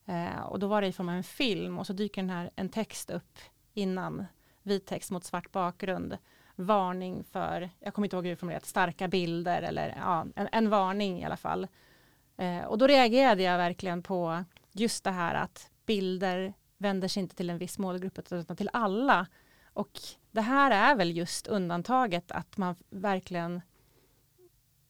Eh, 0.07 0.41
och 0.41 0.59
då 0.59 0.66
var 0.66 0.81
det 0.81 0.87
i 0.87 0.93
form 0.93 1.09
av 1.09 1.14
en 1.14 1.24
film 1.24 1.79
och 1.79 1.87
så 1.87 1.93
dyker 1.93 2.22
den 2.22 2.31
här, 2.31 2.51
en 2.57 2.68
text 2.68 3.11
upp 3.11 3.39
innan, 3.74 4.26
vit 4.62 4.87
text 4.87 5.11
mot 5.11 5.24
svart 5.24 5.53
bakgrund. 5.53 6.18
Varning 6.57 7.24
för, 7.24 7.70
jag 7.81 7.95
kommer 7.95 8.07
inte 8.07 8.16
ihåg 8.16 8.24
hur 8.24 8.31
det 8.31 8.37
formulerat, 8.37 8.66
starka 8.66 9.09
bilder 9.09 9.62
eller 9.62 9.95
ja, 9.97 10.26
en, 10.37 10.49
en 10.53 10.70
varning 10.70 11.20
i 11.20 11.24
alla 11.24 11.37
fall. 11.37 11.66
Eh, 12.37 12.64
och 12.64 12.79
då 12.79 12.87
reagerade 12.87 13.43
jag 13.43 13.59
verkligen 13.59 14.03
på 14.03 14.45
just 14.72 15.05
det 15.05 15.11
här 15.11 15.35
att 15.35 15.70
bilder 15.87 16.55
vänder 16.79 17.09
sig 17.09 17.20
inte 17.22 17.37
till 17.37 17.51
en 17.51 17.59
viss 17.59 17.79
målgrupp 17.79 18.33
utan 18.33 18.57
till 18.57 18.70
alla. 18.72 19.26
Och 19.72 20.01
det 20.31 20.41
här 20.41 20.70
är 20.70 20.97
väl 20.97 21.16
just 21.16 21.47
undantaget 21.47 22.31
att 22.31 22.57
man 22.57 22.74
verkligen 22.91 23.62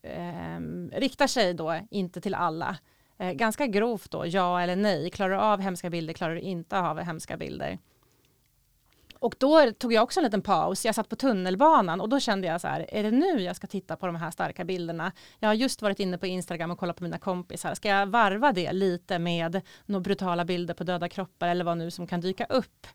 eh, 0.03 0.61
riktar 0.93 1.26
sig 1.26 1.55
då 1.55 1.80
inte 1.91 2.20
till 2.20 2.34
alla. 2.34 2.78
Eh, 3.18 3.32
ganska 3.32 3.66
grovt 3.66 4.11
då, 4.11 4.26
ja 4.26 4.61
eller 4.61 4.76
nej. 4.76 5.11
Klarar 5.11 5.30
du 5.30 5.36
av 5.36 5.61
hemska 5.61 5.91
bilder, 5.91 6.14
klarar 6.14 6.34
du 6.34 6.41
inte 6.41 6.78
av 6.78 6.99
hemska 6.99 7.36
bilder. 7.36 7.78
Och 9.20 9.34
då 9.38 9.72
tog 9.72 9.92
jag 9.92 10.02
också 10.02 10.20
en 10.20 10.24
liten 10.24 10.42
paus. 10.42 10.84
Jag 10.84 10.94
satt 10.94 11.08
på 11.08 11.16
tunnelbanan 11.16 12.00
och 12.00 12.08
då 12.08 12.20
kände 12.20 12.46
jag 12.46 12.60
så 12.60 12.68
här, 12.68 12.86
är 12.88 13.02
det 13.02 13.10
nu 13.10 13.40
jag 13.40 13.56
ska 13.56 13.66
titta 13.66 13.96
på 13.96 14.06
de 14.06 14.16
här 14.16 14.30
starka 14.30 14.64
bilderna? 14.64 15.12
Jag 15.38 15.48
har 15.48 15.54
just 15.54 15.82
varit 15.82 16.00
inne 16.00 16.18
på 16.18 16.26
Instagram 16.26 16.70
och 16.70 16.78
kollat 16.78 16.96
på 16.96 17.02
mina 17.02 17.18
kompisar. 17.18 17.74
Ska 17.74 17.88
jag 17.88 18.06
varva 18.06 18.52
det 18.52 18.72
lite 18.72 19.18
med 19.18 19.60
några 19.86 20.00
brutala 20.00 20.44
bilder 20.44 20.74
på 20.74 20.84
döda 20.84 21.08
kroppar 21.08 21.48
eller 21.48 21.64
vad 21.64 21.78
nu 21.78 21.90
som 21.90 22.06
kan 22.06 22.20
dyka 22.20 22.44
upp? 22.44 22.86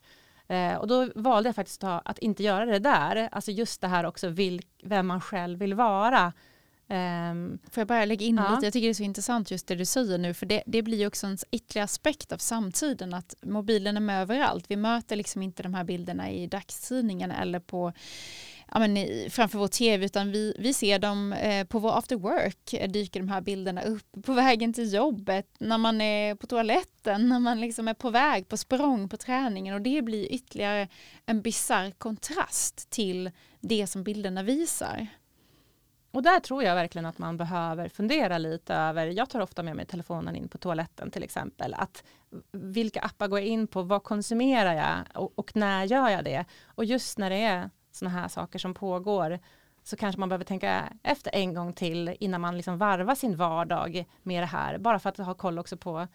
Eh, 0.48 0.74
och 0.74 0.88
då 0.88 1.08
valde 1.14 1.48
jag 1.48 1.56
faktiskt 1.56 1.84
att, 1.84 2.02
att 2.04 2.18
inte 2.18 2.42
göra 2.42 2.66
det 2.66 2.78
där. 2.78 3.28
Alltså 3.32 3.50
just 3.50 3.80
det 3.80 3.88
här 3.88 4.06
också, 4.06 4.28
vil, 4.28 4.62
vem 4.82 5.06
man 5.06 5.20
själv 5.20 5.58
vill 5.58 5.74
vara. 5.74 6.32
Um, 6.88 7.58
Får 7.70 7.80
jag 7.80 7.88
bara 7.88 8.04
lägga 8.04 8.26
in 8.26 8.36
ja. 8.36 8.54
lite? 8.54 8.66
Jag 8.66 8.72
tycker 8.72 8.86
det 8.86 8.92
är 8.92 8.94
så 8.94 9.02
intressant 9.02 9.50
just 9.50 9.66
det 9.66 9.74
du 9.74 9.84
säger 9.84 10.18
nu, 10.18 10.34
för 10.34 10.46
det, 10.46 10.62
det 10.66 10.82
blir 10.82 11.06
också 11.06 11.26
en 11.26 11.38
ytterligare 11.50 11.84
aspekt 11.84 12.32
av 12.32 12.38
samtiden, 12.38 13.14
att 13.14 13.34
mobilen 13.42 13.96
är 13.96 14.00
med 14.00 14.22
överallt. 14.22 14.64
Vi 14.68 14.76
möter 14.76 15.16
liksom 15.16 15.42
inte 15.42 15.62
de 15.62 15.74
här 15.74 15.84
bilderna 15.84 16.30
i 16.30 16.46
dagstidningen 16.46 17.30
eller 17.30 17.60
på 17.60 17.92
ja, 18.70 18.78
men, 18.78 19.06
framför 19.30 19.58
vår 19.58 19.68
tv, 19.68 20.06
utan 20.06 20.32
vi, 20.32 20.56
vi 20.58 20.74
ser 20.74 20.98
dem 20.98 21.32
eh, 21.32 21.66
på 21.66 21.78
vår 21.78 21.98
after 21.98 22.16
work, 22.16 22.72
eh, 22.72 22.90
dyker 22.90 23.20
de 23.20 23.28
här 23.28 23.40
bilderna 23.40 23.82
upp 23.82 24.24
på 24.24 24.32
vägen 24.32 24.72
till 24.72 24.94
jobbet, 24.94 25.46
när 25.58 25.78
man 25.78 26.00
är 26.00 26.34
på 26.34 26.46
toaletten, 26.46 27.28
när 27.28 27.38
man 27.38 27.60
liksom 27.60 27.88
är 27.88 27.94
på 27.94 28.10
väg 28.10 28.48
på 28.48 28.56
språng 28.56 29.08
på 29.08 29.16
träningen 29.16 29.74
och 29.74 29.80
det 29.80 30.02
blir 30.02 30.32
ytterligare 30.32 30.88
en 31.26 31.42
bizarr 31.42 31.90
kontrast 31.90 32.90
till 32.90 33.30
det 33.60 33.86
som 33.86 34.04
bilderna 34.04 34.42
visar. 34.42 35.08
Och 36.14 36.22
där 36.22 36.40
tror 36.40 36.62
jag 36.62 36.74
verkligen 36.74 37.06
att 37.06 37.18
man 37.18 37.36
behöver 37.36 37.88
fundera 37.88 38.38
lite 38.38 38.74
över, 38.74 39.06
jag 39.06 39.30
tar 39.30 39.40
ofta 39.40 39.62
med 39.62 39.76
mig 39.76 39.86
telefonen 39.86 40.36
in 40.36 40.48
på 40.48 40.58
toaletten 40.58 41.10
till 41.10 41.22
exempel, 41.22 41.74
att 41.74 42.04
vilka 42.52 43.00
appar 43.00 43.28
går 43.28 43.38
jag 43.38 43.48
in 43.48 43.66
på, 43.66 43.82
vad 43.82 44.02
konsumerar 44.02 44.74
jag 44.74 45.22
och, 45.22 45.32
och 45.34 45.56
när 45.56 45.84
gör 45.84 46.08
jag 46.08 46.24
det? 46.24 46.44
Och 46.66 46.84
just 46.84 47.18
när 47.18 47.30
det 47.30 47.36
är 47.36 47.70
sådana 47.92 48.20
här 48.20 48.28
saker 48.28 48.58
som 48.58 48.74
pågår 48.74 49.38
så 49.82 49.96
kanske 49.96 50.20
man 50.20 50.28
behöver 50.28 50.44
tänka 50.44 50.84
efter 51.02 51.34
en 51.34 51.54
gång 51.54 51.72
till 51.72 52.16
innan 52.20 52.40
man 52.40 52.56
liksom 52.56 52.78
varvar 52.78 53.14
sin 53.14 53.36
vardag 53.36 54.04
med 54.22 54.42
det 54.42 54.46
här, 54.46 54.78
bara 54.78 54.98
för 54.98 55.10
att 55.10 55.18
ha 55.18 55.34
koll 55.34 55.58
också 55.58 55.76
på 55.76 56.06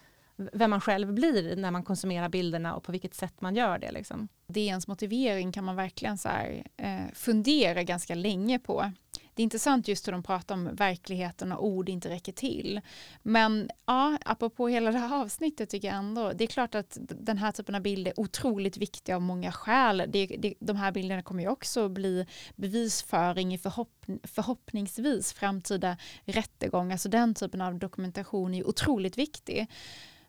vem 0.53 0.69
man 0.69 0.81
själv 0.81 1.13
blir 1.13 1.55
när 1.55 1.71
man 1.71 1.83
konsumerar 1.83 2.29
bilderna 2.29 2.75
och 2.75 2.83
på 2.83 2.91
vilket 2.91 3.13
sätt 3.13 3.41
man 3.41 3.55
gör 3.55 3.79
det. 3.79 3.91
Liksom. 3.91 4.27
DNs 4.47 4.87
motivering 4.87 5.51
kan 5.51 5.63
man 5.63 5.75
verkligen 5.75 6.17
så 6.17 6.29
här, 6.29 6.63
eh, 6.77 7.13
fundera 7.13 7.83
ganska 7.83 8.15
länge 8.15 8.59
på. 8.59 8.91
Det 9.39 9.41
är 9.41 9.43
intressant 9.43 9.87
just 9.87 10.07
hur 10.07 10.11
de 10.11 10.23
pratar 10.23 10.55
om 10.55 10.75
verkligheten 10.75 11.51
och 11.51 11.65
ord 11.65 11.89
inte 11.89 12.09
räcker 12.09 12.31
till. 12.31 12.81
Men 13.23 13.69
ja, 13.85 14.17
apropå 14.25 14.67
hela 14.67 14.91
det 14.91 14.97
här 14.97 15.21
avsnittet 15.21 15.69
tycker 15.69 15.87
jag 15.87 15.97
ändå, 15.97 16.33
det 16.33 16.43
är 16.43 16.47
klart 16.47 16.75
att 16.75 16.97
den 17.01 17.37
här 17.37 17.51
typen 17.51 17.75
av 17.75 17.81
bilder 17.81 18.11
är 18.11 18.19
otroligt 18.19 18.77
viktiga 18.77 19.15
av 19.15 19.21
många 19.21 19.51
skäl. 19.51 20.03
Det, 20.07 20.25
det, 20.25 20.53
de 20.59 20.75
här 20.75 20.91
bilderna 20.91 21.23
kommer 21.23 21.43
ju 21.43 21.49
också 21.49 21.89
bli 21.89 22.25
bevisföring 22.55 23.53
i 23.53 23.57
förhopp, 23.57 24.05
förhoppningsvis 24.23 25.33
framtida 25.33 25.97
rättegångar, 26.25 26.89
så 26.89 26.93
alltså 26.93 27.09
den 27.09 27.35
typen 27.35 27.61
av 27.61 27.79
dokumentation 27.79 28.53
är 28.53 28.67
otroligt 28.67 29.17
viktig. 29.17 29.67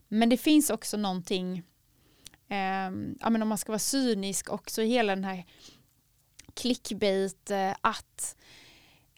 Men 0.09 0.29
det 0.29 0.37
finns 0.37 0.71
också 0.71 0.97
någonting, 0.97 1.59
eh, 2.49 2.91
ja, 3.21 3.31
men 3.31 3.43
om 3.43 3.49
man 3.49 3.59
ska 3.59 3.73
vara 3.73 3.79
cynisk 3.79 4.51
också 4.51 4.83
i 4.83 4.89
hela 4.89 5.15
den 5.15 5.25
här 5.25 5.45
clickbait, 6.55 7.51
eh, 7.51 7.75
att 7.81 8.37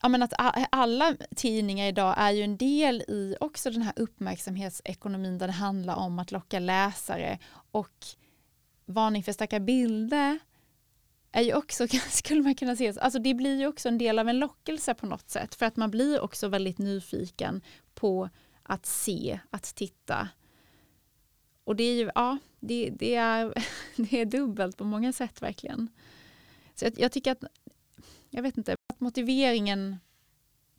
ja, 0.03 0.09
men 0.09 0.23
att 0.23 0.33
alla 0.71 1.17
tidningar 1.37 1.87
idag 1.89 2.15
är 2.19 2.31
ju 2.31 2.43
en 2.43 2.57
del 2.57 3.03
i 3.09 3.37
också 3.41 3.71
den 3.71 3.83
här 3.83 3.93
uppmärksamhetsekonomin 3.97 5.39
där 5.39 5.47
det 5.47 5.53
handlar 5.53 5.97
om 5.97 6.19
att 6.19 6.33
locka 6.33 6.59
läsare 6.59 7.39
och 7.71 8.07
varning 8.87 9.23
för 9.23 9.33
starka 9.33 9.61
bilder 9.61 10.39
är 11.33 11.43
ju 11.43 11.55
också, 11.55 11.87
skulle 12.11 12.43
man 12.43 12.55
kunna 12.55 12.77
se, 12.77 12.93
alltså 13.01 13.19
det 13.19 13.35
blir 13.35 13.59
ju 13.59 13.67
också 13.67 13.89
en 13.89 13.99
del 13.99 14.19
av 14.19 14.29
en 14.29 14.39
lockelse 14.39 14.95
på 14.95 15.07
något 15.07 15.31
sätt 15.31 15.55
för 15.55 15.67
att 15.67 15.77
man 15.77 15.91
blir 15.91 16.21
också 16.21 16.49
väldigt 16.49 16.79
nyfiken 16.79 17.63
på 17.95 18.29
att 18.63 18.87
se, 18.87 19.41
att 19.51 19.75
titta. 19.75 20.29
Och 21.65 21.77
det 21.77 21.85
är 21.85 21.95
ju, 21.95 22.11
ja, 22.15 22.39
det, 22.61 22.91
det, 22.91 23.15
är, 23.15 23.55
det 23.97 24.21
är 24.21 24.25
dubbelt 24.25 24.77
på 24.77 24.85
många 24.85 25.13
sätt 25.13 25.43
verkligen. 25.43 25.89
Så 26.75 26.85
jag, 26.85 26.93
jag 26.99 27.13
tycker 27.13 27.33
att, 27.33 27.45
jag 28.35 28.43
vet 28.43 28.59
inte, 28.59 28.77
att 28.89 29.01
motiveringen 29.01 29.97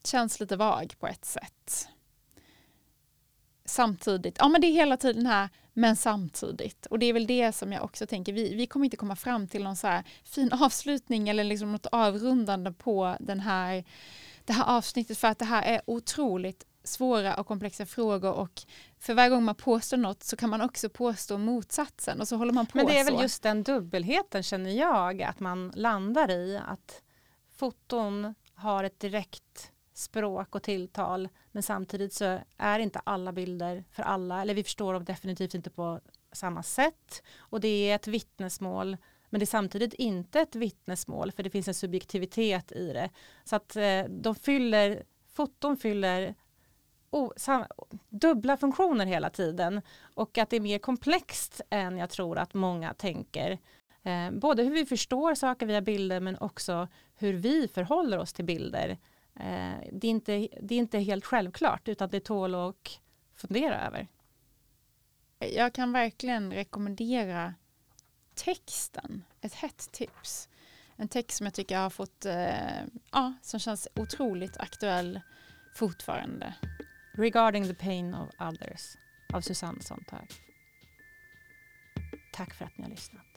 känns 0.04 0.40
lite 0.40 0.56
vag 0.56 0.96
på 1.00 1.08
ett 1.08 1.26
sätt. 1.26 1.88
Samtidigt, 3.66 4.36
ja 4.40 4.48
men 4.48 4.62
det 4.62 4.68
är 4.68 4.72
hela 4.72 4.98
tiden 4.98 5.26
här, 5.26 5.50
men 5.74 5.96
samtidigt. 5.96 6.86
Och 6.86 7.00
det 7.00 7.06
är 7.06 7.14
väl 7.14 7.28
det 7.28 7.52
som 7.52 7.72
jag 7.72 7.84
också 7.84 8.08
tänker, 8.08 8.34
vi, 8.34 8.56
vi 8.56 8.68
kommer 8.68 8.86
inte 8.86 8.98
komma 8.98 9.16
fram 9.16 9.48
till 9.48 9.64
någon 9.64 9.76
så 9.76 9.88
här 9.88 10.04
fin 10.24 10.54
avslutning 10.62 11.30
eller 11.30 11.44
liksom 11.44 11.72
något 11.72 11.86
avrundande 11.86 12.72
på 12.72 13.16
den 13.20 13.40
här, 13.40 13.84
det 14.46 14.54
här 14.54 14.78
avsnittet 14.78 15.18
för 15.18 15.28
att 15.28 15.40
det 15.40 15.46
här 15.46 15.64
är 15.64 15.82
otroligt 15.86 16.66
svåra 16.84 17.36
och 17.36 17.48
komplexa 17.48 17.86
frågor 17.86 18.32
och 18.32 18.62
för 19.00 19.14
varje 19.14 19.30
gång 19.30 19.44
man 19.44 19.56
påstår 19.56 19.98
något 19.98 20.24
så 20.24 20.36
kan 20.36 20.50
man 20.50 20.62
också 20.62 20.90
påstå 20.90 21.38
motsatsen 21.38 22.22
och 22.22 22.28
så 22.28 22.36
håller 22.36 22.54
man 22.54 22.66
på 22.66 22.78
Men 22.78 22.86
det 22.86 23.00
är 23.00 23.04
väl 23.04 23.16
så. 23.16 23.22
just 23.22 23.44
den 23.44 23.64
dubbelheten 23.64 24.44
känner 24.44 24.72
jag 24.72 25.22
att 25.22 25.40
man 25.40 25.74
landar 25.76 26.32
i 26.32 26.62
att 26.68 27.02
foton 27.56 28.36
har 28.56 28.84
ett 28.84 29.00
direkt 29.00 29.72
språk 29.94 30.56
och 30.56 30.64
tilltal 30.64 31.30
men 31.52 31.64
samtidigt 31.64 32.14
så 32.14 32.40
är 32.58 32.80
inte 32.80 33.00
alla 33.00 33.32
bilder 33.32 33.84
för 33.92 34.04
alla 34.04 34.42
eller 34.42 34.54
vi 34.54 34.64
förstår 34.64 34.94
dem 34.94 35.06
definitivt 35.06 35.54
inte 35.54 35.70
på 35.70 36.00
samma 36.32 36.64
sätt 36.64 37.24
och 37.38 37.60
det 37.60 37.90
är 37.90 37.96
ett 37.96 38.08
vittnesmål 38.08 38.98
men 39.34 39.40
det 39.40 39.44
är 39.44 39.48
samtidigt 39.48 39.94
inte 39.94 40.40
ett 40.40 40.56
vittnesmål 40.56 41.32
för 41.32 41.44
det 41.44 41.50
finns 41.50 41.68
en 41.68 41.74
subjektivitet 41.74 42.72
i 42.72 42.94
det. 42.94 43.10
Så 43.44 43.56
att 43.56 43.76
eh, 43.76 44.04
de 44.10 44.36
fyller, 44.36 45.04
foton 45.28 45.78
fyller 45.78 46.36
oh, 47.10 47.32
sam, 47.38 47.66
dubbla 48.10 48.58
funktioner 48.58 49.06
hela 49.06 49.30
tiden 49.30 49.82
och 50.16 50.38
att 50.38 50.50
det 50.50 50.56
är 50.56 50.62
mer 50.62 50.80
komplext 50.80 51.62
än 51.70 51.98
jag 51.98 52.10
tror 52.10 52.38
att 52.38 52.54
många 52.54 52.94
tänker. 52.94 53.60
Eh, 54.04 54.32
både 54.32 54.64
hur 54.64 54.72
vi 54.72 54.86
förstår 54.86 55.36
saker 55.36 55.66
via 55.66 55.82
bilder 55.82 56.20
men 56.20 56.38
också 56.38 56.88
hur 57.16 57.34
vi 57.34 57.68
förhåller 57.68 58.18
oss 58.18 58.34
till 58.34 58.46
bilder. 58.46 58.90
Eh, 59.36 59.74
det, 59.92 60.08
är 60.08 60.12
inte, 60.12 60.48
det 60.62 60.76
är 60.76 60.80
inte 60.80 61.00
helt 61.00 61.26
självklart 61.26 61.88
utan 61.88 62.10
det 62.10 62.20
tål 62.20 62.56
att 62.56 63.00
fundera 63.36 63.88
över. 63.88 64.08
Jag 65.40 65.74
kan 65.74 65.92
verkligen 65.92 66.54
rekommendera 66.54 67.54
texten, 68.36 69.24
ett 69.42 69.54
hett 69.54 69.92
tips. 69.92 70.50
En 70.96 71.08
text 71.08 71.38
som 71.38 71.46
jag 71.46 71.54
tycker 71.54 71.78
har 71.78 71.90
fått, 71.90 72.26
eh, 72.26 72.84
ja, 73.12 73.34
som 73.42 73.60
känns 73.60 73.88
otroligt 73.96 74.58
aktuell 74.58 75.22
fortfarande. 75.76 76.54
Regarding 77.14 77.68
the 77.68 77.74
pain 77.74 78.16
of 78.16 78.30
others 78.40 78.98
av 79.34 79.42
Susanne 79.42 79.82
Sontag. 79.82 80.28
Tack 82.34 82.54
för 82.54 82.66
att 82.66 82.78
ni 82.78 82.84
har 82.84 82.92
lyssnat. 82.92 83.33